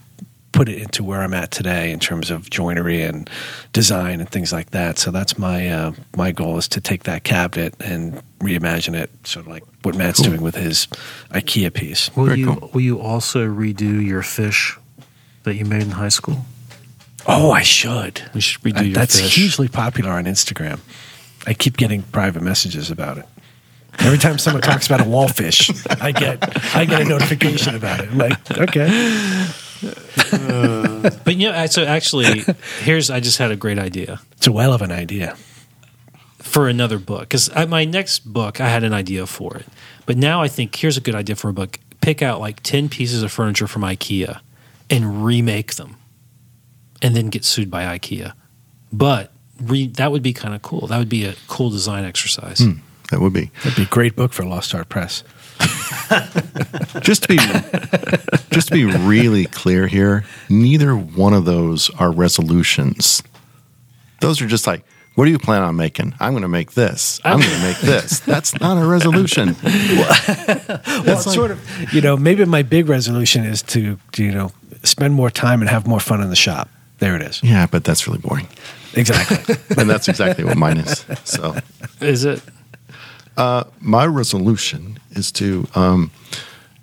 put 0.54 0.70
it 0.70 0.82
into 0.82 1.04
where 1.04 1.22
I'm 1.22 1.34
at 1.36 1.52
today 1.52 1.92
in 1.92 2.00
terms 2.00 2.32
of 2.32 2.50
joinery 2.50 3.04
and 3.04 3.30
design 3.74 4.20
and 4.20 4.30
things 4.30 4.52
like 4.52 4.72
that. 4.72 4.98
So 4.98 5.12
that's 5.12 5.38
my 5.38 5.70
uh, 5.70 5.92
my 6.16 6.32
goal 6.32 6.58
is 6.58 6.68
to 6.70 6.82
take 6.82 7.04
that 7.04 7.24
cabinet 7.24 7.76
and 7.80 8.22
reimagine 8.40 8.96
it, 8.96 9.12
sort 9.28 9.46
of 9.46 9.52
like 9.52 9.64
what 9.84 9.96
Matt's 9.96 10.22
doing 10.22 10.42
with 10.42 10.56
his 10.56 10.88
IKEA 11.32 11.74
piece. 11.74 12.16
will 12.16 12.26
Very 12.26 12.40
you 12.40 12.56
cool. 12.56 12.72
will 12.74 12.82
you 12.82 13.00
also 13.00 13.46
redo 13.48 14.04
your 14.04 14.24
fish 14.24 14.78
that 15.44 15.56
you 15.56 15.66
made 15.66 15.84
in 15.84 15.92
high 15.92 16.10
school? 16.10 16.46
Oh, 17.28 17.52
I 17.52 17.62
should. 17.62 18.22
We 18.34 18.42
should 18.42 18.62
redo 18.64 18.80
Uh, 18.80 18.84
your 18.84 18.94
that's 18.96 19.20
fish. 19.20 19.36
hugely 19.36 19.68
popular 19.68 20.12
on 20.12 20.24
Instagram. 20.26 20.80
I 21.46 21.54
keep 21.54 21.78
getting 21.78 22.02
private 22.04 22.42
messages 22.42 22.90
about 22.90 23.18
it. 23.18 23.26
Every 24.00 24.18
time 24.18 24.38
someone 24.38 24.62
talks 24.62 24.86
about 24.86 25.02
a 25.02 25.06
wallfish, 25.06 25.70
I 26.02 26.12
get 26.12 26.38
I 26.76 26.86
get 26.86 27.02
a 27.02 27.06
notification 27.06 27.76
about 27.76 28.00
it. 28.00 28.10
I'm 28.12 28.18
like, 28.18 28.52
okay, 28.58 29.48
But 31.24 31.36
you 31.36 31.52
know, 31.52 31.66
so 31.68 31.84
actually, 31.84 32.44
here's 32.82 33.10
I 33.10 33.20
just 33.20 33.38
had 33.38 33.52
a 33.52 33.56
great 33.56 33.80
idea. 33.80 34.20
it's 34.34 34.48
a 34.48 34.52
well 34.52 34.74
of 34.74 34.82
an 34.82 34.92
idea. 34.92 35.36
for 36.40 36.68
another 36.70 36.98
book 36.98 37.22
because 37.22 37.50
my 37.68 37.84
next 37.86 38.20
book 38.32 38.62
I 38.62 38.70
had 38.70 38.84
an 38.84 38.94
idea 38.94 39.26
for 39.28 39.58
it, 39.58 39.66
but 40.06 40.18
now 40.18 40.42
I 40.42 40.48
think 40.48 40.76
here's 40.76 40.98
a 40.98 41.02
good 41.02 41.16
idea 41.16 41.36
for 41.36 41.50
a 41.50 41.54
book: 41.54 41.80
pick 42.02 42.22
out 42.22 42.40
like 42.40 42.62
ten 42.64 42.90
pieces 42.90 43.24
of 43.24 43.32
furniture 43.32 43.68
from 43.68 43.82
IKEA 43.82 44.40
and 44.90 45.26
remake 45.26 45.76
them, 45.76 45.98
and 47.02 47.16
then 47.16 47.30
get 47.30 47.44
sued 47.44 47.70
by 47.70 47.98
IKEA. 47.98 48.34
But 48.94 49.32
re- 49.62 49.88
that 49.88 50.12
would 50.12 50.24
be 50.24 50.34
kind 50.34 50.56
of 50.56 50.62
cool. 50.62 50.88
That 50.88 50.98
would 50.98 51.10
be 51.10 51.26
a 51.26 51.36
cool 51.48 51.70
design 51.70 52.06
exercise. 52.06 52.60
Hmm. 52.60 52.80
That 53.12 53.22
would 53.22 53.34
be. 53.34 53.52
That'd 53.64 53.76
be 53.78 53.84
a 53.84 53.88
great 53.88 54.16
book 54.16 54.34
for 54.34 54.44
Lost 54.44 54.76
Art 54.76 54.90
Press. 54.90 55.24
just 57.02 57.24
to 57.24 57.28
be 57.30 57.38
just 58.52 58.68
to 58.68 58.74
be 58.74 58.86
really 58.86 59.46
clear 59.46 59.88
here, 59.88 60.24
neither 60.50 60.94
one 60.96 61.34
of 61.34 61.46
those 61.46 61.90
are 61.92 62.12
resolutions. 62.12 63.24
Those 64.22 64.42
are 64.42 64.48
just 64.48 64.68
like, 64.68 64.84
what 65.16 65.26
do 65.26 65.32
you 65.32 65.40
plan 65.40 65.64
on 65.64 65.76
making? 65.76 66.14
I'm 66.20 66.34
going 66.34 66.44
to 66.44 66.48
make 66.48 66.74
this. 66.74 67.20
I'm 67.26 67.40
going 67.40 67.52
to 67.52 67.62
make 67.62 67.78
this. 67.80 68.20
That's 68.20 68.60
not 68.60 68.78
a 68.82 68.86
resolution. 68.86 69.56
Well, 70.88 71.18
it's 71.18 71.34
sort 71.34 71.52
of, 71.52 71.94
you 71.94 72.02
know, 72.02 72.18
maybe 72.18 72.46
my 72.46 72.62
big 72.62 72.88
resolution 72.88 73.44
is 73.44 73.62
to, 73.64 73.98
to, 74.14 74.24
you 74.24 74.32
know, 74.32 74.52
spend 74.84 75.14
more 75.14 75.30
time 75.30 75.62
and 75.62 75.70
have 75.70 75.88
more 75.88 76.00
fun 76.00 76.22
in 76.22 76.30
the 76.30 76.36
shop. 76.36 76.70
There 77.00 77.16
it 77.16 77.22
is. 77.22 77.42
Yeah, 77.44 77.68
but 77.68 77.84
that's 77.84 78.08
really 78.08 78.20
boring. 78.20 78.48
Exactly. 78.94 79.56
And 79.78 79.90
that's 79.90 80.08
exactly 80.08 80.44
what 80.44 80.58
mine 80.58 80.78
is. 80.78 81.06
So 81.24 81.56
Is 82.02 82.26
it? 82.26 82.42
My 83.80 84.06
resolution 84.06 85.00
is 85.12 85.32
to 85.34 85.68
um, 85.76 86.12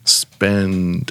spend 0.04 1.10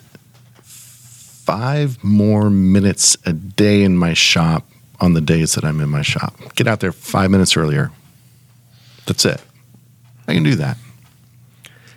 five 0.61 2.03
more 2.03 2.49
minutes 2.49 3.17
a 3.25 3.33
day 3.33 3.83
in 3.83 3.97
my 3.97 4.13
shop 4.13 4.65
on 5.01 5.13
the 5.13 5.21
days 5.21 5.55
that 5.55 5.65
I'm 5.65 5.81
in 5.81 5.89
my 5.89 6.01
shop. 6.01 6.35
Get 6.55 6.67
out 6.67 6.79
there 6.79 6.93
five 6.93 7.29
minutes 7.29 7.57
earlier. 7.57 7.91
That's 9.05 9.25
it. 9.25 9.41
I 10.27 10.33
can 10.33 10.43
do 10.43 10.55
that. 10.55 10.77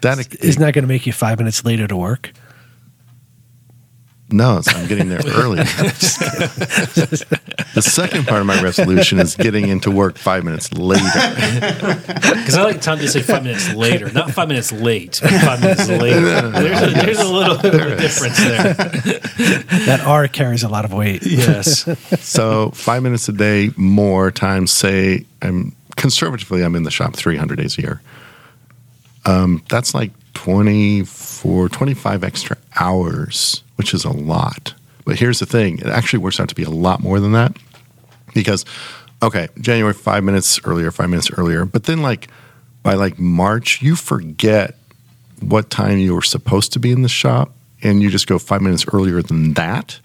That 0.01 0.35
Isn't 0.43 0.61
that 0.61 0.75
going 0.75 0.83
to 0.83 0.89
make 0.89 1.07
you 1.07 1.13
five 1.13 1.39
minutes 1.39 1.65
later 1.65 1.87
to 1.87 1.97
work? 1.97 2.33
No, 4.31 4.59
it's, 4.59 4.75
I'm 4.75 4.89
getting 4.89 5.09
there 5.09 5.21
early. 5.27 5.59
the 7.75 7.83
second 7.83 8.27
part 8.27 8.41
of 8.41 8.47
my 8.47 8.61
resolution 8.61 9.21
is 9.21 9.37
getting 9.37 9.69
into 9.69 9.91
work 9.91 10.19
five 10.19 10.43
minutes 10.43 10.73
later. 10.73 11.05
Because 11.05 12.57
I 12.57 12.65
like 12.65 12.81
Tom 12.81 12.99
to 12.99 13.09
say 13.09 13.23
five 13.23 13.45
minutes 13.45 13.73
later, 13.75 14.11
not 14.13 14.33
five 14.33 14.49
minutes 14.49 14.73
late, 14.73 15.17
five 15.17 15.61
minutes 15.61 15.89
later. 15.89 16.51
There's 16.51 16.83
a, 16.83 16.87
there's 16.87 17.21
a 17.21 17.33
little 17.33 17.57
bit 17.57 17.75
of 17.75 17.81
a 17.93 17.97
difference 17.97 18.39
there. 18.39 18.75
That 19.87 20.03
R 20.05 20.27
carries 20.27 20.65
a 20.65 20.69
lot 20.69 20.85
of 20.85 20.93
weight. 20.93 21.25
Yes. 21.25 21.89
So 22.21 22.71
five 22.71 23.05
minutes 23.05 23.29
a 23.29 23.33
day 23.33 23.71
more 23.77 24.33
times 24.33 24.73
say 24.73 25.25
I'm 25.41 25.73
conservatively 25.97 26.65
I'm 26.65 26.75
in 26.75 26.83
the 26.83 26.91
shop 26.91 27.15
300 27.15 27.57
days 27.57 27.79
a 27.79 27.83
year. 27.83 28.01
Um, 29.25 29.63
that's 29.69 29.95
like 29.95 30.11
24, 30.37 31.71
25 31.71 32.23
extra 32.23 32.59
hours, 32.79 33.63
which 33.77 33.95
is 33.95 34.05
a 34.05 34.11
lot. 34.11 34.75
But 35.07 35.19
here's 35.19 35.39
the 35.39 35.47
thing: 35.47 35.79
it 35.79 35.87
actually 35.87 36.19
works 36.19 36.39
out 36.39 36.51
to 36.51 36.55
be 36.55 36.63
a 36.63 36.71
lot 36.71 37.01
more 37.01 37.21
than 37.21 37.33
that 37.33 37.57
because, 38.35 38.67
okay, 39.23 39.49
January 39.59 39.95
five 39.95 40.23
minutes 40.23 40.61
earlier, 40.65 40.91
five 40.91 41.09
minutes 41.09 41.31
earlier, 41.31 41.65
but 41.65 41.85
then 41.85 42.03
like 42.03 42.29
by 42.83 42.95
like 42.95 43.19
March, 43.19 43.81
you 43.81 43.97
forget 43.97 44.77
what 45.41 45.71
time 45.71 45.99
you 45.99 46.15
were 46.15 46.23
supposed 46.23 46.75
to 46.75 46.79
be 46.79 46.93
in 46.93 47.01
the 47.01 47.09
shop, 47.09 47.53
and 47.83 48.03
you 48.03 48.11
just 48.11 48.27
go 48.27 48.39
five 48.39 48.61
minutes 48.61 48.85
earlier 48.93 49.23
than 49.23 49.55
that. 49.55 49.99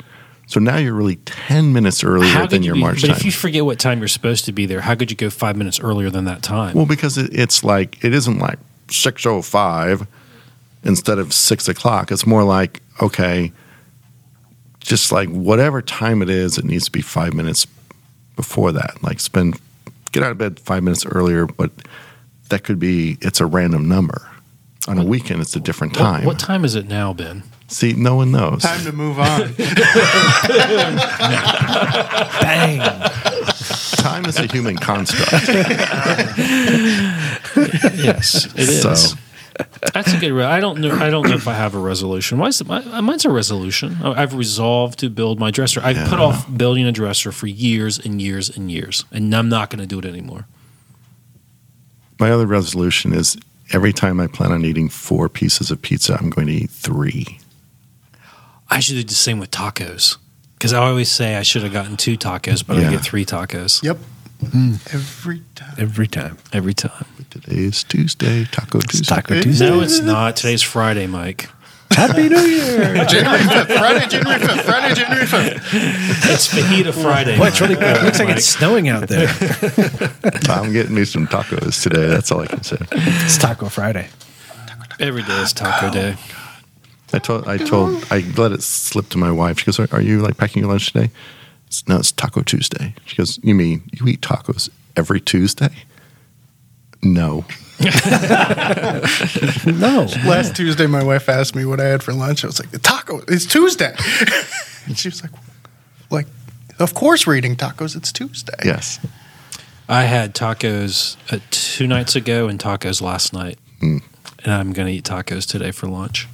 So 0.47 0.61
now 0.61 0.77
you're 0.77 0.93
really 0.93 1.17
ten 1.17 1.73
minutes 1.73 2.05
earlier 2.05 2.32
How 2.32 2.41
than 2.41 2.49
could 2.49 2.65
you 2.65 2.67
your 2.67 2.75
March 2.77 3.01
but 3.01 3.07
time. 3.07 3.17
if 3.17 3.25
you 3.25 3.34
forget 3.34 3.65
what 3.65 3.79
time 3.79 3.99
you're 3.99 4.07
supposed 4.07 4.45
to 4.45 4.53
be 4.53 4.65
there, 4.65 4.79
how 4.79 4.95
could 4.95 5.11
you 5.11 5.17
go 5.17 5.29
five 5.29 5.57
minutes 5.57 5.79
earlier 5.82 6.09
than 6.09 6.23
that 6.25 6.41
time? 6.41 6.73
Well, 6.73 6.86
because 6.86 7.17
it, 7.17 7.38
it's 7.38 7.65
like 7.65 8.03
it 8.03 8.13
isn't 8.13 8.39
like 8.39 8.59
six 8.89 9.25
oh 9.25 9.41
five 9.41 10.07
instead 10.84 11.19
of 11.19 11.34
six 11.34 11.67
o'clock. 11.67 12.11
It's 12.11 12.25
more 12.25 12.43
like 12.43 12.82
okay, 13.01 13.51
just 14.79 15.11
like 15.11 15.29
whatever 15.29 15.82
time 15.82 16.21
it 16.21 16.29
is, 16.29 16.57
it 16.57 16.65
needs 16.65 16.86
to 16.86 16.91
be 16.91 17.01
five 17.01 17.34
minutes 17.34 17.65
before 18.36 18.71
that. 18.71 19.01
Like 19.03 19.19
spend 19.19 19.59
get 20.11 20.23
out 20.23 20.32
of 20.32 20.38
bed 20.38 20.59
five 20.59 20.84
minutes 20.84 21.05
earlier, 21.05 21.45
but 21.45 21.71
that 22.49 22.63
could 22.63 22.79
be 22.79 23.17
it's 23.21 23.39
a 23.39 23.45
random 23.45 23.88
number. 23.88 24.27
On 24.88 24.97
a 24.97 25.05
weekend, 25.05 25.41
it's 25.41 25.55
a 25.55 25.59
different 25.59 25.93
time. 25.93 26.25
What, 26.25 26.39
time 26.39 26.65
is 26.65 26.73
it 26.73 26.88
now, 26.88 27.13
Ben? 27.13 27.43
See, 27.67 27.93
no 27.93 28.15
one 28.15 28.32
knows. 28.32 28.63
Time 28.63 28.84
to 28.84 28.91
move 28.91 29.19
on. 29.19 29.53
Bang. 32.41 32.79
Time 33.97 34.25
is 34.25 34.39
a 34.39 34.47
human 34.47 34.77
construct. 34.77 35.32
Yes, 37.93 38.45
it 38.55 38.69
is. 38.69 39.15
So- 39.59 39.65
That's 39.93 40.13
a 40.13 40.17
good. 40.19 40.31
Re- 40.31 40.43
I 40.45 40.59
don't 40.59 40.79
know. 40.79 40.91
I 40.91 41.09
don't 41.09 41.27
know 41.27 41.35
if 41.35 41.47
I 41.47 41.53
have 41.53 41.75
a 41.75 41.79
resolution. 41.79 42.37
Why 42.37 42.47
is 42.47 42.61
it, 42.61 42.67
my, 42.67 43.01
mine's 43.01 43.25
a 43.25 43.29
resolution. 43.29 43.97
I've 44.03 44.33
resolved 44.33 44.99
to 44.99 45.09
build 45.09 45.39
my 45.39 45.51
dresser. 45.51 45.81
I've 45.83 46.07
put 46.09 46.19
off 46.19 46.45
building 46.55 46.85
a 46.85 46.91
dresser 46.91 47.31
for 47.31 47.47
years 47.47 47.99
and 47.99 48.21
years 48.21 48.49
and 48.55 48.71
years, 48.71 49.05
and 49.11 49.33
I'm 49.35 49.49
not 49.49 49.69
going 49.69 49.79
to 49.81 49.85
do 49.87 49.99
it 49.99 50.05
anymore. 50.05 50.45
My 52.19 52.31
other 52.31 52.45
resolution 52.45 53.13
is 53.13 53.37
every 53.73 53.93
time 53.93 54.19
I 54.19 54.27
plan 54.27 54.51
on 54.51 54.63
eating 54.63 54.89
four 54.89 55.27
pieces 55.29 55.71
of 55.71 55.81
pizza, 55.81 56.15
I'm 56.19 56.29
going 56.29 56.47
to 56.47 56.53
eat 56.53 56.69
three. 56.69 57.39
I 58.69 58.79
should 58.79 58.95
do 58.95 59.03
the 59.03 59.13
same 59.13 59.39
with 59.39 59.51
tacos 59.51 60.17
because 60.53 60.71
I 60.71 60.77
always 60.87 61.11
say 61.11 61.35
I 61.35 61.41
should 61.41 61.63
have 61.63 61.73
gotten 61.73 61.97
two 61.97 62.17
tacos, 62.17 62.65
but 62.65 62.77
Yeah. 62.77 62.87
I 62.87 62.91
get 62.91 63.01
three 63.01 63.25
tacos 63.25 63.83
yep. 63.83 63.97
Mm. 64.41 64.93
Every 64.93 65.41
time. 65.55 65.75
Every 65.77 66.07
time. 66.07 66.37
every 66.51 66.73
time. 66.73 67.05
Today 67.29 67.57
is 67.57 67.83
Tuesday, 67.83 68.45
Taco 68.45 68.79
It's 68.79 68.87
Tuesday. 68.87 69.15
Taco 69.15 69.41
Tuesday. 69.41 69.69
No, 69.69 69.81
it's 69.81 69.99
not. 69.99 70.35
Today's 70.35 70.61
Friday, 70.63 71.05
Mike. 71.07 71.49
Happy 71.91 72.27
New 72.27 72.39
Year. 72.39 73.05
January 73.05 73.39
5th. 73.39 73.77
Friday, 73.77 74.07
January 74.07 74.39
5th. 74.39 74.61
Friday, 74.63 74.95
January 74.95 75.25
5th. 75.25 76.31
It's 76.33 76.47
Fajita 76.47 76.93
Friday. 76.93 77.37
Boy, 77.37 77.47
it's 77.47 77.61
really 77.61 77.75
Mike. 77.75 77.97
it 77.97 78.03
looks 78.03 78.19
like 78.19 78.29
it's 78.29 78.45
snowing 78.45 78.89
out 78.89 79.07
there. 79.07 79.27
I'm 80.49 80.73
getting 80.73 80.95
me 80.95 81.05
some 81.05 81.27
tacos 81.27 81.83
today. 81.83 82.07
That's 82.07 82.31
all 82.31 82.41
I 82.41 82.47
can 82.47 82.63
say. 82.63 82.77
It's 82.91 83.37
Taco 83.37 83.69
Friday. 83.69 84.09
every 84.99 85.23
day 85.23 85.41
is 85.41 85.53
Taco 85.53 85.91
Day. 85.91 86.15
I 87.13 87.19
told, 87.19 87.47
I 87.47 87.57
told, 87.57 88.05
I 88.09 88.19
let 88.37 88.53
it 88.53 88.63
slip 88.63 89.09
to 89.09 89.17
my 89.17 89.31
wife. 89.31 89.59
She 89.59 89.65
goes, 89.65 89.79
"Are 89.79 90.01
you 90.01 90.21
like 90.21 90.37
packing 90.37 90.63
your 90.63 90.71
lunch 90.71 90.93
today?" 90.93 91.11
It's, 91.72 91.88
no, 91.88 91.99
it's 91.99 92.11
Taco 92.11 92.41
Tuesday. 92.41 92.93
She 93.05 93.15
goes, 93.15 93.39
"You 93.43 93.55
mean 93.55 93.84
you 93.93 94.05
eat 94.05 94.19
tacos 94.19 94.69
every 94.97 95.22
Tuesday?" 95.22 95.69
No. 97.01 97.45
No. 99.65 100.05
Last 100.26 100.55
Tuesday, 100.55 100.86
my 100.86 101.01
wife 101.03 101.30
asked 101.30 101.55
me 101.55 101.63
what 101.65 101.80
I 101.80 101.86
had 101.86 102.03
for 102.03 102.13
lunch. 102.13 102.43
I 102.43 102.47
was 102.47 102.59
like, 102.59 102.72
the 102.72 102.78
taco. 102.80 103.22
It's 103.28 103.45
Tuesday. 103.45 103.95
and 104.86 104.97
she 104.97 105.07
was 105.07 105.24
like, 105.24 105.32
like, 106.09 106.28
of 106.80 106.93
course 106.93 107.26
we're 107.26 107.36
eating 107.36 107.55
tacos. 107.55 107.95
It's 107.95 108.11
Tuesday. 108.11 108.53
Yes. 108.65 108.99
I 109.89 110.03
had 110.03 110.36
tacos 110.36 111.15
uh, 111.34 111.39
two 111.51 111.88
nights 111.88 112.15
ago 112.15 112.47
and 112.47 112.59
tacos 112.59 113.01
last 113.01 113.34
night, 113.34 113.57
Mm. 113.82 114.01
and 114.43 114.53
I'm 114.53 114.74
going 114.74 114.88
to 114.88 114.93
eat 114.93 115.05
tacos 115.05 115.47
today 115.47 115.72
for 115.72 115.88
lunch. 115.88 116.28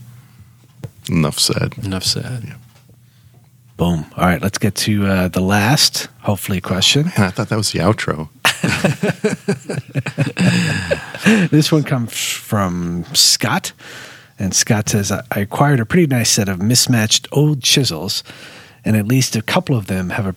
Enough 1.10 1.40
said. 1.40 1.78
Enough 1.84 2.04
said. 2.04 2.56
Boom. 3.78 4.06
All 4.18 4.26
right, 4.26 4.42
let's 4.42 4.58
get 4.58 4.74
to 4.76 5.06
uh, 5.06 5.28
the 5.28 5.40
last, 5.40 6.08
hopefully, 6.22 6.60
question. 6.60 7.12
And 7.16 7.26
I 7.26 7.30
thought 7.30 7.50
that 7.50 7.58
was 7.58 7.72
the 7.72 7.80
outro. 7.80 8.30
This 11.50 11.72
one 11.74 11.84
comes 11.84 12.14
from 12.14 13.04
Scott. 13.14 13.74
And 14.40 14.54
Scott 14.54 14.88
says, 14.88 15.12
I 15.12 15.24
acquired 15.32 15.80
a 15.80 15.86
pretty 15.86 16.08
nice 16.08 16.30
set 16.30 16.48
of 16.48 16.62
mismatched 16.62 17.28
old 17.32 17.62
chisels, 17.62 18.24
and 18.86 18.96
at 18.96 19.08
least 19.08 19.36
a 19.36 19.42
couple 19.42 19.76
of 19.76 19.88
them 19.88 20.12
have 20.12 20.26
a 20.26 20.36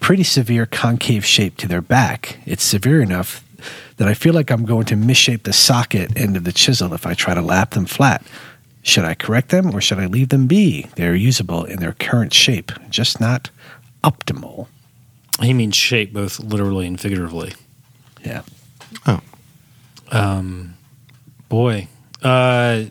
pretty 0.00 0.24
severe 0.24 0.66
concave 0.66 1.24
shape 1.24 1.56
to 1.58 1.68
their 1.68 1.82
back. 1.82 2.38
It's 2.44 2.64
severe 2.64 3.00
enough 3.00 3.44
that 3.98 4.08
I 4.08 4.14
feel 4.14 4.34
like 4.34 4.50
I'm 4.50 4.64
going 4.64 4.86
to 4.86 4.96
misshape 4.96 5.44
the 5.44 5.52
socket 5.52 6.16
end 6.16 6.36
of 6.36 6.42
the 6.42 6.52
chisel 6.52 6.92
if 6.92 7.06
I 7.06 7.14
try 7.14 7.34
to 7.34 7.42
lap 7.42 7.70
them 7.72 7.86
flat. 7.86 8.24
Should 8.82 9.04
I 9.04 9.14
correct 9.14 9.50
them 9.50 9.74
or 9.74 9.80
should 9.80 9.98
I 9.98 10.06
leave 10.06 10.30
them 10.30 10.46
be? 10.46 10.86
They're 10.96 11.14
usable 11.14 11.64
in 11.64 11.78
their 11.78 11.92
current 11.92 12.34
shape, 12.34 12.72
just 12.90 13.20
not 13.20 13.50
optimal. 14.02 14.66
He 15.40 15.54
means 15.54 15.76
shape 15.76 16.12
both 16.12 16.40
literally 16.40 16.86
and 16.86 17.00
figuratively. 17.00 17.52
Yeah. 18.24 18.42
Oh. 19.06 19.20
Um, 20.10 20.74
boy, 21.48 21.88
uh, 22.22 22.84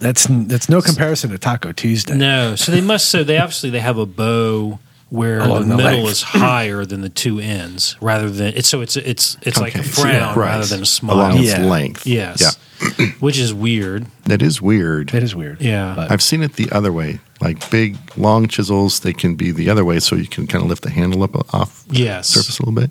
That's 0.00 0.26
that's 0.28 0.68
no 0.68 0.80
comparison 0.82 1.30
to 1.30 1.38
Taco 1.38 1.72
Tuesday. 1.72 2.14
no. 2.16 2.54
So 2.56 2.72
they 2.72 2.80
must. 2.80 3.08
So 3.08 3.24
they 3.24 3.38
obviously 3.38 3.70
they 3.70 3.80
have 3.80 3.98
a 3.98 4.06
bow 4.06 4.78
where 5.10 5.38
Along 5.40 5.62
the 5.68 5.76
the 5.76 5.76
middle 5.76 5.92
length. 6.00 6.10
is 6.10 6.22
higher 6.22 6.84
than 6.84 7.00
the 7.00 7.08
two 7.08 7.38
ends, 7.38 7.96
rather 8.00 8.28
than 8.28 8.52
it's 8.54 8.68
so 8.68 8.80
it's 8.82 8.96
it's 8.96 9.36
it's 9.42 9.58
like 9.60 9.74
a 9.74 9.82
frown 9.82 10.12
yeah, 10.12 10.28
right. 10.30 10.36
rather 10.36 10.66
than 10.66 10.82
a 10.82 10.86
smile. 10.86 11.16
Along 11.16 11.38
its 11.38 11.48
Yeah. 11.48 11.64
length. 11.64 12.06
Yes, 12.06 12.58
which 13.20 13.38
is 13.38 13.52
weird. 13.54 14.06
That 14.24 14.42
is 14.42 14.60
weird. 14.60 15.08
That 15.10 15.22
is 15.22 15.34
weird. 15.34 15.60
Yeah. 15.60 15.94
But 15.96 16.10
I've 16.10 16.22
seen 16.22 16.42
it 16.42 16.54
the 16.54 16.70
other 16.72 16.92
way. 16.92 17.20
Like 17.40 17.70
big, 17.70 17.96
long 18.16 18.48
chisels, 18.48 19.00
they 19.00 19.12
can 19.12 19.34
be 19.34 19.50
the 19.50 19.68
other 19.70 19.84
way, 19.84 20.00
so 20.00 20.16
you 20.16 20.26
can 20.26 20.46
kind 20.46 20.62
of 20.62 20.68
lift 20.70 20.82
the 20.82 20.90
handle 20.90 21.22
up 21.22 21.34
uh, 21.36 21.42
off 21.52 21.84
Yes. 21.90 22.32
the 22.32 22.40
surface 22.40 22.58
a 22.58 22.62
little 22.66 22.80
bit. 22.80 22.90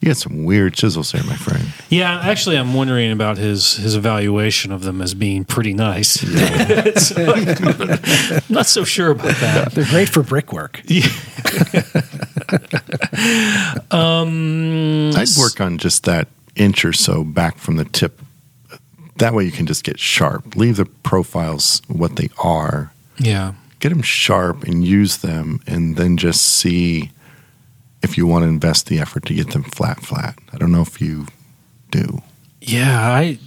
You 0.00 0.08
got 0.08 0.16
some 0.16 0.44
weird 0.44 0.74
chisels 0.74 1.12
there, 1.12 1.22
my 1.22 1.36
friend. 1.36 1.64
Yeah, 1.88 2.18
actually, 2.24 2.56
I'm 2.58 2.74
wondering 2.74 3.12
about 3.12 3.38
his 3.38 3.76
his 3.76 3.94
evaluation 3.94 4.72
of 4.72 4.82
them 4.82 5.00
as 5.00 5.14
being 5.14 5.44
pretty 5.44 5.74
nice. 5.74 6.18
So, 6.98 7.32
I'm 7.34 8.40
not 8.48 8.66
so 8.66 8.82
sure 8.84 9.12
about 9.12 9.36
that. 9.36 9.70
they're 9.72 9.84
great 9.88 10.08
for 10.08 10.22
brickwork. 10.24 10.82
Um, 13.90 15.10
I'd 15.14 15.28
work 15.38 15.60
on 15.60 15.78
just 15.78 16.04
that 16.04 16.28
inch 16.56 16.84
or 16.84 16.92
so 16.92 17.24
back 17.24 17.56
from 17.58 17.76
the 17.76 17.84
tip. 17.84 18.20
That 19.16 19.34
way 19.34 19.44
you 19.44 19.52
can 19.52 19.66
just 19.66 19.84
get 19.84 19.98
sharp. 20.00 20.56
Leave 20.56 20.76
the 20.76 20.86
profiles 20.86 21.82
what 21.88 22.16
they 22.16 22.28
are. 22.42 22.92
Yeah, 23.18 23.54
Get 23.78 23.90
them 23.90 24.02
sharp 24.02 24.62
and 24.64 24.84
use 24.84 25.18
them, 25.18 25.60
and 25.66 25.96
then 25.96 26.16
just 26.16 26.42
see 26.42 27.10
if 28.02 28.16
you 28.16 28.26
want 28.26 28.44
to 28.44 28.48
invest 28.48 28.86
the 28.86 28.98
effort 29.00 29.26
to 29.26 29.34
get 29.34 29.50
them 29.50 29.62
flat, 29.64 30.00
flat. 30.00 30.38
I 30.52 30.56
don't 30.58 30.72
know 30.72 30.82
if 30.82 31.00
you 31.00 31.26
do. 31.90 32.22
yeah, 32.60 33.12
I 33.12 33.38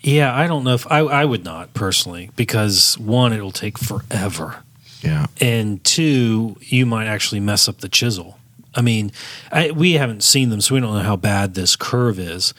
yeah, 0.00 0.34
I 0.36 0.46
don't 0.46 0.64
know 0.64 0.74
if 0.74 0.86
I 0.90 0.98
I 0.98 1.24
would 1.24 1.44
not 1.44 1.72
personally 1.74 2.30
because 2.36 2.98
one, 2.98 3.32
it'll 3.32 3.50
take 3.52 3.78
forever. 3.78 4.56
Yeah. 5.00 5.26
and 5.38 5.84
two, 5.84 6.56
you 6.60 6.86
might 6.86 7.06
actually 7.06 7.40
mess 7.40 7.68
up 7.68 7.78
the 7.78 7.90
chisel. 7.90 8.38
I 8.74 8.80
mean, 8.80 9.12
I, 9.52 9.70
we 9.70 9.92
haven't 9.92 10.22
seen 10.22 10.48
them, 10.48 10.60
so 10.62 10.74
we 10.74 10.80
don't 10.80 10.94
know 10.94 11.02
how 11.02 11.16
bad 11.16 11.54
this 11.54 11.76
curve 11.76 12.18
is. 12.18 12.54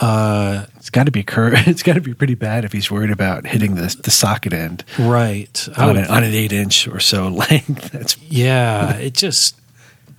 Uh, 0.00 0.66
It's 0.76 0.90
got 0.90 1.04
to 1.06 1.12
be 1.12 1.22
cur- 1.22 1.54
It's 1.66 1.82
got 1.82 1.94
to 1.94 2.00
be 2.00 2.14
pretty 2.14 2.34
bad 2.34 2.64
if 2.64 2.72
he's 2.72 2.90
worried 2.90 3.10
about 3.10 3.46
hitting 3.46 3.74
the 3.76 3.94
the 4.02 4.10
socket 4.10 4.52
end 4.52 4.84
right. 4.98 5.68
On, 5.78 5.88
would 5.88 5.96
an 5.96 6.04
on 6.10 6.24
an 6.24 6.34
eight 6.34 6.52
inch 6.52 6.88
or 6.88 7.00
so 7.00 7.28
length. 7.50 7.90
That's 7.92 8.16
Yeah, 8.28 8.94
it 8.96 9.14
just 9.14 9.56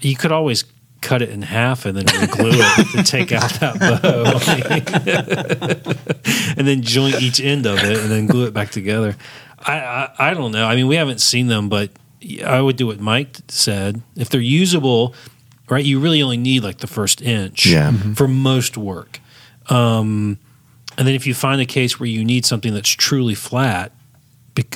you 0.02 0.16
could 0.16 0.32
always 0.32 0.64
cut 1.02 1.22
it 1.22 1.30
in 1.30 1.42
half 1.44 1.86
and 1.86 1.98
then 1.98 2.06
glue 2.30 2.50
it 2.54 2.88
to 2.98 3.04
take 3.04 3.32
out 3.32 3.52
that 3.60 3.80
bow, 3.80 4.40
and 6.58 6.68
then 6.68 6.82
joint 6.82 7.22
each 7.22 7.40
end 7.40 7.66
of 7.66 7.78
it 7.84 8.00
and 8.00 8.12
then 8.12 8.28
glue 8.28 8.46
it 8.46 8.54
back 8.54 8.70
together. 8.72 9.16
I, 9.60 9.80
I 9.80 10.32
I 10.32 10.34
don't 10.34 10.52
know. 10.52 10.66
I 10.66 10.76
mean, 10.76 10.88
we 10.88 10.96
haven't 10.96 11.22
seen 11.22 11.48
them, 11.48 11.70
but 11.70 11.92
I 12.46 12.60
would 12.62 12.76
do 12.78 12.88
what 12.88 13.00
Mike 13.00 13.38
said. 13.48 14.02
If 14.16 14.30
they're 14.30 14.42
usable, 14.42 15.14
right, 15.70 15.84
you 15.86 16.00
really 16.00 16.22
only 16.22 16.38
need 16.38 16.64
like 16.64 16.80
the 16.80 16.88
first 16.88 17.22
inch 17.22 17.66
Yeah. 17.66 17.92
for 18.16 18.28
most 18.28 18.78
work. 18.78 19.20
Um, 19.70 20.38
and 20.98 21.08
then 21.08 21.16
if 21.16 21.28
you 21.28 21.34
find 21.34 21.62
a 21.62 21.66
case 21.66 22.00
where 22.00 22.08
you 22.10 22.24
need 22.26 22.46
something 22.46 22.74
that's 22.74 22.90
truly 22.90 23.36
flat 23.36 23.92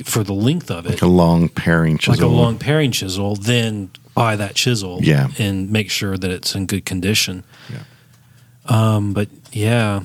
for 0.06 0.24
the 0.24 0.34
length 0.34 0.70
of 0.70 0.86
it, 0.86 0.90
Like 0.92 1.02
a 1.02 1.08
long 1.08 1.50
paring 1.50 1.98
chisel. 1.98 2.14
like 2.14 2.22
a 2.22 2.28
long 2.28 2.58
paring 2.60 2.92
chisel, 2.92 3.36
then 3.36 3.90
buy 4.14 4.36
that 4.36 4.54
chisel 4.54 5.00
Yeah. 5.02 5.30
and 5.40 5.72
make 5.72 5.90
sure 5.90 6.18
that 6.18 6.30
it's 6.30 6.54
in 6.54 6.66
good 6.68 6.86
condition. 6.86 7.44
Yeah. 7.72 7.84
Um, 8.68 9.14
but 9.14 9.30
yeah, 9.52 10.02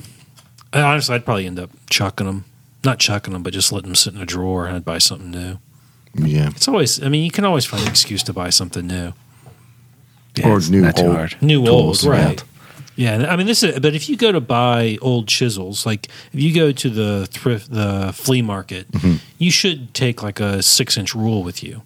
I, 0.73 0.81
honestly, 0.81 1.13
I'd 1.15 1.25
probably 1.25 1.45
end 1.45 1.59
up 1.59 1.69
chucking 1.89 2.25
them. 2.25 2.45
Not 2.83 2.99
chucking 2.99 3.33
them, 3.33 3.43
but 3.43 3.53
just 3.53 3.71
letting 3.71 3.89
them 3.89 3.95
sit 3.95 4.13
in 4.15 4.21
a 4.21 4.25
drawer 4.25 4.65
and 4.65 4.75
I'd 4.75 4.85
buy 4.85 4.97
something 4.97 5.29
new. 5.31 5.57
Yeah. 6.15 6.49
It's 6.49 6.67
always, 6.67 7.03
I 7.03 7.09
mean, 7.09 7.23
you 7.23 7.31
can 7.31 7.45
always 7.45 7.65
find 7.65 7.83
an 7.83 7.89
excuse 7.89 8.23
to 8.23 8.33
buy 8.33 8.49
something 8.49 8.87
new. 8.87 9.13
yeah, 10.35 10.47
Or 10.49 10.59
new 10.61 10.85
old. 10.85 10.97
hard. 11.15 11.35
New 11.41 11.63
Tools, 11.65 12.03
old, 12.05 12.11
right. 12.13 12.43
Yeah, 12.97 13.27
I 13.31 13.35
mean 13.37 13.47
this 13.47 13.63
is. 13.63 13.79
But 13.79 13.93
if 13.95 14.09
you 14.09 14.17
go 14.17 14.31
to 14.33 14.41
buy 14.41 14.97
old 15.01 15.27
chisels, 15.27 15.85
like 15.85 16.07
if 16.33 16.39
you 16.41 16.53
go 16.53 16.71
to 16.73 16.89
the 16.89 17.27
thrift, 17.31 17.71
the 17.71 18.11
flea 18.13 18.41
market, 18.41 18.91
Mm-hmm. 18.91 19.15
you 19.37 19.51
should 19.51 19.93
take 19.93 20.21
like 20.23 20.39
a 20.41 20.61
six 20.61 20.97
inch 20.97 21.13
rule 21.15 21.43
with 21.43 21.63
you, 21.63 21.83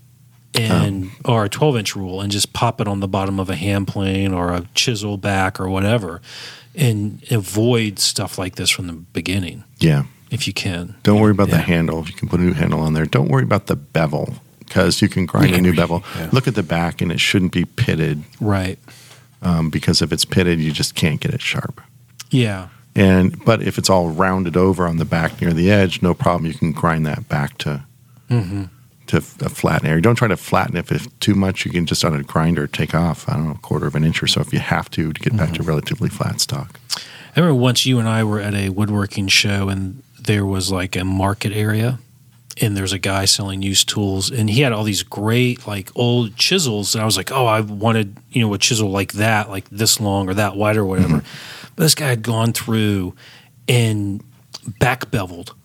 and 0.55 1.11
Oh. 1.25 1.33
or 1.33 1.45
a 1.45 1.49
twelve 1.49 1.77
inch 1.77 1.95
rule, 1.95 2.21
and 2.21 2.31
just 2.31 2.53
pop 2.53 2.81
it 2.81 2.87
on 2.87 2.99
the 3.01 3.07
bottom 3.07 3.39
of 3.39 3.49
a 3.49 3.55
hand 3.55 3.87
plane 3.87 4.33
or 4.33 4.53
a 4.53 4.65
chisel 4.73 5.17
back 5.17 5.59
or 5.59 5.69
whatever, 5.69 6.21
and 6.75 7.21
avoid 7.29 7.99
stuff 7.99 8.37
like 8.37 8.55
this 8.55 8.69
from 8.69 8.87
the 8.87 8.93
beginning 8.93 9.63
Yeah. 9.79 10.03
if 10.29 10.47
you 10.47 10.53
can. 10.53 10.95
Don't 11.03 11.19
worry 11.19 11.31
about 11.31 11.49
the 11.49 11.57
handle. 11.59 11.99
If 12.01 12.07
you 12.09 12.15
can 12.15 12.29
put 12.29 12.39
a 12.39 12.43
new 12.43 12.53
handle 12.53 12.79
on 12.79 12.93
there, 12.93 13.05
don't 13.05 13.27
worry 13.29 13.43
about 13.43 13.67
the 13.67 13.75
bevel 13.75 14.35
because 14.59 15.01
you 15.01 15.09
can 15.09 15.25
grind 15.25 15.53
a 15.53 15.59
new 15.59 15.75
bevel. 15.75 16.03
Yeah. 16.17 16.29
Look 16.31 16.47
at 16.47 16.55
the 16.55 16.63
back, 16.63 17.01
and 17.01 17.11
it 17.11 17.19
shouldn't 17.19 17.51
be 17.51 17.65
pitted 17.65 18.23
Right. 18.39 18.79
Um, 19.41 19.69
because 19.69 20.01
if 20.01 20.11
it's 20.11 20.25
pitted, 20.25 20.59
you 20.59 20.71
just 20.71 20.95
can't 20.95 21.19
get 21.19 21.33
it 21.33 21.41
sharp. 21.41 21.81
Yeah. 22.29 22.69
And 22.95 23.43
but 23.45 23.61
if 23.61 23.77
it's 23.77 23.89
all 23.89 24.09
rounded 24.09 24.57
over 24.57 24.85
on 24.87 24.97
the 24.97 25.05
back 25.05 25.41
near 25.41 25.53
the 25.53 25.71
edge, 25.71 26.01
no 26.01 26.13
problem. 26.13 26.45
You 26.45 26.53
can 26.57 26.71
grind 26.73 27.05
that 27.05 27.27
back 27.29 27.57
to 27.59 27.83
Mm-hmm. 28.29 28.63
to 29.07 29.17
a 29.17 29.21
flatten 29.21 29.87
area. 29.89 30.01
Don't 30.01 30.15
try 30.15 30.27
to 30.29 30.37
flatten 30.37 30.77
it. 30.77 30.89
If 30.91 31.19
too 31.19 31.35
much, 31.35 31.65
you 31.65 31.71
can 31.71 31.85
just 31.85 32.03
on 32.05 32.13
a 32.13 32.23
grinder 32.23 32.65
take 32.67 32.95
off. 32.95 33.27
I 33.27 33.33
don't 33.33 33.45
know, 33.45 33.51
a 33.51 33.57
quarter 33.57 33.85
of 33.87 33.95
an 33.95 34.03
inch 34.05 34.23
or 34.23 34.27
so 34.27 34.39
if 34.41 34.53
you 34.53 34.59
have 34.59 34.89
to 34.91 35.11
to 35.11 35.21
get 35.21 35.35
back 35.35 35.47
Mm-hmm. 35.49 35.55
to 35.55 35.63
relatively 35.63 36.09
flat 36.09 36.39
stock. 36.39 36.79
I 37.35 37.39
remember 37.39 37.59
once 37.61 37.85
you 37.85 37.99
and 37.99 38.07
I 38.07 38.23
were 38.23 38.39
at 38.39 38.53
a 38.53 38.69
woodworking 38.69 39.27
show 39.27 39.67
and 39.69 40.01
there 40.19 40.45
was 40.45 40.71
like 40.71 40.95
a 40.95 41.03
market 41.03 41.51
area 41.53 41.99
and 42.61 42.77
there's 42.77 42.93
a 42.93 42.99
guy 42.99 43.25
selling 43.25 43.61
used 43.61 43.89
tools 43.89 44.29
and 44.29 44.49
he 44.49 44.61
had 44.61 44.71
all 44.71 44.83
these 44.83 45.03
great 45.03 45.67
like 45.67 45.89
old 45.95 46.35
chisels 46.35 46.95
and 46.95 47.01
I 47.01 47.05
was 47.05 47.17
like, 47.17 47.31
"Oh, 47.31 47.45
I 47.45 47.61
wanted, 47.61 48.17
you 48.29 48.41
know, 48.41 48.53
a 48.53 48.57
chisel 48.57 48.89
like 48.89 49.13
that, 49.13 49.49
like 49.49 49.67
this 49.69 49.99
long 49.99 50.29
or 50.29 50.33
that 50.35 50.55
wide 50.55 50.77
or 50.77 50.81
mm-hmm. 50.81 50.89
whatever." 50.89 51.23
But 51.75 51.83
this 51.83 51.95
guy 51.95 52.07
had 52.07 52.21
gone 52.21 52.53
through 52.53 53.15
and 53.67 54.23
back 54.79 55.09
beveled 55.11 55.55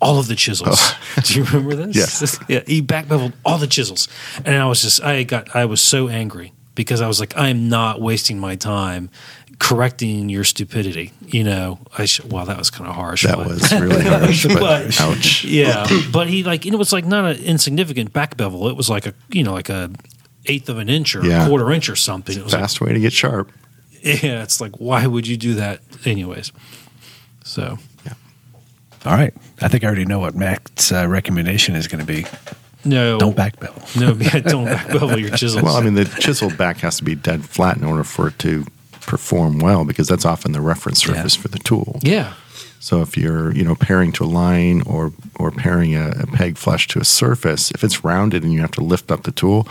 all 0.00 0.18
of 0.18 0.28
the 0.28 0.36
chisels. 0.36 0.78
Oh. 0.80 0.98
Do 1.24 1.34
you 1.34 1.44
remember 1.44 1.74
this? 1.76 1.96
Yes. 1.96 2.38
Yeah, 2.48 2.62
he 2.66 2.80
back 2.80 3.08
beveled 3.08 3.32
all 3.44 3.58
the 3.58 3.66
chisels. 3.66 4.08
And 4.44 4.56
I 4.56 4.66
was 4.66 4.82
just 4.82 5.02
I 5.02 5.22
got 5.22 5.54
I 5.54 5.66
was 5.66 5.80
so 5.80 6.08
angry 6.08 6.52
because 6.74 7.00
I 7.00 7.08
was 7.08 7.20
like, 7.20 7.36
I 7.36 7.48
am 7.48 7.68
not 7.68 8.00
wasting 8.00 8.38
my 8.38 8.56
time 8.56 9.10
correcting 9.60 10.28
your 10.28 10.42
stupidity. 10.42 11.12
You 11.26 11.44
know, 11.44 11.78
I 11.96 12.06
sh- 12.06 12.24
well, 12.24 12.44
that 12.46 12.58
was 12.58 12.70
kind 12.70 12.88
of 12.90 12.96
harsh. 12.96 13.22
That 13.24 13.36
but- 13.36 13.46
was 13.46 13.70
really 13.72 14.02
harsh, 14.04 14.46
but, 14.46 14.58
But- 14.58 15.00
ouch. 15.00 15.44
yeah, 15.44 15.86
but 16.12 16.26
he 16.28 16.42
like 16.42 16.66
it 16.66 16.74
was 16.74 16.92
like 16.92 17.04
not 17.06 17.24
an 17.36 17.36
insignificant 17.44 18.12
back 18.12 18.36
bevel. 18.36 18.66
It 18.68 18.76
was 18.76 18.90
like 18.90 19.06
a 19.06 19.14
you 19.28 19.44
know 19.44 19.52
like 19.52 19.68
a 19.68 19.90
eighth 20.46 20.68
of 20.68 20.78
an 20.78 20.88
inch 20.88 21.14
or 21.14 21.24
Yeah. 21.24 21.44
a 21.44 21.48
quarter 21.48 21.70
inch 21.70 21.88
or 21.88 21.94
something. 21.96 22.36
It 22.36 22.42
was 22.42 22.52
like, 22.52 22.62
Fast 22.62 22.80
way 22.80 22.92
to 22.92 22.98
get 22.98 23.12
sharp. 23.12 23.52
yeah, 24.02 24.42
it's 24.42 24.60
like 24.60 24.76
why 24.80 25.06
would 25.06 25.26
you 25.28 25.36
do 25.36 25.54
that 25.54 25.80
anyways? 26.04 26.50
So 27.44 27.78
yeah. 28.06 28.14
All 29.04 29.12
right. 29.14 29.34
I 29.60 29.68
think 29.68 29.84
I 29.84 29.86
already 29.86 30.06
know 30.06 30.18
what 30.18 30.34
Matt's 30.34 30.90
uh, 30.90 31.06
recommendation 31.06 31.74
is 31.76 31.86
going 31.86 32.00
to 32.00 32.06
be. 32.06 32.24
no, 32.84 33.18
Don't 33.18 33.36
back 33.36 33.60
bevel. 33.60 33.82
no, 33.98 34.12
yeah, 34.14 34.40
don't 34.40 34.64
back 34.64 34.88
bevel 34.88 35.18
your 35.18 35.30
chisel. 35.36 35.62
Well, 35.62 35.76
I 35.76 35.82
mean, 35.82 35.94
the 35.94 36.06
chisel 36.06 36.48
back 36.50 36.78
has 36.78 36.96
to 36.96 37.04
be 37.04 37.14
dead 37.14 37.44
flat 37.44 37.76
in 37.76 37.84
order 37.84 38.04
for 38.04 38.28
it 38.28 38.38
to 38.40 38.64
perform 39.10 39.58
well 39.58 39.84
because 39.84 40.06
that's 40.08 40.24
often 40.24 40.52
the 40.52 40.60
reference 40.60 41.00
Yeah. 41.04 41.14
surface 41.14 41.36
for 41.36 41.48
the 41.48 41.58
tool. 41.58 41.98
yeah, 42.02 42.32
So 42.78 43.02
if 43.02 43.16
you're, 43.16 43.52
you 43.58 43.64
know, 43.64 43.74
paring 43.74 44.12
to 44.12 44.24
a 44.24 44.30
line 44.42 44.82
or 44.86 45.12
or 45.40 45.50
paring 45.50 45.94
a, 45.96 46.10
a 46.24 46.26
peg 46.38 46.56
flush 46.56 46.86
to 46.88 46.98
a 47.00 47.04
surface, 47.04 47.70
if 47.74 47.82
it's 47.84 48.04
rounded 48.04 48.42
and 48.44 48.52
you 48.52 48.60
have 48.60 48.70
to 48.72 48.84
lift 48.92 49.10
up 49.10 49.22
the 49.24 49.32
tool, 49.32 49.66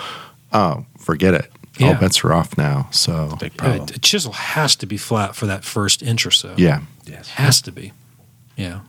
oh, 0.51 0.85
forget 0.97 1.33
it. 1.33 1.51
All 1.81 1.95
bets 1.95 2.23
are 2.25 2.33
off 2.33 2.57
now. 2.57 2.87
So 2.91 3.37
Big 3.39 3.53
a, 3.53 3.55
problem. 3.55 3.87
a 3.95 3.99
chisel 3.99 4.33
has 4.33 4.75
to 4.75 4.85
be 4.85 4.97
flat 4.97 5.33
for 5.35 5.47
that 5.47 5.63
first 5.63 6.03
inch 6.03 6.25
or 6.25 6.31
so. 6.31 6.53
yeah. 6.57 6.81
Yes. 7.05 7.29
has 7.29 7.61
to 7.61 7.71
be. 7.71 7.93
Yeah, 8.57 8.79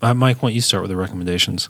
uh, 0.00 0.14
Mike, 0.14 0.42
why 0.42 0.48
don't 0.48 0.54
you 0.54 0.62
start 0.62 0.82
with 0.82 0.90
the 0.90 0.96
recommendations? 0.96 1.68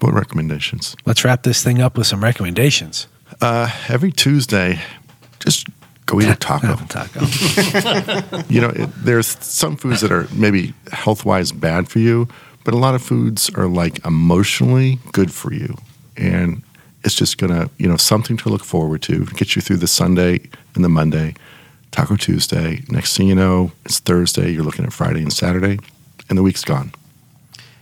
What 0.00 0.12
recommendations? 0.12 0.96
Let's 1.06 1.24
wrap 1.24 1.42
this 1.44 1.62
thing 1.62 1.80
up 1.80 1.96
with 1.96 2.06
some 2.08 2.22
recommendations. 2.24 3.06
Uh, 3.40 3.70
every 3.88 4.10
Tuesday, 4.12 4.80
just 5.38 5.68
go 6.06 6.20
eat 6.20 6.28
a 6.28 6.34
taco. 6.40 6.76
Taco. 6.86 7.20
you 8.48 8.60
know, 8.60 8.70
it, 8.70 8.90
there's 8.96 9.26
some 9.44 9.76
foods 9.76 10.00
that 10.00 10.12
are 10.12 10.28
maybe 10.32 10.74
health 10.92 11.24
wise 11.24 11.52
bad 11.52 11.88
for 11.88 11.98
you, 11.98 12.28
but 12.64 12.74
a 12.74 12.78
lot 12.78 12.94
of 12.94 13.02
foods 13.02 13.50
are 13.54 13.66
like 13.66 14.04
emotionally 14.04 14.98
good 15.12 15.32
for 15.32 15.52
you. 15.52 15.76
And 16.16 16.62
it's 17.04 17.14
just 17.14 17.38
going 17.38 17.52
to, 17.52 17.70
you 17.78 17.88
know, 17.88 17.96
something 17.96 18.36
to 18.38 18.48
look 18.48 18.64
forward 18.64 19.02
to, 19.02 19.26
get 19.26 19.56
you 19.56 19.62
through 19.62 19.76
the 19.76 19.86
Sunday 19.86 20.40
and 20.74 20.84
the 20.84 20.88
Monday, 20.88 21.34
Taco 21.90 22.16
Tuesday. 22.16 22.82
Next 22.88 23.16
thing 23.16 23.28
you 23.28 23.34
know, 23.34 23.72
it's 23.84 23.98
Thursday, 23.98 24.50
you're 24.50 24.64
looking 24.64 24.84
at 24.84 24.92
Friday 24.92 25.22
and 25.22 25.32
Saturday, 25.32 25.78
and 26.28 26.38
the 26.38 26.42
week's 26.42 26.64
gone. 26.64 26.92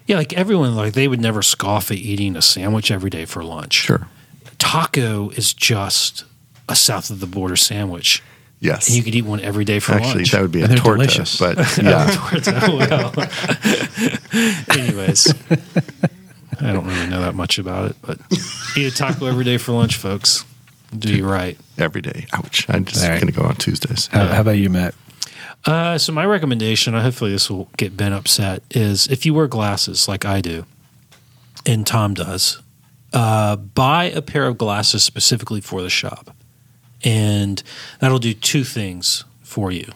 Yeah, 0.07 0.17
like 0.17 0.33
everyone, 0.33 0.75
like 0.75 0.95
they 0.95 1.07
would 1.07 1.21
never 1.21 1.43
scoff 1.43 1.91
at 1.91 1.99
eating 1.99 2.37
a 2.37 2.43
sandwich 2.43 2.91
every 2.91 3.11
day 3.11 3.25
for 3.25 3.45
lunch. 3.45 3.75
Sure. 3.75 4.09
Taco 4.59 5.31
is 5.31 5.55
just 5.55 6.25
a 6.73 6.77
south 6.77 7.11
of 7.11 7.21
the 7.21 7.27
border 7.27 7.57
sandwich, 7.57 8.23
Yes. 8.61 8.89
and 8.89 8.97
you 8.97 9.03
could 9.03 9.15
eat 9.15 9.25
one 9.25 9.41
every 9.41 9.65
day 9.65 9.79
for 9.81 9.93
Actually, 9.93 10.15
lunch. 10.23 10.33
that 10.33 10.43
would 10.43 10.53
be 10.53 10.61
a 10.61 10.65
And 10.65 10.73
they're 10.73 10.79
torta. 10.79 11.03
delicious. 11.07 11.39
But 11.39 11.57
yeah, 11.83 12.07
well, 12.69 13.13
anyways, 14.79 15.35
I 16.61 16.73
don't 16.73 16.87
really 16.87 17.07
know 17.09 17.21
that 17.21 17.35
much 17.35 17.59
about 17.59 17.91
it, 17.91 17.97
but 18.03 18.19
eat 18.77 18.87
a 18.87 18.95
taco 18.95 19.27
every 19.27 19.45
day 19.45 19.59
for 19.59 19.73
lunch, 19.73 19.97
folks. 19.97 20.45
Do 20.97 21.15
you 21.15 21.27
right? 21.27 21.59
every 21.79 22.03
day. 22.03 22.27
Ouch. 22.35 22.67
I'm 22.69 22.85
just 22.85 23.03
All 23.03 23.11
right. 23.11 23.21
going 23.21 23.33
to 23.33 23.39
go 23.39 23.47
on 23.47 23.57
Tuesdays. 23.57 24.09
How, 24.09 24.27
how 24.27 24.41
about 24.43 24.59
you, 24.59 24.69
Matt? 24.69 24.95
Uh, 25.65 25.97
so 25.97 26.13
my 26.13 26.25
recommendation, 26.27 26.93
hopefully 26.95 27.31
this 27.33 27.49
will 27.51 27.69
get 27.79 27.97
Ben 27.97 28.13
upset, 28.13 28.63
is 28.71 29.07
if 29.07 29.25
you 29.25 29.33
wear 29.33 29.47
glasses 29.47 30.07
like 30.07 30.25
I 30.27 30.41
do, 30.43 30.67
and 31.65 31.87
Tom 31.87 32.13
does, 32.15 32.61
uh, 33.15 33.57
buy 33.57 34.05
a 34.05 34.21
pair 34.21 34.47
of 34.47 34.59
glasses 34.59 35.03
specifically 35.03 35.61
for 35.63 35.81
the 35.83 35.89
shop, 35.91 36.35
and 37.05 37.63
that'll 38.01 38.19
do 38.19 38.35
two 38.35 38.65
things 38.65 39.25
for 39.43 39.71
you. 39.71 39.93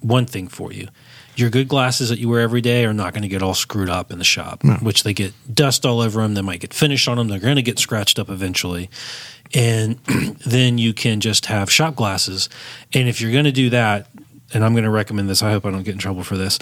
One 0.00 0.26
thing 0.26 0.48
for 0.48 0.72
you, 0.72 0.88
your 1.36 1.50
good 1.50 1.68
glasses 1.68 2.08
that 2.08 2.18
you 2.18 2.28
wear 2.28 2.40
every 2.40 2.60
day 2.60 2.84
are 2.84 2.92
not 2.92 3.12
going 3.12 3.22
to 3.22 3.28
get 3.28 3.42
all 3.42 3.54
screwed 3.54 3.88
up 3.88 4.10
in 4.10 4.18
the 4.18 4.24
shop, 4.24 4.62
which 4.82 5.02
they 5.02 5.12
get 5.12 5.32
dust 5.52 5.84
all 5.84 6.00
over 6.00 6.22
them. 6.22 6.34
They 6.34 6.42
might 6.42 6.60
get 6.60 6.74
finish 6.74 7.06
on 7.08 7.16
them. 7.16 7.28
They're 7.28 7.38
going 7.38 7.56
to 7.56 7.62
get 7.62 7.78
scratched 7.78 8.18
up 8.18 8.30
eventually. 8.30 8.90
And 9.54 9.98
then 10.46 10.78
you 10.78 10.92
can 10.94 11.20
just 11.20 11.46
have 11.46 11.70
shop 11.70 11.96
glasses. 11.96 12.48
And 12.92 13.08
if 13.08 13.20
you're 13.20 13.32
going 13.32 13.44
to 13.44 13.52
do 13.52 13.70
that, 13.70 14.08
and 14.52 14.64
I'm 14.64 14.72
going 14.72 14.84
to 14.84 14.90
recommend 14.90 15.28
this, 15.28 15.42
I 15.42 15.50
hope 15.50 15.66
I 15.66 15.70
don't 15.70 15.82
get 15.82 15.92
in 15.92 15.98
trouble 15.98 16.24
for 16.24 16.36
this, 16.36 16.58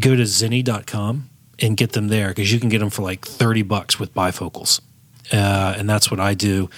go 0.00 0.16
to 0.16 0.22
zenni.com 0.22 1.28
and 1.58 1.76
get 1.76 1.92
them 1.92 2.08
there 2.08 2.28
because 2.28 2.52
you 2.52 2.60
can 2.60 2.68
get 2.68 2.78
them 2.78 2.90
for 2.90 3.02
like 3.02 3.24
30 3.26 3.62
bucks 3.62 3.98
with 3.98 4.14
bifocals. 4.14 4.80
Uh, 5.32 5.74
and 5.76 5.88
that's 5.88 6.10
what 6.10 6.20
I 6.20 6.34
do. 6.34 6.68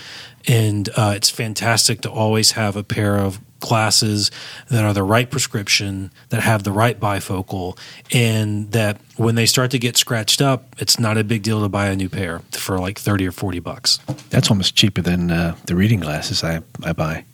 And 0.47 0.89
uh, 0.97 1.13
it's 1.17 1.31
fantastic 1.31 2.03
to 2.03 2.11
always 2.11 2.53
have 2.53 2.77
a 2.77 2.83
pair 2.83 3.17
of 3.17 3.41
glasses 3.65 4.31
that 4.69 4.85
are 4.85 4.93
the 4.93 5.03
right 5.03 5.31
prescription, 5.31 6.11
that 6.29 6.43
have 6.43 6.65
the 6.65 6.73
right 6.73 7.01
bifocal, 7.01 7.79
and 8.13 8.71
that 8.73 9.01
when 9.17 9.37
they 9.37 9.47
start 9.47 9.71
to 9.71 9.79
get 9.79 9.97
scratched 9.97 10.43
up, 10.43 10.77
it's 10.79 10.99
not 10.99 11.17
a 11.17 11.25
big 11.25 11.43
deal 11.43 11.63
to 11.63 11.69
buy 11.69 11.87
a 11.87 11.97
new 11.97 12.11
pair 12.11 12.41
for 12.53 12.79
like 12.79 12.99
30 12.99 13.27
or 13.27 13.33
40 13.33 13.61
bucks. 13.61 13.99
That's 14.29 14.51
almost 14.51 14.77
cheaper 14.77 15.01
than 15.01 15.31
uh, 15.31 15.57
the 15.65 15.77
reading 15.77 16.01
glasses 16.01 16.45
I, 16.45 16.61
I 16.83 16.93
buy. 16.93 17.25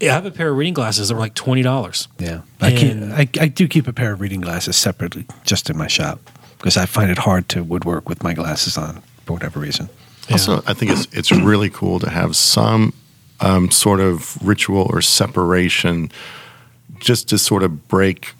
Yeah, 0.00 0.10
I 0.10 0.14
have 0.14 0.26
a 0.26 0.30
pair 0.30 0.50
of 0.50 0.56
reading 0.56 0.74
glasses 0.74 1.08
that 1.08 1.14
were 1.14 1.20
like 1.20 1.34
$20. 1.34 2.08
Yeah, 2.18 2.42
I, 2.60 2.70
keep, 2.72 2.96
I, 2.96 3.44
I 3.44 3.48
do 3.48 3.68
keep 3.68 3.86
a 3.86 3.92
pair 3.92 4.12
of 4.12 4.20
reading 4.20 4.40
glasses 4.40 4.76
separately, 4.76 5.26
just 5.44 5.70
in 5.70 5.78
my 5.78 5.86
shop, 5.86 6.18
because 6.58 6.76
I 6.76 6.86
find 6.86 7.10
it 7.10 7.18
hard 7.18 7.48
to 7.50 7.62
woodwork 7.62 8.08
with 8.08 8.22
my 8.22 8.34
glasses 8.34 8.76
on 8.76 9.02
for 9.24 9.34
whatever 9.34 9.60
reason. 9.60 9.88
Also, 10.30 10.62
I 10.66 10.74
think 10.74 10.90
it's 10.92 11.06
it's 11.12 11.30
really 11.32 11.70
cool 11.70 11.98
to 12.00 12.10
have 12.10 12.34
some 12.36 12.92
um, 13.40 13.70
sort 13.70 14.00
of 14.00 14.36
ritual 14.46 14.86
or 14.90 15.00
separation, 15.02 16.10
just 16.98 17.28
to 17.28 17.38
sort 17.38 17.62
of 17.62 17.88
break 17.88 18.32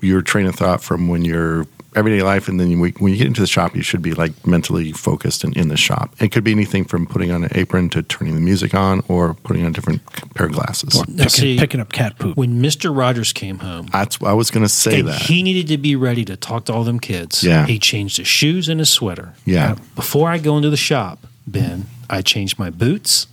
your 0.00 0.22
train 0.22 0.46
of 0.46 0.54
thought 0.54 0.82
from 0.82 1.08
when 1.08 1.24
you're 1.24 1.66
everyday 1.96 2.22
life, 2.22 2.46
and 2.48 2.60
then 2.60 2.70
you, 2.70 2.78
when 2.78 3.12
you 3.12 3.18
get 3.18 3.26
into 3.26 3.40
the 3.40 3.46
shop, 3.48 3.74
you 3.74 3.82
should 3.82 4.00
be 4.00 4.14
like 4.14 4.46
mentally 4.46 4.92
focused 4.92 5.42
and 5.42 5.56
in 5.56 5.66
the 5.68 5.76
shop. 5.76 6.14
It 6.20 6.30
could 6.30 6.44
be 6.44 6.52
anything 6.52 6.84
from 6.84 7.04
putting 7.04 7.32
on 7.32 7.42
an 7.42 7.50
apron 7.56 7.90
to 7.90 8.02
turning 8.04 8.34
the 8.36 8.40
music 8.40 8.74
on, 8.74 9.02
or 9.08 9.34
putting 9.34 9.64
on 9.64 9.70
a 9.70 9.74
different 9.74 10.00
pair 10.34 10.46
of 10.46 10.52
glasses. 10.52 10.96
Or 11.00 11.04
picking, 11.04 11.28
see- 11.28 11.58
picking 11.58 11.80
up 11.80 11.90
cat 11.92 12.16
poop. 12.18 12.36
When 12.36 12.62
Mr. 12.62 12.96
Rogers 12.96 13.32
came 13.32 13.58
home, 13.58 13.86
That's 13.92 14.22
I 14.22 14.32
was 14.34 14.50
going 14.52 14.62
to 14.64 14.68
say 14.68 15.00
and 15.00 15.08
that. 15.08 15.22
he 15.22 15.42
needed 15.42 15.66
to 15.68 15.78
be 15.78 15.96
ready 15.96 16.24
to 16.26 16.36
talk 16.36 16.66
to 16.66 16.72
all 16.72 16.84
them 16.84 17.00
kids. 17.00 17.42
Yeah. 17.42 17.66
He 17.66 17.78
changed 17.80 18.18
his 18.18 18.28
shoes 18.28 18.68
and 18.68 18.78
his 18.78 18.88
sweater. 18.90 19.34
yeah, 19.44 19.74
Before 19.96 20.28
I 20.30 20.38
go 20.38 20.56
into 20.56 20.70
the 20.70 20.76
shop, 20.76 21.26
Ben, 21.50 21.86
I 22.08 22.22
changed 22.22 22.58
my 22.58 22.70
boots 22.70 23.26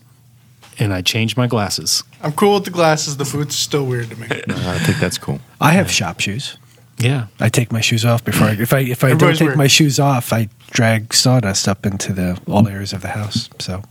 and 0.80 0.93
I 0.93 1.01
changed 1.01 1.38
my 1.38 1.47
glasses. 1.47 2.03
I'm 2.22 2.34
cool 2.34 2.55
with 2.55 2.65
the 2.65 2.72
glasses. 2.72 3.18
The 3.18 3.24
boots 3.26 3.55
are 3.55 3.57
still 3.57 3.86
weird 3.86 4.09
to 4.09 4.15
me. 4.15 4.28
Uh, 4.49 4.72
I 4.72 4.80
think 4.80 4.99
that's 4.99 5.18
cool. 5.18 5.39
I 5.61 5.72
have 5.74 5.89
shop 5.91 6.20
shoes. 6.20 6.57
Yeah. 6.99 7.28
I 7.39 7.49
take 7.49 7.72
my 7.72 7.82
shoes 7.82 8.05
off 8.05 8.24
before 8.26 8.47
I, 8.47 8.51
if 8.53 8.74
I 8.74 8.80
if 8.80 9.03
I 9.03 9.13
don't 9.13 9.34
take 9.38 9.41
weird. 9.49 9.57
my 9.57 9.68
shoes 9.68 9.99
off, 9.99 10.34
I 10.34 10.49
drag 10.72 11.13
sawdust 11.13 11.68
up 11.68 11.86
into 11.86 12.11
the 12.13 12.39
all 12.47 12.68
areas 12.68 12.91
of 12.93 13.01
the 13.01 13.09
house. 13.09 13.49
So, 13.59 13.84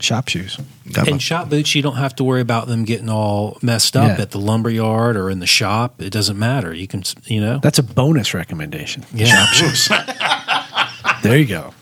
shop 0.00 0.28
shoes. 0.28 0.58
That 0.86 1.06
And 1.06 1.12
much. 1.16 1.22
shop 1.22 1.48
boots, 1.48 1.74
you 1.74 1.80
don't 1.82 1.96
have 1.96 2.14
to 2.16 2.24
worry 2.24 2.42
about 2.42 2.66
them 2.66 2.84
getting 2.84 3.08
all 3.08 3.56
messed 3.62 3.96
up 3.96 4.18
Yeah. 4.18 4.22
at 4.22 4.32
the 4.32 4.38
lumber 4.38 4.68
yard 4.70 5.16
or 5.16 5.30
in 5.30 5.38
the 5.40 5.46
shop. 5.46 6.00
It 6.02 6.10
doesn't 6.10 6.38
matter. 6.38 6.74
You 6.74 6.86
can, 6.86 7.04
you 7.24 7.40
know. 7.40 7.58
That's 7.58 7.78
a 7.78 7.82
bonus 7.82 8.34
recommendation. 8.34 9.04
Yeah. 9.14 9.26
Shop 9.26 9.48
shoes. 9.54 9.88
there 11.22 11.38
you 11.38 11.46
go. 11.46 11.72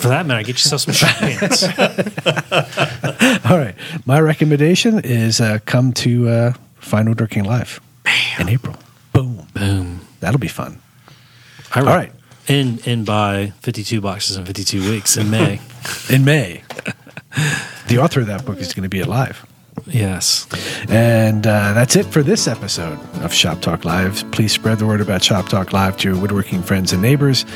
For 0.00 0.08
that 0.08 0.24
matter, 0.24 0.42
get 0.42 0.54
yourself 0.54 0.80
some 0.80 0.94
shop 0.94 1.14
pants. 1.16 1.62
All 3.50 3.58
right. 3.58 3.74
My 4.06 4.18
recommendation 4.18 5.00
is 5.00 5.42
uh, 5.42 5.58
come 5.66 5.92
to 5.94 6.28
uh, 6.28 6.52
Fine 6.76 7.08
Woodworking 7.08 7.44
Live 7.44 7.80
in 8.38 8.48
April. 8.48 8.76
Boom. 9.12 9.46
Boom. 9.52 10.00
That'll 10.20 10.40
be 10.40 10.48
fun. 10.48 10.80
All 11.76 11.82
right. 11.84 12.12
And 12.48 12.86
and 12.86 13.04
buy 13.04 13.52
52 13.60 14.00
boxes 14.00 14.38
in 14.38 14.46
52 14.46 14.90
weeks 14.90 15.16
in 15.16 15.30
May. 15.30 15.60
In 16.10 16.24
May, 16.26 16.62
the 17.88 17.98
author 17.98 18.20
of 18.20 18.26
that 18.26 18.44
book 18.44 18.58
is 18.58 18.74
going 18.74 18.82
to 18.82 18.90
be 18.90 19.00
alive. 19.00 19.46
Yes. 19.86 20.46
And 20.90 21.46
uh, 21.46 21.72
that's 21.72 21.96
it 21.96 22.04
for 22.04 22.22
this 22.22 22.46
episode 22.46 22.98
of 23.22 23.32
Shop 23.32 23.62
Talk 23.62 23.86
Live. 23.86 24.30
Please 24.30 24.52
spread 24.52 24.78
the 24.78 24.86
word 24.86 25.00
about 25.00 25.22
Shop 25.24 25.48
Talk 25.48 25.72
Live 25.72 25.96
to 25.98 26.10
your 26.10 26.20
woodworking 26.20 26.62
friends 26.62 26.92
and 26.92 27.00
neighbors. 27.00 27.46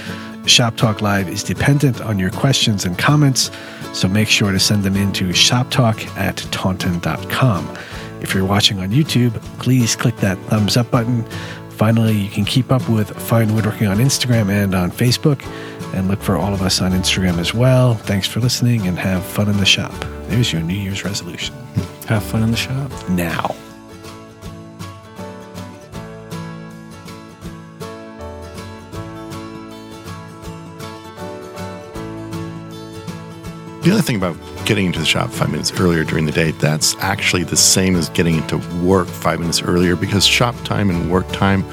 Shop 0.47 0.77
Talk 0.77 1.01
Live 1.01 1.29
is 1.29 1.43
dependent 1.43 2.01
on 2.01 2.19
your 2.19 2.31
questions 2.31 2.85
and 2.85 2.99
comments, 2.99 3.51
so 3.93 4.09
make 4.09 4.29
sure 4.29 4.53
to 4.53 4.61
send 4.61 4.85
them 4.85 4.97
in 4.97 5.13
to 5.15 5.29
shoptalk 5.29 6.07
at 6.17 6.37
taunton.com. 6.53 7.77
If 8.21 8.35
you're 8.35 8.45
watching 8.45 8.79
on 8.81 8.91
YouTube, 8.91 9.41
please 9.59 9.97
click 9.97 10.17
that 10.17 10.39
thumbs 10.47 10.77
up 10.77 10.91
button. 10.91 11.25
Finally, 11.71 12.17
you 12.17 12.31
can 12.31 12.45
keep 12.45 12.71
up 12.71 12.89
with 12.89 13.11
Fine 13.11 13.55
Woodworking 13.55 13.87
on 13.87 13.99
Instagram 13.99 14.49
and 14.49 14.75
on 14.75 14.91
Facebook, 14.91 15.45
and 15.95 16.09
look 16.09 16.21
for 16.21 16.37
all 16.37 16.55
of 16.55 16.63
us 16.63 16.81
on 16.81 16.93
Instagram 16.93 17.39
as 17.39 17.53
well. 17.53 17.95
Thanks 17.95 18.29
for 18.29 18.41
listening 18.41 18.87
and 18.87 18.99
have 18.99 19.25
fun 19.25 19.49
in 19.49 19.57
the 19.57 19.67
shop. 19.67 19.93
There's 20.29 20.53
your 20.53 20.63
New 20.63 20.75
Year's 20.75 21.05
resolution. 21.05 21.55
Have 22.07 22.23
fun 22.23 22.43
in 22.43 22.51
the 22.51 22.57
shop. 22.57 22.91
Now. 23.11 23.55
The 33.85 33.91
other 33.93 34.01
thing 34.03 34.17
about 34.17 34.37
getting 34.65 34.87
into 34.87 34.99
the 34.99 35.05
shop 35.05 35.29
five 35.29 35.51
minutes 35.51 35.79
earlier 35.79 36.05
during 36.05 36.25
the 36.25 36.33
day, 36.33 36.53
that's 36.53 36.97
actually 37.01 37.45
the 37.45 37.57
same 37.57 37.97
as 37.97 38.09
getting 38.09 38.37
into 38.37 38.57
work 38.83 39.07
five 39.07 39.41
minutes 39.41 39.61
earlier 39.63 39.95
because 39.95 40.25
shop 40.25 40.55
time 40.65 40.89
and 40.89 41.11
work 41.11 41.29
time, 41.33 41.65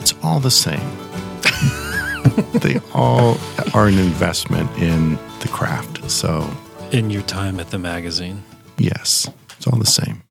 it's 0.00 0.14
all 0.22 0.40
the 0.40 0.50
same. 0.50 0.80
they 2.60 2.80
all 2.94 3.36
are 3.74 3.88
an 3.88 3.98
investment 3.98 4.70
in 4.78 5.16
the 5.40 5.48
craft. 5.48 6.10
So, 6.10 6.48
In 6.92 7.10
your 7.10 7.22
time 7.22 7.60
at 7.60 7.68
the 7.70 7.78
magazine. 7.78 8.42
yes, 8.78 9.28
it's 9.58 9.66
all 9.66 9.78
the 9.78 9.84
same. 9.84 10.22